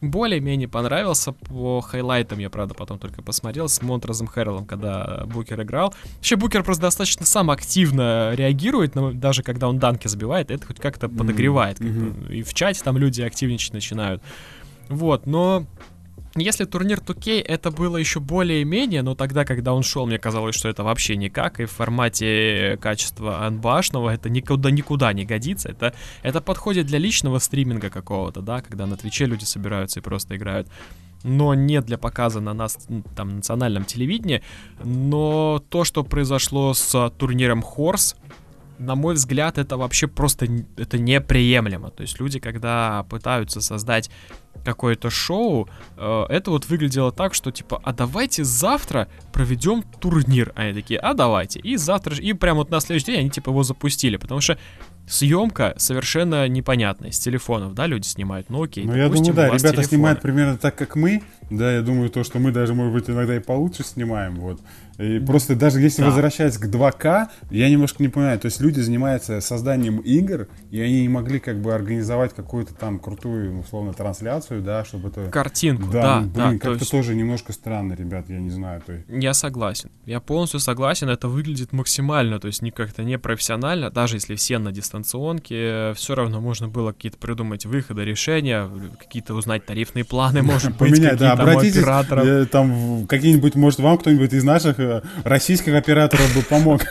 [0.00, 5.94] более-менее понравился по хайлайтам, я, правда, потом только посмотрел с Монтрозом Хэрролом, когда Букер играл.
[6.16, 10.80] Вообще, Букер просто достаточно сам активно реагирует, но даже когда он данки забивает, это хоть
[10.80, 11.80] как-то подогревает.
[11.80, 12.14] Mm-hmm.
[12.14, 12.36] Как бы.
[12.36, 14.22] И в чате там люди активничать начинают.
[14.88, 15.66] Вот, но
[16.42, 20.68] если турнир 2K это было еще более-менее, но тогда, когда он шел, мне казалось, что
[20.68, 25.68] это вообще никак, и в формате качества анбашного это никуда, никуда не годится.
[25.70, 30.36] Это, это подходит для личного стриминга какого-то, да, когда на Твиче люди собираются и просто
[30.36, 30.68] играют
[31.22, 32.78] но не для показа на нас,
[33.14, 34.42] там, национальном телевидении.
[34.82, 38.16] Но то, что произошло с турниром Хорс,
[38.80, 41.90] на мой взгляд, это вообще просто это неприемлемо.
[41.90, 44.10] То есть люди, когда пытаются создать
[44.64, 50.52] какое-то шоу, э, это вот выглядело так, что типа, а давайте завтра проведем турнир.
[50.56, 51.60] Они такие, а давайте.
[51.60, 54.58] И завтра, и прям вот на следующий день они типа его запустили, потому что
[55.06, 58.84] съемка совершенно непонятная, с телефонов, да, люди снимают, ну окей.
[58.84, 59.84] Ну, я думаю, да, ребята телефоны.
[59.84, 63.36] снимают примерно так, как мы, да, я думаю, то, что мы даже, может быть, иногда
[63.36, 64.60] и получше снимаем, вот.
[65.00, 66.08] И просто даже если да.
[66.08, 71.02] возвращаясь к 2К, я немножко не понимаю, то есть люди занимаются созданием игр, и они
[71.02, 75.26] не могли как бы организовать какую-то там крутую, условно, трансляцию, да, чтобы это...
[75.30, 76.90] Картинку, да, да, блин, да как-то есть...
[76.90, 78.82] тоже немножко странно, ребят, я не знаю.
[78.86, 79.06] То есть...
[79.08, 84.34] Я согласен, я полностью согласен, это выглядит максимально, то есть не как-то непрофессионально, даже если
[84.34, 90.04] все на дистанции дистанционки, все равно можно было какие-то придумать выходы, решения, какие-то узнать тарифные
[90.04, 95.02] планы, может быть, Поменять, да, обратитесь, э, там какие-нибудь, может, вам кто-нибудь из наших э,
[95.24, 96.82] российских операторов бы помог.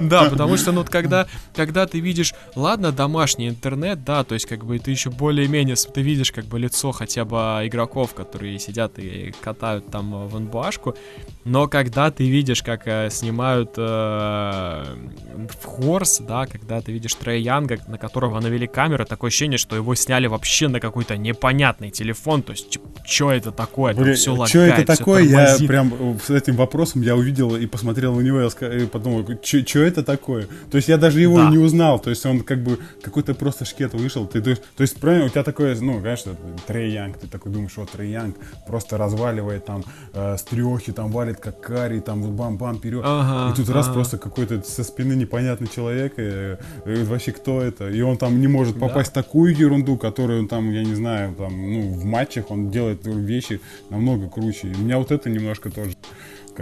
[0.00, 4.64] Да, потому что, ну, когда, когда ты видишь, ладно, домашний интернет, да, то есть, как
[4.64, 9.34] бы, ты еще более-менее, ты видишь, как бы, лицо хотя бы игроков, которые сидят и
[9.42, 10.96] катают там в НБАшку,
[11.44, 17.42] но когда ты видишь, как э, снимают э, в Хорс, да, когда ты видишь Трей
[17.42, 22.42] Янга, на которого навели камеру, такое ощущение, что его сняли вообще на какой-то непонятный телефон,
[22.42, 26.51] то есть, что это такое, все лагает, Что это такое, я прям э, с этим
[26.56, 30.46] вопросом я увидел и посмотрел на него, и подумал, что это такое?
[30.70, 31.50] То есть я даже его да.
[31.50, 34.98] не узнал, то есть он как бы какой-то просто шкет вышел, ты, то, то есть
[34.98, 36.36] правильно, у тебя такое, ну, конечно,
[36.66, 38.36] Трей Янг, ты такой думаешь, что Трей Янг
[38.66, 43.56] просто разваливает там э, с трехи, там валит как карий, там бам-бам вперед, ага, и
[43.56, 43.74] тут ага.
[43.74, 48.40] раз просто какой-то со спины непонятный человек, и, и вообще кто это, и он там
[48.40, 49.22] не может попасть да.
[49.22, 53.00] в такую ерунду, которую он там, я не знаю, там, ну, в матчах он делает
[53.04, 55.92] вещи намного круче, и у меня вот это немножко тоже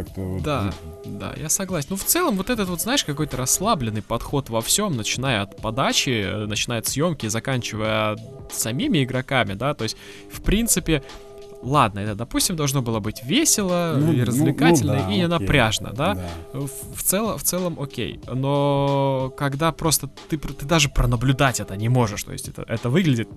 [0.05, 0.43] как-то вот...
[0.43, 0.73] Да,
[1.05, 1.89] да, я согласен.
[1.91, 6.47] Ну, в целом, вот этот вот, знаешь, какой-то расслабленный подход во всем, начиная от подачи,
[6.47, 8.17] начиная от съемки, заканчивая
[8.51, 9.97] самими игроками, да, то есть,
[10.31, 11.03] в принципе,
[11.63, 15.29] ладно, это, допустим, должно было быть весело ну, и развлекательно, ну, ну, да, и не
[15.29, 16.15] напряжно, да?
[16.15, 16.59] да.
[16.59, 18.21] В, в, целом, в целом окей.
[18.27, 23.29] Но когда просто ты, ты даже пронаблюдать это не можешь, то есть это, это выглядит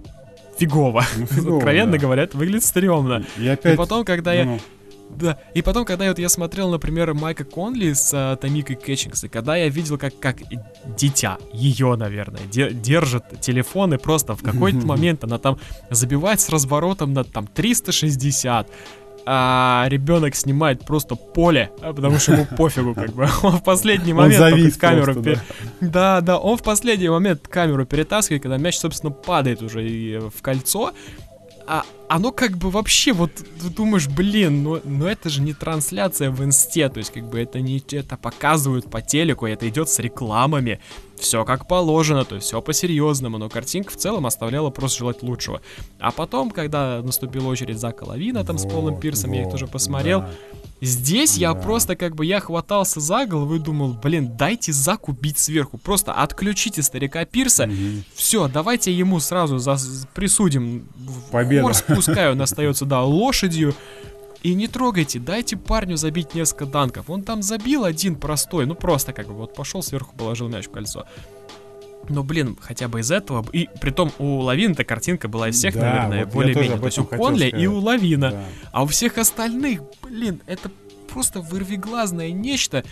[0.58, 1.04] фигово.
[1.18, 1.98] Ну, фигово Откровенно да.
[1.98, 3.26] говоря, это выглядит стрёмно.
[3.38, 3.74] И, опять...
[3.74, 4.60] и потом, когда ну, я.
[5.18, 9.28] Да, и потом, когда вот я смотрел, например, Майка Конли с uh, Томикой Кэтчингс, и
[9.28, 10.38] когда я видел, как, как
[10.98, 15.58] дитя, ее, наверное, де- держит телефон, и просто в какой-то момент она там
[15.90, 18.68] забивает с разворотом на там 360,
[19.26, 23.28] а ребенок снимает просто поле, а, потому что ему пофигу, как бы.
[23.44, 25.14] Он в последний момент он завис камеру...
[25.14, 25.42] Просто,
[25.80, 25.88] да.
[25.88, 30.42] да, да, он в последний момент камеру перетаскивает, когда мяч, собственно, падает уже и в
[30.42, 30.92] кольцо,
[31.68, 36.30] а оно как бы вообще, вот ты думаешь, блин, ну, ну это же не трансляция
[36.30, 40.00] в инсте, то есть как бы это не это показывают по телеку, это идет с
[40.00, 40.80] рекламами,
[41.24, 45.62] все как положено, то есть все по-серьезному, но картинка в целом оставляла просто желать лучшего.
[46.00, 49.50] А потом, когда наступила очередь за Лавина там вот, с Полом Пирсом, вот, я их
[49.50, 50.30] тоже посмотрел, да.
[50.84, 51.42] Здесь да.
[51.42, 55.78] я просто как бы я хватался за голову и думал, блин, дайте Заку бить сверху.
[55.78, 57.64] Просто отключите старика Пирса.
[57.64, 58.04] Угу.
[58.16, 59.78] Все, давайте ему сразу за...
[60.14, 60.90] присудим.
[61.32, 61.64] Победа.
[61.64, 63.74] Хорс, пускай он остается, да, лошадью.
[64.44, 67.10] И не трогайте, дайте парню забить несколько данков.
[67.10, 70.72] Он там забил один простой, ну просто как бы вот пошел сверху, положил мяч в
[70.72, 71.06] кольцо.
[72.10, 73.46] Но, блин, хотя бы из этого...
[73.54, 76.78] И при том у Лавина-то картинка была из всех, да, наверное, вот более-менее.
[76.78, 78.32] То есть у Конли и у Лавина.
[78.32, 78.44] Да.
[78.74, 80.70] А у всех остальных, блин, это
[81.08, 82.84] просто вырвиглазное нечто.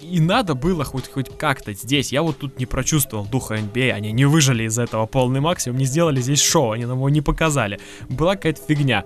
[0.00, 2.12] И надо было хоть, хоть как-то здесь.
[2.12, 3.90] Я вот тут не прочувствовал духа NBA.
[3.90, 7.22] Они не выжили из этого полный максимум, не сделали здесь шоу, они нам его не
[7.22, 7.80] показали.
[8.08, 9.04] Была какая-то фигня.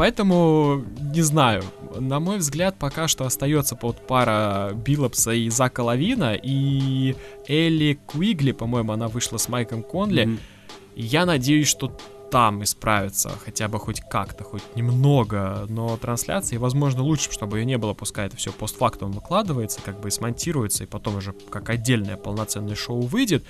[0.00, 0.82] Поэтому,
[1.14, 1.62] не знаю,
[1.94, 7.14] на мой взгляд, пока что остается под пара Биллопса и Зака Лавина, и
[7.46, 10.24] Элли Куигли, по-моему, она вышла с Майком Конли.
[10.24, 10.38] Mm-hmm.
[10.96, 11.94] Я надеюсь, что
[12.30, 17.76] там исправится хотя бы хоть как-то, хоть немного, но трансляции, возможно, лучше, чтобы ее не
[17.76, 22.16] было, пускай это все постфактум выкладывается, как бы и смонтируется, и потом уже как отдельное
[22.16, 23.44] полноценное шоу выйдет,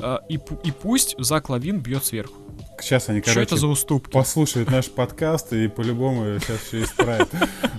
[0.00, 0.34] а, и,
[0.64, 2.34] и пусть Зак Лавин бьет сверху.
[2.80, 4.12] Сейчас они, короче, Что это за уступки?
[4.12, 7.28] послушают наш подкаст и по-любому сейчас все исправят.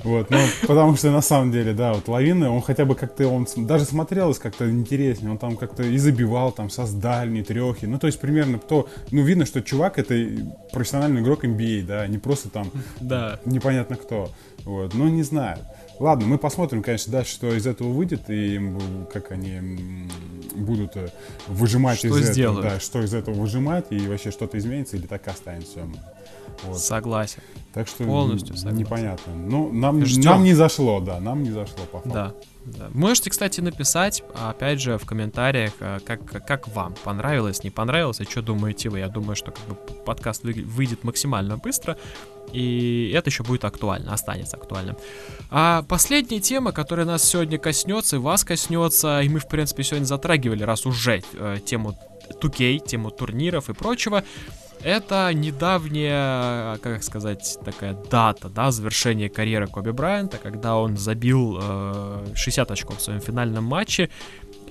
[0.04, 3.46] Вот, ну, потому что на самом деле, да, вот Лавина, он хотя бы как-то, он
[3.58, 8.08] даже смотрелось как-то интереснее, он там как-то и забивал там со дальней трехи, ну, то
[8.08, 10.16] есть примерно кто, ну, видно, что чувак это
[10.72, 13.40] профессиональный игрок NBA, да, не просто там да.
[13.46, 14.32] непонятно кто,
[14.64, 15.60] вот, ну, не знаю.
[16.00, 18.60] Ладно, мы посмотрим, конечно, дальше, что из этого выйдет и
[19.12, 20.08] как они
[20.56, 21.10] будут э,
[21.48, 22.60] выжимать что из сделают.
[22.60, 25.82] этого, да, что из этого выжимать и вообще что-то изменится или так останется.
[26.64, 26.80] Вот.
[26.80, 27.42] Согласен.
[27.74, 28.78] Так что Полностью согласен.
[28.78, 29.34] непонятно.
[29.34, 32.10] Ну, нам, нам не зашло, да, нам не зашло по факту.
[32.10, 32.34] Да.
[32.94, 38.24] Можете, кстати, написать, опять же, в комментариях, э, как, как вам понравилось, не понравилось, а
[38.24, 39.00] что думаете вы.
[39.00, 41.98] Я думаю, что как бы, подкаст выйдет максимально быстро,
[42.52, 44.98] и это еще будет актуально, останется актуальным.
[45.52, 50.06] А последняя тема, которая нас сегодня коснется, и вас коснется, и мы, в принципе, сегодня
[50.06, 51.98] затрагивали, раз уже э, тему
[52.42, 54.24] 2K, тему турниров и прочего,
[54.84, 62.26] это недавняя, как сказать, такая дата, да, завершения карьеры Коби Брайанта, когда он забил э,
[62.36, 64.10] 60 очков в своем финальном матче.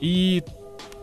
[0.01, 0.43] И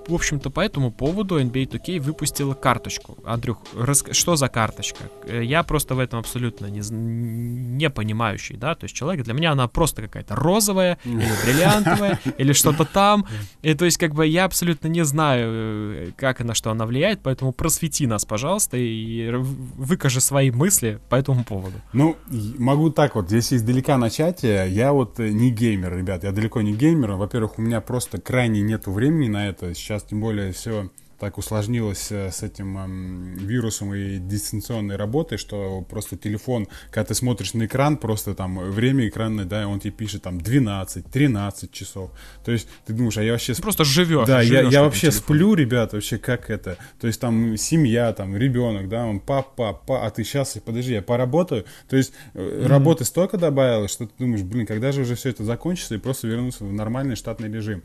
[0.07, 3.17] в общем-то, по этому поводу NBA 2K выпустила карточку.
[3.25, 4.03] Андрюх, рас...
[4.11, 5.03] что за карточка?
[5.23, 9.51] Э, я просто в этом абсолютно не, не понимающий, да, то есть человек, для меня
[9.51, 13.25] она просто какая-то розовая или бриллиантовая, или что-то там,
[13.61, 16.85] и то есть как бы я абсолютно не знаю, э, как и на что она
[16.85, 21.75] влияет, поэтому просвети нас, пожалуйста, и выкажи свои мысли по этому поводу.
[21.93, 22.15] Ну,
[22.57, 26.73] могу так вот, если издалека начать, э, я вот не геймер, ребят, я далеко не
[26.73, 30.89] геймер, во-первых, у меня просто крайне нету времени на это, сейчас тем более все
[31.19, 37.15] так усложнилось э, с этим эм, вирусом и дистанционной работой, что просто телефон, когда ты
[37.15, 42.11] смотришь на экран, просто там время экранное, да, он тебе пишет там 12, 13 часов.
[42.43, 43.55] То есть ты думаешь, а я вообще...
[43.55, 44.27] просто живешь.
[44.27, 46.77] Да, живешь я, я вообще сплю, ребят, вообще как это?
[46.99, 51.01] То есть там семья, там ребенок, да, он папа, папа, а ты сейчас, подожди, я
[51.01, 51.65] поработаю.
[51.89, 52.67] То есть mm-hmm.
[52.67, 56.27] работы столько добавилось, что ты думаешь, блин, когда же уже все это закончится и просто
[56.27, 57.83] вернуться в нормальный штатный режим.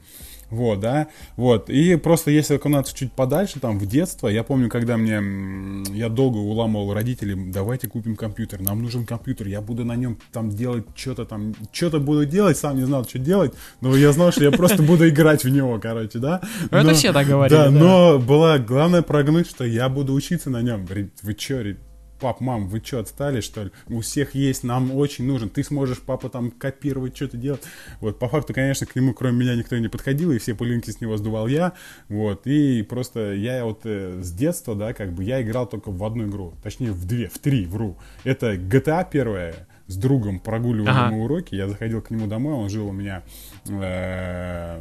[0.50, 1.70] Вот, да, вот.
[1.70, 6.38] И просто если окунаться чуть подальше, там, в детство, я помню, когда мне, я долго
[6.38, 11.24] уламывал родителей, давайте купим компьютер, нам нужен компьютер, я буду на нем там делать что-то
[11.24, 14.82] там, что-то буду делать, сам не знал, что делать, но я знал, что я просто
[14.82, 16.40] буду играть в него, короче, да.
[16.70, 17.70] Ну, это все так говорили, да.
[17.70, 20.86] но была главная прогнуть, что я буду учиться на нем.
[20.86, 21.74] Вы что,
[22.20, 23.70] пап, мам, вы что, отстали, что ли?
[23.88, 25.48] У всех есть, нам очень нужен.
[25.48, 27.62] Ты сможешь, папа, там, копировать, что-то делать.
[28.00, 31.00] Вот, по факту, конечно, к нему, кроме меня, никто не подходил, и все пылинки с
[31.00, 31.72] него сдувал я.
[32.08, 36.04] Вот, и просто я вот э, с детства, да, как бы, я играл только в
[36.04, 36.54] одну игру.
[36.62, 37.96] Точнее, в две, в три, вру.
[38.24, 41.10] Это GTA первая, с другом прогуливали ага.
[41.10, 41.54] мы уроки.
[41.54, 43.22] Я заходил к нему домой, он жил у меня
[43.68, 44.80] э,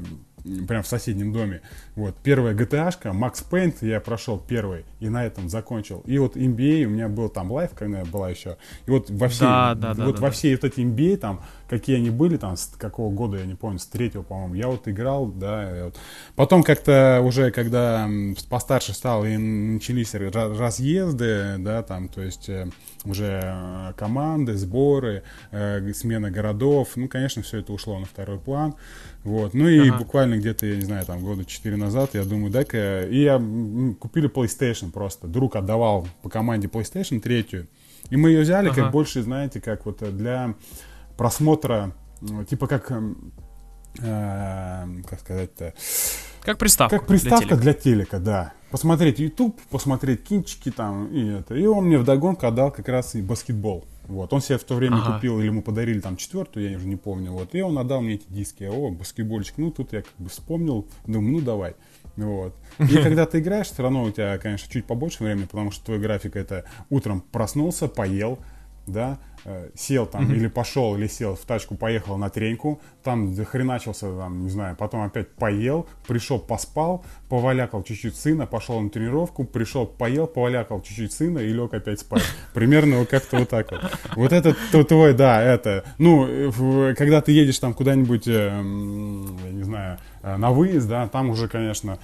[0.68, 1.62] прям в соседнем доме.
[1.96, 6.04] Вот, первая GTA-шка, Max Paint я прошел первый, и на этом закончил.
[6.06, 8.58] И вот NBA, у меня был там лайф, когда была еще.
[8.86, 10.32] И вот во все, да, да, вот да, во да.
[10.32, 13.80] все вот эти NBA, там, какие они были, там, с какого года, я не помню,
[13.80, 15.86] с третьего, по-моему, я вот играл, да.
[15.86, 16.00] Вот.
[16.36, 18.10] Потом как-то уже, когда
[18.50, 22.68] постарше стал, и начались разъезды, да, там, то есть э,
[23.06, 28.76] уже э, команды, сборы, э, смена городов, ну, конечно, все это ушло на второй план.
[29.24, 29.54] Вот.
[29.54, 29.98] Ну и ага.
[29.98, 33.04] буквально где-то, я не знаю, там года 4 назад, я думаю, дай-ка...
[33.04, 33.38] И я
[34.00, 35.28] купили PlayStation просто.
[35.28, 37.68] Друг отдавал по команде PlayStation третью.
[38.10, 38.84] И мы ее взяли, ага.
[38.84, 40.56] как больше, знаете, как вот для
[41.18, 41.94] просмотра,
[42.50, 42.92] типа как...
[44.02, 45.74] Э, как сказать-то...
[46.42, 46.98] Как приставка.
[46.98, 48.54] Как приставка для телека, для телека да.
[48.72, 51.56] Посмотреть YouTube, посмотреть кинчики там и это.
[51.56, 53.86] И он мне вдогонку отдал как раз и баскетбол.
[54.10, 55.14] Вот, он себе в то время ага.
[55.14, 58.16] купил, или ему подарили там четвертую, я уже не помню, вот, и он отдал мне
[58.16, 61.76] эти диски, о, баскетбольчик, ну, тут я как бы вспомнил, думаю, ну, давай,
[62.18, 62.56] вот.
[62.80, 66.00] И когда ты играешь, все равно у тебя, конечно, чуть побольше времени, потому что твой
[66.00, 68.40] график это утром проснулся, поел,
[68.88, 69.20] да,
[69.76, 70.36] сел там mm-hmm.
[70.36, 75.02] или пошел, или сел в тачку, поехал на треньку, там захреначился, там, не знаю, потом
[75.02, 81.40] опять поел, пришел, поспал, повалякал чуть-чуть сына, пошел на тренировку, пришел, поел, повалякал чуть-чуть сына
[81.40, 82.24] и лег опять спать.
[82.54, 83.82] Примерно вот как-то вот так вот.
[84.16, 86.52] Вот это твой, да, это, ну,
[86.98, 91.48] когда ты едешь там куда-нибудь, э, я не знаю, э, на выезд, да, там уже,
[91.48, 92.00] конечно,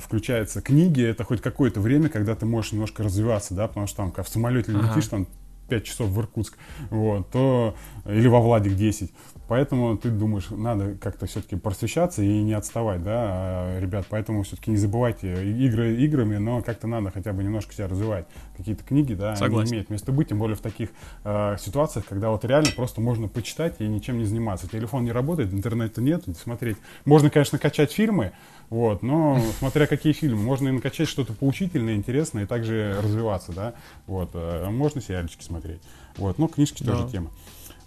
[0.00, 4.12] включаются книги, это хоть какое-то время, когда ты можешь немножко развиваться, да, потому что там,
[4.12, 5.26] как в самолете летишь, там
[5.70, 6.58] 5 часов в Иркутск,
[6.90, 9.10] вот, то, или во Владик 10.
[9.50, 14.70] Поэтому ты думаешь, надо как-то все-таки просвещаться и не отставать, да, а, ребят, поэтому все-таки
[14.70, 15.32] не забывайте
[15.66, 18.26] игры играми, но как-то надо хотя бы немножко себя развивать.
[18.56, 19.62] Какие-то книги, да, Согласен.
[19.62, 20.90] они имеют место быть, тем более в таких
[21.24, 24.68] э, ситуациях, когда вот реально просто можно почитать и ничем не заниматься.
[24.68, 26.76] Телефон не работает, интернета нет, смотреть.
[27.04, 28.30] Можно, конечно, качать фильмы,
[28.70, 33.74] вот, но смотря какие фильмы, можно и накачать что-то поучительное, интересное, и также развиваться, да,
[34.06, 35.82] вот, а можно сериальчики смотреть,
[36.16, 36.92] вот, но книжки да.
[36.92, 37.30] тоже тема.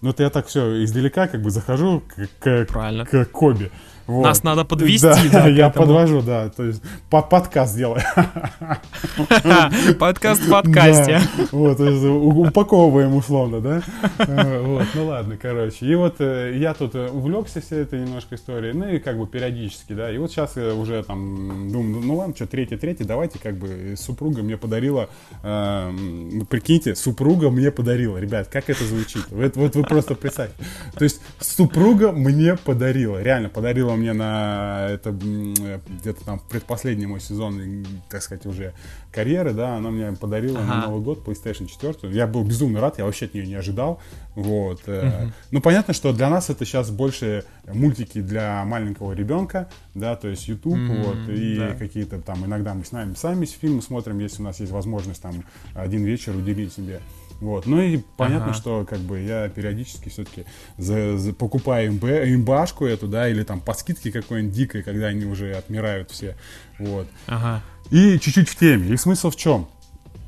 [0.02, 2.66] Но это я так все издалека как бы захожу к, к,
[3.06, 3.72] к Коби.
[4.06, 4.24] Вот.
[4.24, 5.08] Нас надо подвести.
[5.08, 5.86] Да, да я этому.
[5.86, 6.50] подвожу, да.
[6.50, 8.02] То есть под подкаст делаю.
[10.00, 11.22] Подкаст в подкасте.
[11.52, 13.82] Вот, упаковываем условно, да?
[14.18, 15.86] Вот, ну ладно, короче.
[15.86, 19.26] И вот э, я тут э, увлекся всей этой немножко историей, ну и как бы
[19.26, 20.12] периодически, да.
[20.12, 24.42] И вот сейчас уже там думаю, ну ладно, что, третье, третье, давайте как бы супруга
[24.44, 25.10] мне подарила,
[25.42, 28.18] прикиньте, супруга мне подарила.
[28.18, 29.24] Ребят, как это звучит?
[29.30, 30.56] Вот, вот вы просто представьте.
[30.96, 37.20] То есть супруга мне подарила, реально подарила было мне на это где-то там предпоследний мой
[37.20, 38.74] сезон, так сказать, уже
[39.12, 40.68] карьеры, да, она мне подарила ага.
[40.68, 42.14] на Новый год PlayStation 4.
[42.14, 44.00] Я был безумно рад, я вообще от нее не ожидал.
[44.36, 44.82] Вот.
[44.88, 45.32] Угу.
[45.52, 50.48] Ну, понятно, что для нас это сейчас больше мультики для маленького ребенка, да, то есть
[50.48, 51.76] YouTube, mm вот, и да.
[51.76, 55.44] какие-то там, иногда мы с нами сами фильмы смотрим, если у нас есть возможность там
[55.76, 57.00] один вечер уделить себе.
[57.44, 57.66] Вот.
[57.66, 58.54] Ну и понятно, ага.
[58.54, 60.46] что как бы я периодически все-таки
[60.78, 65.26] за, за, покупаю имб, имбашку эту, да, или там по скидке какой-нибудь дикой, когда они
[65.26, 66.38] уже отмирают все.
[66.80, 67.06] Вот.
[67.28, 67.62] Ага.
[67.92, 68.94] И чуть-чуть в теме.
[68.94, 69.68] И смысл в чем?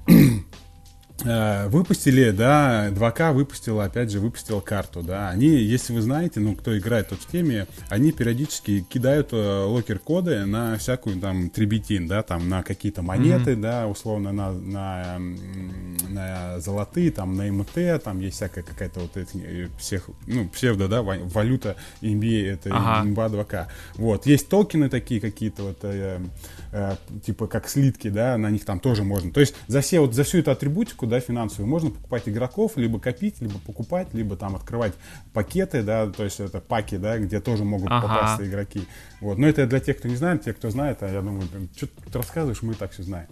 [1.23, 5.29] Э, выпустили, да, 2К выпустила, опять же, выпустила карту, да.
[5.29, 10.45] Они, если вы знаете, ну, кто играет тот в теме, они периодически кидают э, локер-коды
[10.45, 13.61] на всякую там трибетин, да, там на какие-то монеты, mm-hmm.
[13.61, 15.19] да, условно на, на,
[16.09, 20.89] на золотые, там на МТ, там есть всякая какая-то вот эти, э, всех, ну, псевдо,
[20.89, 23.07] да, валюта NBA, это ага.
[23.07, 23.67] имба 2К.
[23.95, 26.19] Вот, есть токены такие какие-то вот, э,
[26.73, 26.95] э,
[27.25, 29.31] типа как слитки, да, на них там тоже можно.
[29.31, 32.99] То есть за все, вот за всю эту атрибутику да, финансовую, можно покупать игроков, либо
[32.99, 34.93] копить, либо покупать, либо там открывать
[35.33, 38.07] пакеты, да, то есть это паки, да, где тоже могут ага.
[38.07, 38.87] попасться игроки.
[39.21, 39.37] Вот.
[39.37, 42.17] Но это для тех, кто не знает, те, кто знает, а я думаю, что ты
[42.17, 43.27] рассказываешь, мы и так все знаем.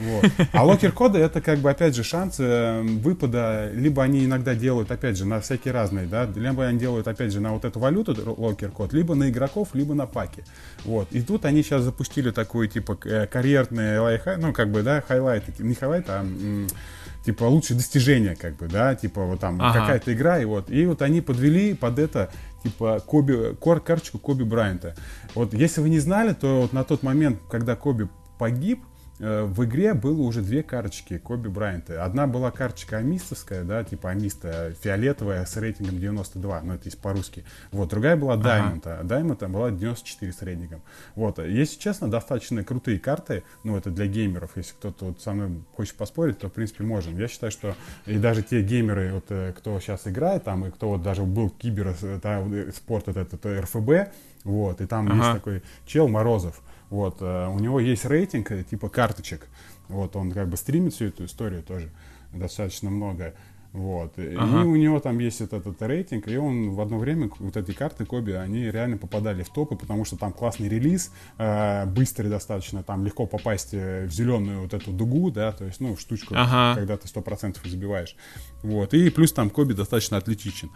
[0.00, 0.30] Вот.
[0.52, 4.90] А locker -коды это как бы опять же шанс э, выпада, либо они иногда делают
[4.90, 8.16] опять же на всякие разные, да, либо они делают опять же на вот эту валюту
[8.36, 10.44] locker code, либо на игроков, либо на паки.
[10.84, 11.08] Вот.
[11.12, 15.58] И тут они сейчас запустили такой типа э, карьерный лайфхак, ну как бы, да, highlight,
[15.58, 16.26] не highlight, а
[17.24, 19.80] типа лучшие достижения, как бы, да, типа вот там ага.
[19.80, 22.30] какая-то игра, и вот, и вот они подвели под это,
[22.62, 24.94] типа, Коби, кор, карточку Коби Брайанта.
[25.34, 28.08] Вот, если вы не знали, то вот на тот момент, когда Коби
[28.38, 28.80] погиб,
[29.18, 32.04] в игре было уже две карточки Коби Брайанта.
[32.04, 36.98] Одна была карточка amethyst овская, да, типа amethyst, фиолетовая с рейтингом 92, ну это есть
[36.98, 37.44] по-русски.
[37.70, 38.94] Вот, другая была Даймонда.
[38.94, 39.04] Ага.
[39.04, 40.82] Даймонда была 94 с рейтингом.
[41.14, 45.62] Вот, если честно, достаточно крутые карты, ну это для геймеров, если кто-то вот со мной
[45.76, 47.16] хочет поспорить, то в принципе можем.
[47.18, 47.74] Я считаю, что
[48.06, 51.50] и даже те геймеры, вот, э, кто сейчас играет там, и кто вот даже был
[51.50, 52.44] кибер, э, да,
[52.74, 54.12] спорт, вот этот, это РФБ,
[54.44, 55.16] вот, и там ага.
[55.16, 56.60] есть такой чел Морозов,
[56.94, 59.48] вот, э, у него есть рейтинг э, типа карточек.
[59.88, 61.90] Вот, он как бы стримит всю эту историю тоже
[62.32, 63.34] достаточно много.
[63.74, 64.12] Вот.
[64.18, 64.62] Ага.
[64.62, 67.72] И у него там есть этот, этот рейтинг, и он в одно время, вот эти
[67.72, 72.84] карты Коби, они реально попадали в топы, потому что там классный релиз, э, быстрый достаточно,
[72.84, 76.78] там легко попасть э, в зеленую вот эту дугу, да, то есть, ну, штучку, ага.
[76.78, 78.14] когда ты 100% забиваешь.
[78.62, 78.94] Вот.
[78.94, 80.70] И плюс там Коби достаточно атлетичен.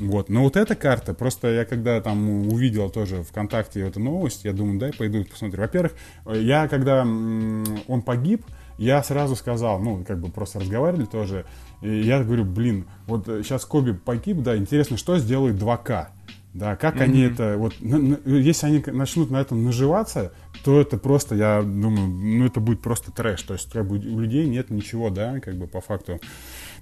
[0.00, 0.28] Вот.
[0.28, 4.80] Но вот эта карта, просто я когда там увидел тоже ВКонтакте эту новость, я думаю,
[4.80, 5.62] дай пойду посмотрю.
[5.62, 5.92] Во-первых,
[6.26, 8.44] я когда он погиб,
[8.80, 11.44] я сразу сказал, ну, как бы просто разговаривали тоже,
[11.82, 16.06] и я говорю, блин, вот сейчас Коби погиб, да, интересно, что сделает 2К?
[16.52, 17.02] Да, как mm-hmm.
[17.02, 20.32] они это, вот, на, на, если они начнут на этом наживаться,
[20.64, 24.18] то это просто, я думаю, ну это будет просто трэш, то есть как бы у
[24.18, 26.18] людей нет ничего, да, как бы по факту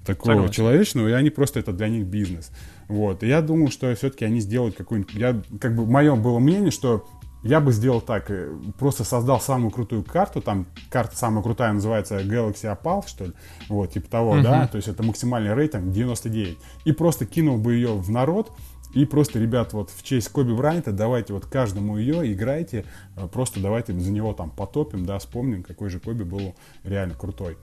[0.07, 0.53] такого Согласен.
[0.55, 2.51] человечного, и они просто, это для них бизнес.
[2.87, 6.71] Вот, и я думаю, что все-таки они сделают какую-нибудь, я, как бы, мое было мнение,
[6.71, 7.07] что
[7.43, 12.19] я бы сделал так, э, просто создал самую крутую карту, там карта самая крутая называется
[12.21, 13.33] Galaxy Opal, что ли,
[13.69, 14.43] вот, типа того, uh-huh.
[14.43, 18.53] да, то есть это максимальный рейтинг 99, и просто кинул бы ее в народ,
[18.95, 22.85] и просто, ребят, вот в честь Коби Брайанта давайте вот каждому ее играйте,
[23.17, 27.59] э, просто давайте за него там потопим, да, вспомним, какой же Коби был реально крутой.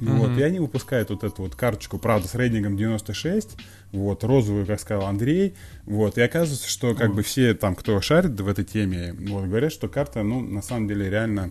[0.00, 0.16] Mm-hmm.
[0.16, 3.56] Вот, и они выпускают вот эту вот карточку, правда, с рейтингом 96,
[3.92, 7.14] вот, розовую, как сказал Андрей, вот, и оказывается, что как mm-hmm.
[7.14, 10.88] бы все там, кто шарит в этой теме, вот, говорят, что карта, ну, на самом
[10.88, 11.50] деле, реально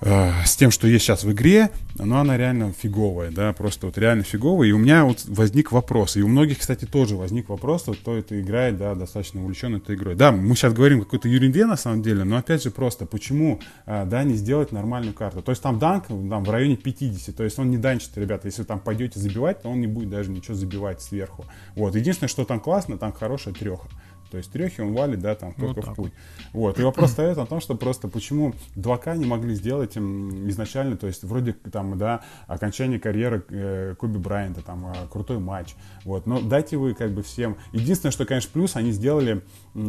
[0.00, 4.24] с тем, что есть сейчас в игре, но она реально фиговая, да, просто вот реально
[4.24, 4.68] фиговая.
[4.68, 8.16] И у меня вот возник вопрос, и у многих, кстати, тоже возник вопрос, вот кто
[8.16, 10.14] это играет, да, достаточно увлечен этой игрой.
[10.14, 14.06] Да, мы сейчас говорим какой-то ерунде на самом деле, но опять же просто, почему, э,
[14.06, 15.42] да, не сделать нормальную карту?
[15.42, 18.62] То есть там данк там, в районе 50, то есть он не данчит, ребята, если
[18.62, 21.44] вы там пойдете забивать, то он не будет даже ничего забивать сверху.
[21.74, 23.88] Вот, единственное, что там классно, там хорошая треха.
[24.30, 26.12] То есть трехи он валит, да, там только вот в путь.
[26.52, 26.78] Вот.
[26.78, 31.06] И вопрос стоит о том, что просто почему 2К не могли сделать им изначально, то
[31.06, 35.74] есть вроде там, да, окончание карьеры э, Коби Брайанта, там, э, крутой матч.
[36.04, 36.26] Вот.
[36.26, 37.56] Но дайте вы как бы всем.
[37.72, 39.42] Единственное, что, конечно, плюс они сделали,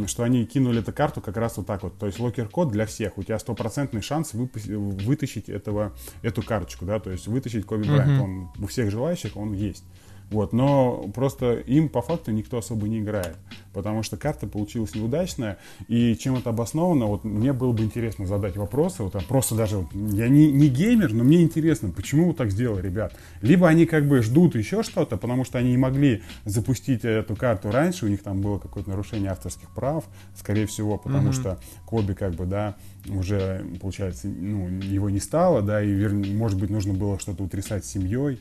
[0.07, 1.97] что они кинули эту карту как раз вот так вот.
[1.97, 3.17] То есть locker code для всех.
[3.17, 7.95] У тебя стопроцентный шанс вытащить этого, эту карточку, да, то есть вытащить Коби mm-hmm.
[7.95, 8.21] Брайант.
[8.21, 9.83] Он у всех желающих он есть.
[10.31, 13.35] Вот, но просто им по факту никто особо не играет,
[13.73, 15.57] потому что карта получилась неудачная,
[15.89, 19.85] и чем это обосновано, вот мне было бы интересно задать вопросы, вот, а просто даже,
[19.93, 23.13] я не, не геймер, но мне интересно, почему вы так сделали, ребят.
[23.41, 27.69] Либо они как бы ждут еще что-то, потому что они не могли запустить эту карту
[27.69, 30.05] раньше, у них там было какое-то нарушение авторских прав,
[30.37, 31.33] скорее всего, потому mm-hmm.
[31.33, 32.75] что Коби как бы, да,
[33.09, 37.89] уже, получается, ну, его не стало, да, и, может быть, нужно было что-то утрясать с
[37.89, 38.39] семьей,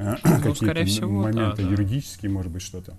[0.00, 2.96] ну, какие-то всего, моменты да, юридические, может быть, что-то.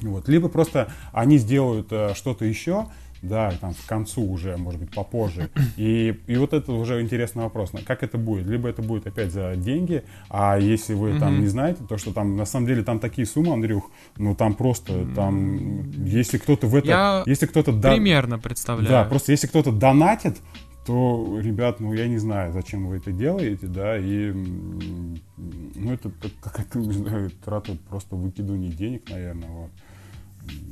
[0.00, 0.28] Вот.
[0.28, 2.86] Либо просто они сделают э, что-то еще,
[3.24, 5.50] да, там в концу уже, может быть, попозже.
[5.76, 8.46] И, и вот это уже интересный вопрос, как это будет?
[8.46, 12.36] Либо это будет опять за деньги, а если вы там не знаете, то что там,
[12.36, 16.86] на самом деле, там такие суммы, Андрюх, ну там просто, там, если кто-то в это,
[16.86, 17.72] Я если кто-то...
[17.72, 18.90] примерно представляю.
[18.90, 20.36] Да, просто если кто-то донатит,
[20.84, 26.10] то, ребят, ну я не знаю, зачем вы это делаете, да, и ну это
[26.40, 29.70] какая-то, не знаю, трата просто выкидывание денег, наверное, вот.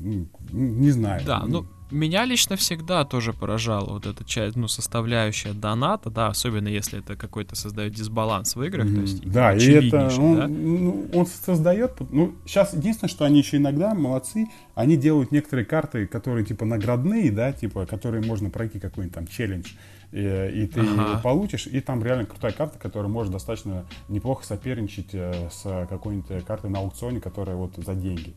[0.01, 1.23] Ну, не знаю.
[1.25, 6.69] Да, ну, меня лично всегда тоже поражала вот эта часть, ну, составляющая доната, да, особенно
[6.69, 8.95] если это какой-то создает дисбаланс в играх, mm-hmm.
[8.95, 10.49] то есть Да, и это он, да?
[10.49, 16.07] ну, он создает, ну, сейчас единственное, что они еще иногда молодцы, они делают некоторые карты,
[16.07, 19.73] которые типа наградные, да, типа, которые можно пройти какой-нибудь там челлендж,
[20.13, 20.91] и, и ты ага.
[20.91, 26.45] его получишь, и там реально крутая карта, которая может достаточно неплохо соперничать э, с какой-нибудь
[26.45, 28.35] картой на аукционе, которая вот за деньги.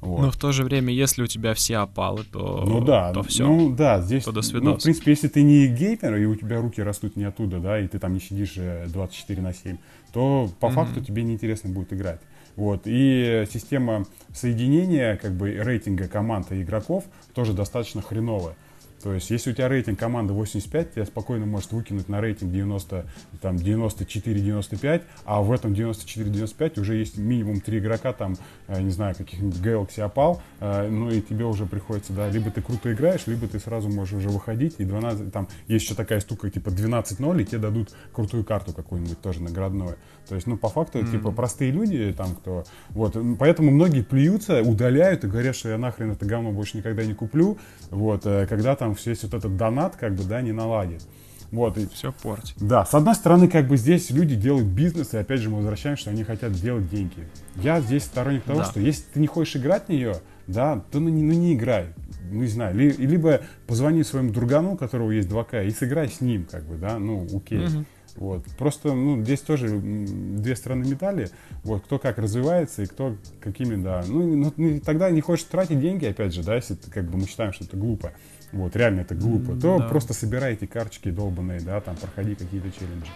[0.00, 0.20] Вот.
[0.20, 3.46] Но в то же время, если у тебя все опалы, то, ну, да, то все.
[3.46, 6.60] Ну да, здесь, то до ну, в принципе, если ты не геймер, и у тебя
[6.60, 9.76] руки растут не оттуда, да, и ты там не сидишь 24 э, на 7,
[10.12, 10.72] то по mm-hmm.
[10.72, 12.20] факту тебе неинтересно будет играть.
[12.54, 12.82] Вот.
[12.84, 14.04] И система
[14.34, 17.04] соединения, как бы рейтинга команд и игроков
[17.34, 18.54] тоже достаточно хреновая.
[19.02, 23.06] То есть, если у тебя рейтинг команды 85, тебя спокойно может выкинуть на рейтинг 90,
[23.40, 29.14] там, 94-95, а в этом 94-95 уже есть минимум 3 игрока, там, э, не знаю,
[29.14, 33.46] каких-нибудь Galaxy опал, э, ну и тебе уже приходится, да, либо ты круто играешь, либо
[33.46, 37.44] ты сразу можешь уже выходить, и 12, там, есть еще такая штука, типа 12-0, и
[37.44, 39.96] тебе дадут крутую карту какую-нибудь тоже наградную.
[40.28, 41.10] То есть, ну, по факту, mm-hmm.
[41.10, 46.10] типа, простые люди, там, кто, вот, поэтому многие плюются, удаляют и говорят, что я нахрен
[46.10, 47.58] это говно больше никогда не куплю,
[47.90, 51.02] вот, э, когда там все весь вот этот донат, как бы, да, не наладит.
[51.50, 52.54] Вот, и все портит.
[52.60, 56.02] Да, с одной стороны, как бы здесь люди делают бизнес, и опять же мы возвращаемся,
[56.02, 57.26] что они хотят делать деньги.
[57.56, 58.64] Я здесь сторонник того, да.
[58.66, 60.16] что если ты не хочешь играть в нее,
[60.46, 61.86] да, то ну не, ну, не играй.
[62.30, 66.20] Ну, не знаю, ли, либо позвони своему другану, у которого есть 2К, и сыграй с
[66.20, 67.66] ним, как бы, да, ну, окей.
[67.66, 67.84] Угу.
[68.16, 68.44] Вот.
[68.58, 71.30] Просто, ну, здесь тоже две стороны медали.
[71.62, 74.04] Вот, кто как развивается и кто какими, да.
[74.06, 77.26] Ну, ну, ну тогда не хочешь тратить деньги, опять же, да, если как бы мы
[77.26, 78.12] считаем, что это глупо
[78.52, 79.88] вот, реально это глупо, то да.
[79.88, 83.10] просто собирайте карточки долбанные, да, там, проходи какие-то челленджи.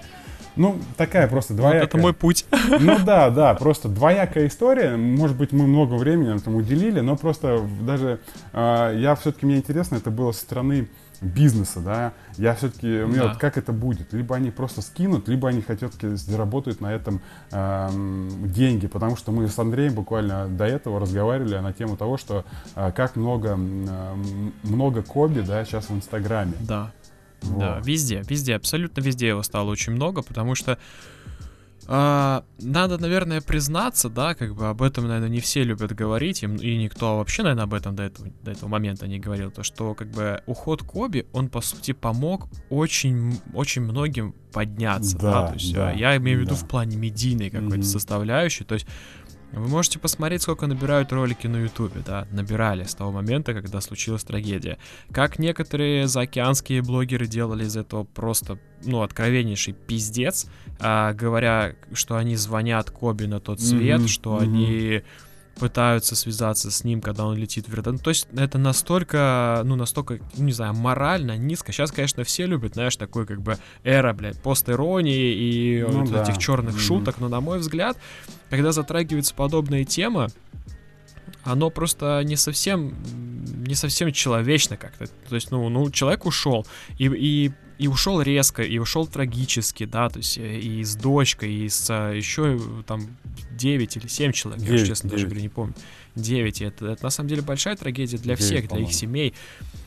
[0.55, 1.81] Ну, такая просто двоякая...
[1.81, 2.45] Вот это мой путь.
[2.81, 4.97] Ну да, да, просто двоякая история.
[4.97, 8.21] Может быть, мы много времени этому уделили, но просто даже
[8.53, 10.89] э, я все-таки, мне интересно, это было со стороны
[11.23, 15.49] бизнеса, да, я все-таки, у меня вот как это будет, либо они просто скинут, либо
[15.49, 17.21] они хотят заработать на этом
[17.51, 17.89] э,
[18.47, 22.45] деньги, потому что мы с Андреем буквально до этого разговаривали на тему того, что
[22.75, 24.15] э, как много, э,
[24.65, 26.55] много Коби, да, сейчас в Инстаграме.
[26.61, 26.93] Да,
[27.43, 27.59] вот.
[27.59, 30.79] да, везде, везде, абсолютно везде его стало очень много, потому что
[31.89, 36.77] надо, наверное, признаться, да, как бы об этом, наверное, не все любят говорить, и, и
[36.77, 40.09] никто вообще, наверное, об этом до этого, до этого момента не говорил, то что, как
[40.11, 45.75] бы, уход Коби, он, по сути, помог очень, очень многим подняться, да, да то есть,
[45.75, 46.57] да, я имею в виду да.
[46.57, 47.83] в плане медийной какой-то mm-hmm.
[47.83, 48.87] составляющей, то есть,
[49.53, 54.25] вы можете посмотреть, сколько набирают ролики на Ютубе, да, набирали с того момента, когда случилась
[54.25, 54.79] трагедия.
[55.13, 60.47] Как некоторые заокеанские блогеры делали из этого просто, ну, откровеннейший пиздец,
[60.81, 64.43] а, говоря, что они звонят Коби на тот свет, mm-hmm, что mm-hmm.
[64.43, 65.03] они
[65.57, 68.01] пытаются связаться с ним, когда он летит в вертолет.
[68.01, 71.73] Ну, то есть это настолько, ну, настолько, ну, не знаю, морально низко.
[71.73, 76.23] Сейчас, конечно, все любят, знаешь, такой как бы эра, блядь, пост-иронии и ну, вот да.
[76.23, 76.81] этих черных mm-hmm.
[76.81, 77.97] шуток, но, на мой взгляд,
[78.51, 80.29] когда затрагивается подобная тема,
[81.45, 82.95] оно просто не совсем,
[83.67, 85.07] не совсем человечно как-то.
[85.29, 86.67] То есть, ну, ну человек ушел,
[86.99, 91.53] и, и и ушел резко, и ушел трагически, да, то есть э, и с дочкой,
[91.53, 93.17] и с э, еще там
[93.53, 95.13] 9 или 7 человек, 9, я, честно 9.
[95.13, 95.75] даже говорю, не помню.
[96.15, 99.35] 9, это, это на самом деле большая трагедия для 9, всех, для их семей.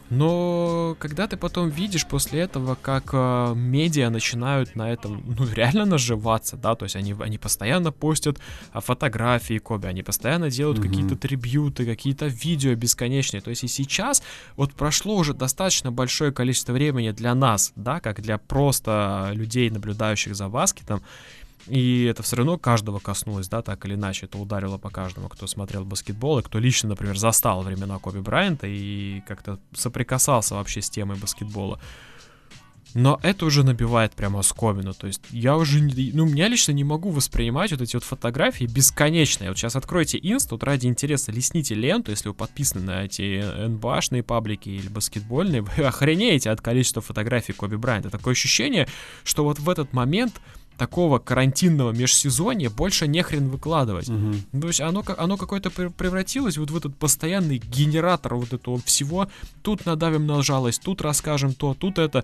[0.09, 5.85] Но когда ты потом видишь после этого, как э, медиа начинают на этом, ну, реально
[5.85, 8.37] наживаться, да, то есть они, они постоянно постят
[8.73, 10.89] э, фотографии Коби, они постоянно делают mm-hmm.
[10.89, 13.41] какие-то трибьюты, какие-то видео бесконечные.
[13.41, 14.21] То есть и сейчас
[14.55, 20.35] вот прошло уже достаточно большое количество времени для нас, да, как для просто людей, наблюдающих
[20.35, 21.01] за баскетом,
[21.67, 24.27] и это все равно каждого коснулось, да, так или иначе.
[24.27, 28.67] Это ударило по каждому, кто смотрел баскетбол, и кто лично, например, застал времена Коби Брайанта
[28.67, 31.79] и как-то соприкасался вообще с темой баскетбола.
[32.93, 34.93] Но это уже набивает прямо оскомину.
[34.93, 35.81] То есть я уже,
[36.13, 39.49] ну, меня лично не могу воспринимать вот эти вот фотографии бесконечные.
[39.49, 44.23] Вот сейчас откройте инст, вот ради интереса лесните ленту, если вы подписаны на эти НБАшные
[44.23, 48.09] паблики или баскетбольные, вы охренеете от количества фотографий Коби Брайанта.
[48.09, 48.87] Такое ощущение,
[49.25, 50.39] что вот в этот момент
[50.77, 54.09] такого карантинного межсезонья больше не хрен выкладывать.
[54.09, 54.61] Угу.
[54.61, 59.27] То есть оно, оно какое-то превратилось вот в этот постоянный генератор вот этого всего.
[59.61, 62.23] Тут надавим на жалость, тут расскажем то, тут это.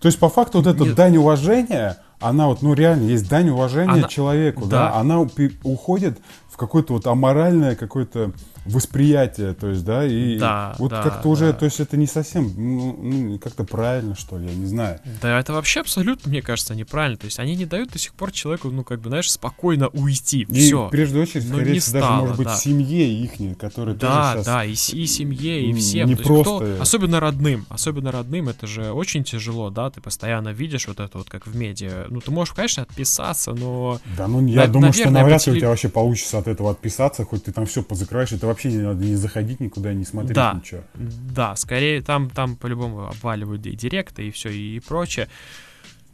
[0.00, 3.92] То есть по факту вот эта дань уважения, она вот, ну реально, есть дань уважения
[3.92, 4.08] она...
[4.08, 4.90] человеку, да.
[4.90, 6.18] да, она уходит
[6.48, 8.32] в какое-то вот аморальное какое-то
[8.64, 12.52] восприятие, то есть, да, и да, вот да, как-то уже, то есть это не совсем,
[12.56, 15.00] ну, ну, как-то правильно, что ли, я не знаю.
[15.20, 18.30] Да, это вообще абсолютно, мне кажется, неправильно, то есть они не дают до сих пор
[18.30, 20.88] человеку, ну, как бы, знаешь, спокойно уйти, и, все.
[20.90, 22.56] прежде очередь, Но скорее всего, даже, может быть, да.
[22.56, 26.08] семье их, которые да, тоже Да, и, и семье, и всем.
[26.08, 26.64] Не то просто...
[26.64, 31.00] Есть, кто, особенно родным, особенно родным, это же очень тяжело, да, ты постоянно видишь вот
[31.00, 34.00] это вот, как в медиа, ну, ты можешь, конечно, отписаться, но...
[34.16, 36.70] Да, ну, я на, думаю, наверное, что навряд ли у тебя вообще получится от этого
[36.70, 40.34] отписаться, хоть ты там все позакрываешь, это вообще не надо не заходить никуда, не смотреть
[40.34, 40.82] да, ничего.
[40.94, 45.28] Да, скорее там, там по-любому обваливают и директы, и все, и прочее.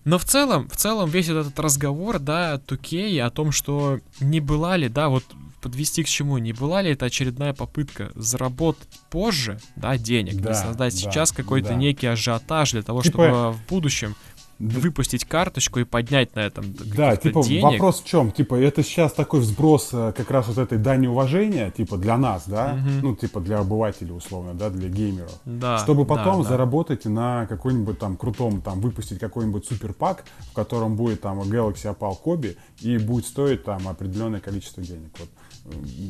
[0.05, 4.77] Но в целом, в целом весь этот разговор, да, Тукей о том, что не была
[4.77, 5.25] ли, да, вот
[5.61, 10.95] подвести к чему, не была ли это очередная попытка заработать позже, да, денег, да, создать
[10.95, 11.75] да, сейчас какой-то да.
[11.75, 13.13] некий ажиотаж для того, типа...
[13.13, 14.15] чтобы в будущем
[14.59, 17.65] выпустить карточку и поднять на этом Да, типа денег.
[17.65, 18.33] вопрос в чем?
[18.33, 22.45] Типа это сейчас такой взброс э, как раз вот этой дани уважения, типа для нас,
[22.47, 23.07] да, угу.
[23.07, 27.11] ну типа для обывателей условно, да, для геймеров, да, чтобы потом да, заработать да.
[27.11, 32.57] на какой-нибудь там крутом, там выпустить какой-нибудь суперпак, в котором будет там Galaxy Opal Коби
[32.81, 35.11] и будет стоить там определенное количество денег.
[35.19, 35.29] Вот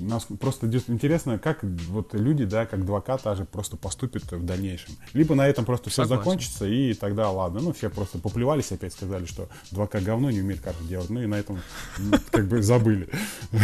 [0.03, 4.95] нас просто интересно, как вот люди, да, как 2К даже просто поступят в дальнейшем.
[5.13, 6.25] Либо на этом просто все Согласен.
[6.25, 7.61] закончится, и тогда ладно.
[7.61, 11.11] Ну, все просто поплевались опять, сказали, что 2К говно не умеет карты делать.
[11.11, 11.61] Ну и на этом
[12.31, 13.09] как бы забыли.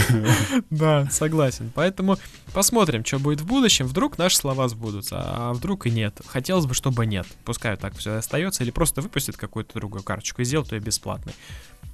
[0.70, 1.70] Да, согласен.
[1.74, 2.16] Поэтому
[2.52, 3.86] посмотрим, что будет в будущем.
[3.86, 6.20] Вдруг наши слова сбудутся, а вдруг и нет.
[6.26, 7.26] Хотелось бы, чтобы нет.
[7.44, 11.34] Пускай так все остается, или просто выпустят какую-то другую карточку и сделают ее бесплатной.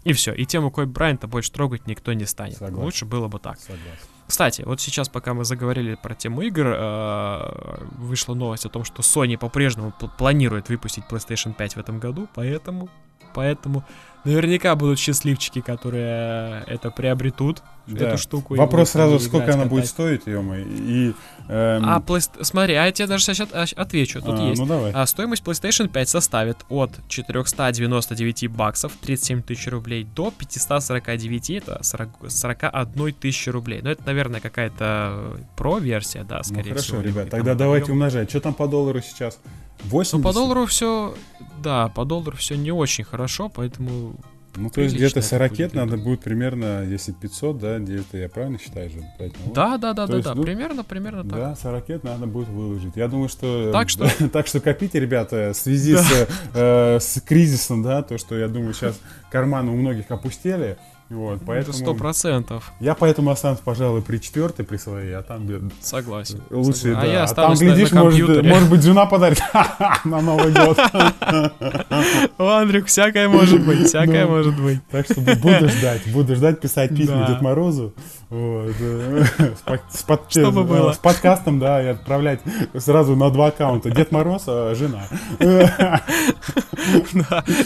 [0.04, 0.32] И все.
[0.32, 2.56] И тему Коби Брайанта больше трогать никто не станет.
[2.56, 2.84] Согласен.
[2.84, 3.58] Лучше было бы так.
[3.60, 3.89] Согласен.
[4.30, 9.02] Кстати, вот сейчас, пока мы заговорили про тему игр, э, вышла новость о том, что
[9.02, 12.88] Sony по-прежнему планирует выпустить PlayStation 5 в этом году, поэтому,
[13.34, 13.82] поэтому
[14.22, 18.08] наверняка будут счастливчики, которые это приобретут, да.
[18.08, 18.54] эту штуку.
[18.54, 21.12] Вопрос сразу, сколько она будет стоить, ё и...
[21.48, 21.84] Эм...
[21.84, 22.20] А, плей...
[22.40, 24.60] смотри, а я тебе даже сейчас отвечу, тут а, есть.
[24.60, 24.92] Ну давай.
[24.92, 32.08] А, стоимость PlayStation 5 составит от 499 баксов, 37 тысяч рублей, до 549, это 40...
[32.28, 33.80] 41 тысячи рублей.
[33.82, 37.02] Ну, это, наверное, какая-то про-версия, да, скорее ну, хорошо, всего.
[37.02, 38.30] ребят, тогда давайте умножать.
[38.30, 39.38] Что там по доллару сейчас?
[39.84, 40.14] 80?
[40.14, 41.14] Ну, по доллару все,
[41.62, 44.14] да, по доллару все не очень хорошо, поэтому
[44.56, 48.58] ну, то есть где-то 40 будет надо будет примерно, если 500, да, где-то я правильно
[48.58, 49.04] считаю же?
[49.18, 51.38] Поэтому, да, да, да, да, есть, да, ну, примерно, примерно так.
[51.38, 52.96] Да, 40 надо будет выложить.
[52.96, 53.70] Я думаю, что...
[53.72, 54.08] Так что?
[54.32, 56.02] так что копите, ребята, в связи да.
[56.02, 59.00] с, э, с кризисом, да, то, что я думаю, сейчас
[59.30, 60.76] карманы у многих опустели,
[61.10, 61.76] вот, поэтому...
[61.76, 62.72] Сто процентов.
[62.78, 65.44] Я поэтому останусь, пожалуй, при четвертой, при своей, а там...
[65.80, 66.40] Согласен.
[66.50, 67.00] Лучше, Согласен.
[67.00, 67.02] да.
[67.02, 69.42] А я а там, глядишь, на, может, может быть, жена подарит
[70.04, 70.78] на Новый год.
[72.38, 74.78] О, Андрюх, всякое может быть, всякое ну, может быть.
[74.88, 77.92] Так что буду ждать, буду ждать писать письма Дед Морозу.
[78.28, 79.80] Под,
[80.28, 80.92] Чтобы было.
[80.92, 82.40] С подкастом, да, и отправлять
[82.78, 83.90] сразу на два аккаунта.
[83.90, 85.02] Дед Мороз, а жена.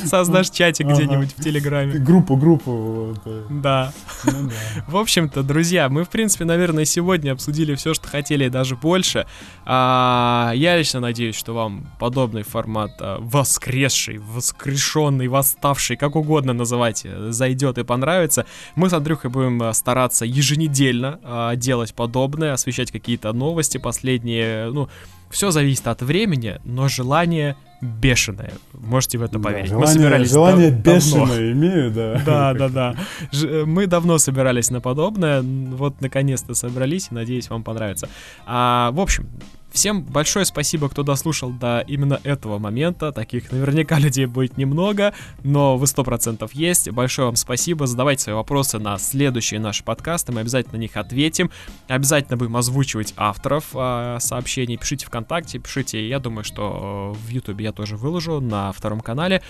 [0.06, 1.98] Создашь чатик где-нибудь в Телеграме.
[1.98, 3.14] Группу, группу.
[3.50, 3.92] Да.
[4.24, 4.84] Ну, да.
[4.86, 9.26] В общем-то, друзья, мы, в принципе, наверное, сегодня обсудили все, что хотели, и даже больше.
[9.64, 17.32] А, я лично надеюсь, что вам подобный формат а, воскресший, воскрешенный, восставший, как угодно называйте,
[17.32, 18.46] зайдет и понравится.
[18.74, 24.88] Мы с Андрюхой будем а, стараться еженедельно а, делать подобное, освещать какие-то новости последние, ну,
[25.34, 28.52] все зависит от времени, но желание бешеное.
[28.72, 29.70] Можете в это поверить.
[29.70, 31.52] Да, желание, мы собирались желание дав- бешеное давно.
[31.52, 32.22] имею, да.
[32.24, 32.94] Да, да, да.
[33.32, 35.42] Ж- мы давно собирались на подобное.
[35.42, 38.08] Вот наконец-то собрались, и надеюсь, вам понравится.
[38.46, 39.26] А, в общем,
[39.74, 43.10] Всем большое спасибо, кто дослушал до именно этого момента.
[43.10, 46.88] Таких наверняка людей будет немного, но вы 100% есть.
[46.90, 47.88] Большое вам спасибо.
[47.88, 50.30] Задавайте свои вопросы на следующие наши подкасты.
[50.30, 51.50] Мы обязательно на них ответим.
[51.88, 54.76] Обязательно будем озвучивать авторов э, сообщений.
[54.76, 56.08] Пишите ВКонтакте, пишите.
[56.08, 59.42] Я думаю, что в Ютубе я тоже выложу на втором канале.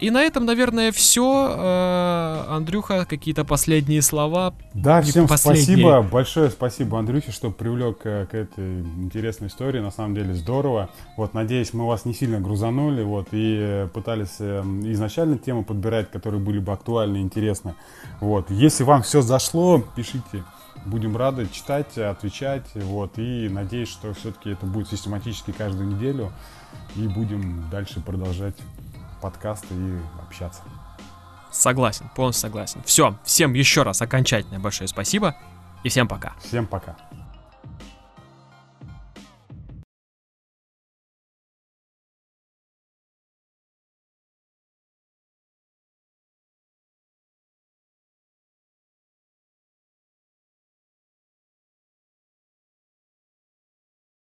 [0.00, 1.54] И на этом, наверное, все.
[1.56, 4.54] Э, Андрюха, какие-то последние слова?
[4.72, 5.64] Да, всем последние.
[5.64, 6.02] спасибо.
[6.02, 9.80] Большое спасибо, Андрюхе, что привлек э, к этой интересной истории.
[9.80, 10.88] На самом деле здорово.
[11.18, 13.02] Вот, надеюсь, мы вас не сильно грузанули.
[13.02, 17.74] Вот, и пытались э, изначально темы подбирать, которые были бы актуальны и интересны.
[18.20, 18.50] Вот.
[18.50, 20.44] Если вам все зашло, пишите.
[20.86, 22.64] Будем рады читать, отвечать.
[22.74, 26.32] Вот, и надеюсь, что все-таки это будет систематически каждую неделю.
[26.96, 28.54] И будем дальше продолжать
[29.20, 30.62] подкасты и общаться.
[31.50, 32.82] Согласен, полностью согласен.
[32.84, 35.36] Все, всем еще раз окончательное большое спасибо
[35.82, 36.34] и всем пока.
[36.40, 36.96] Всем пока.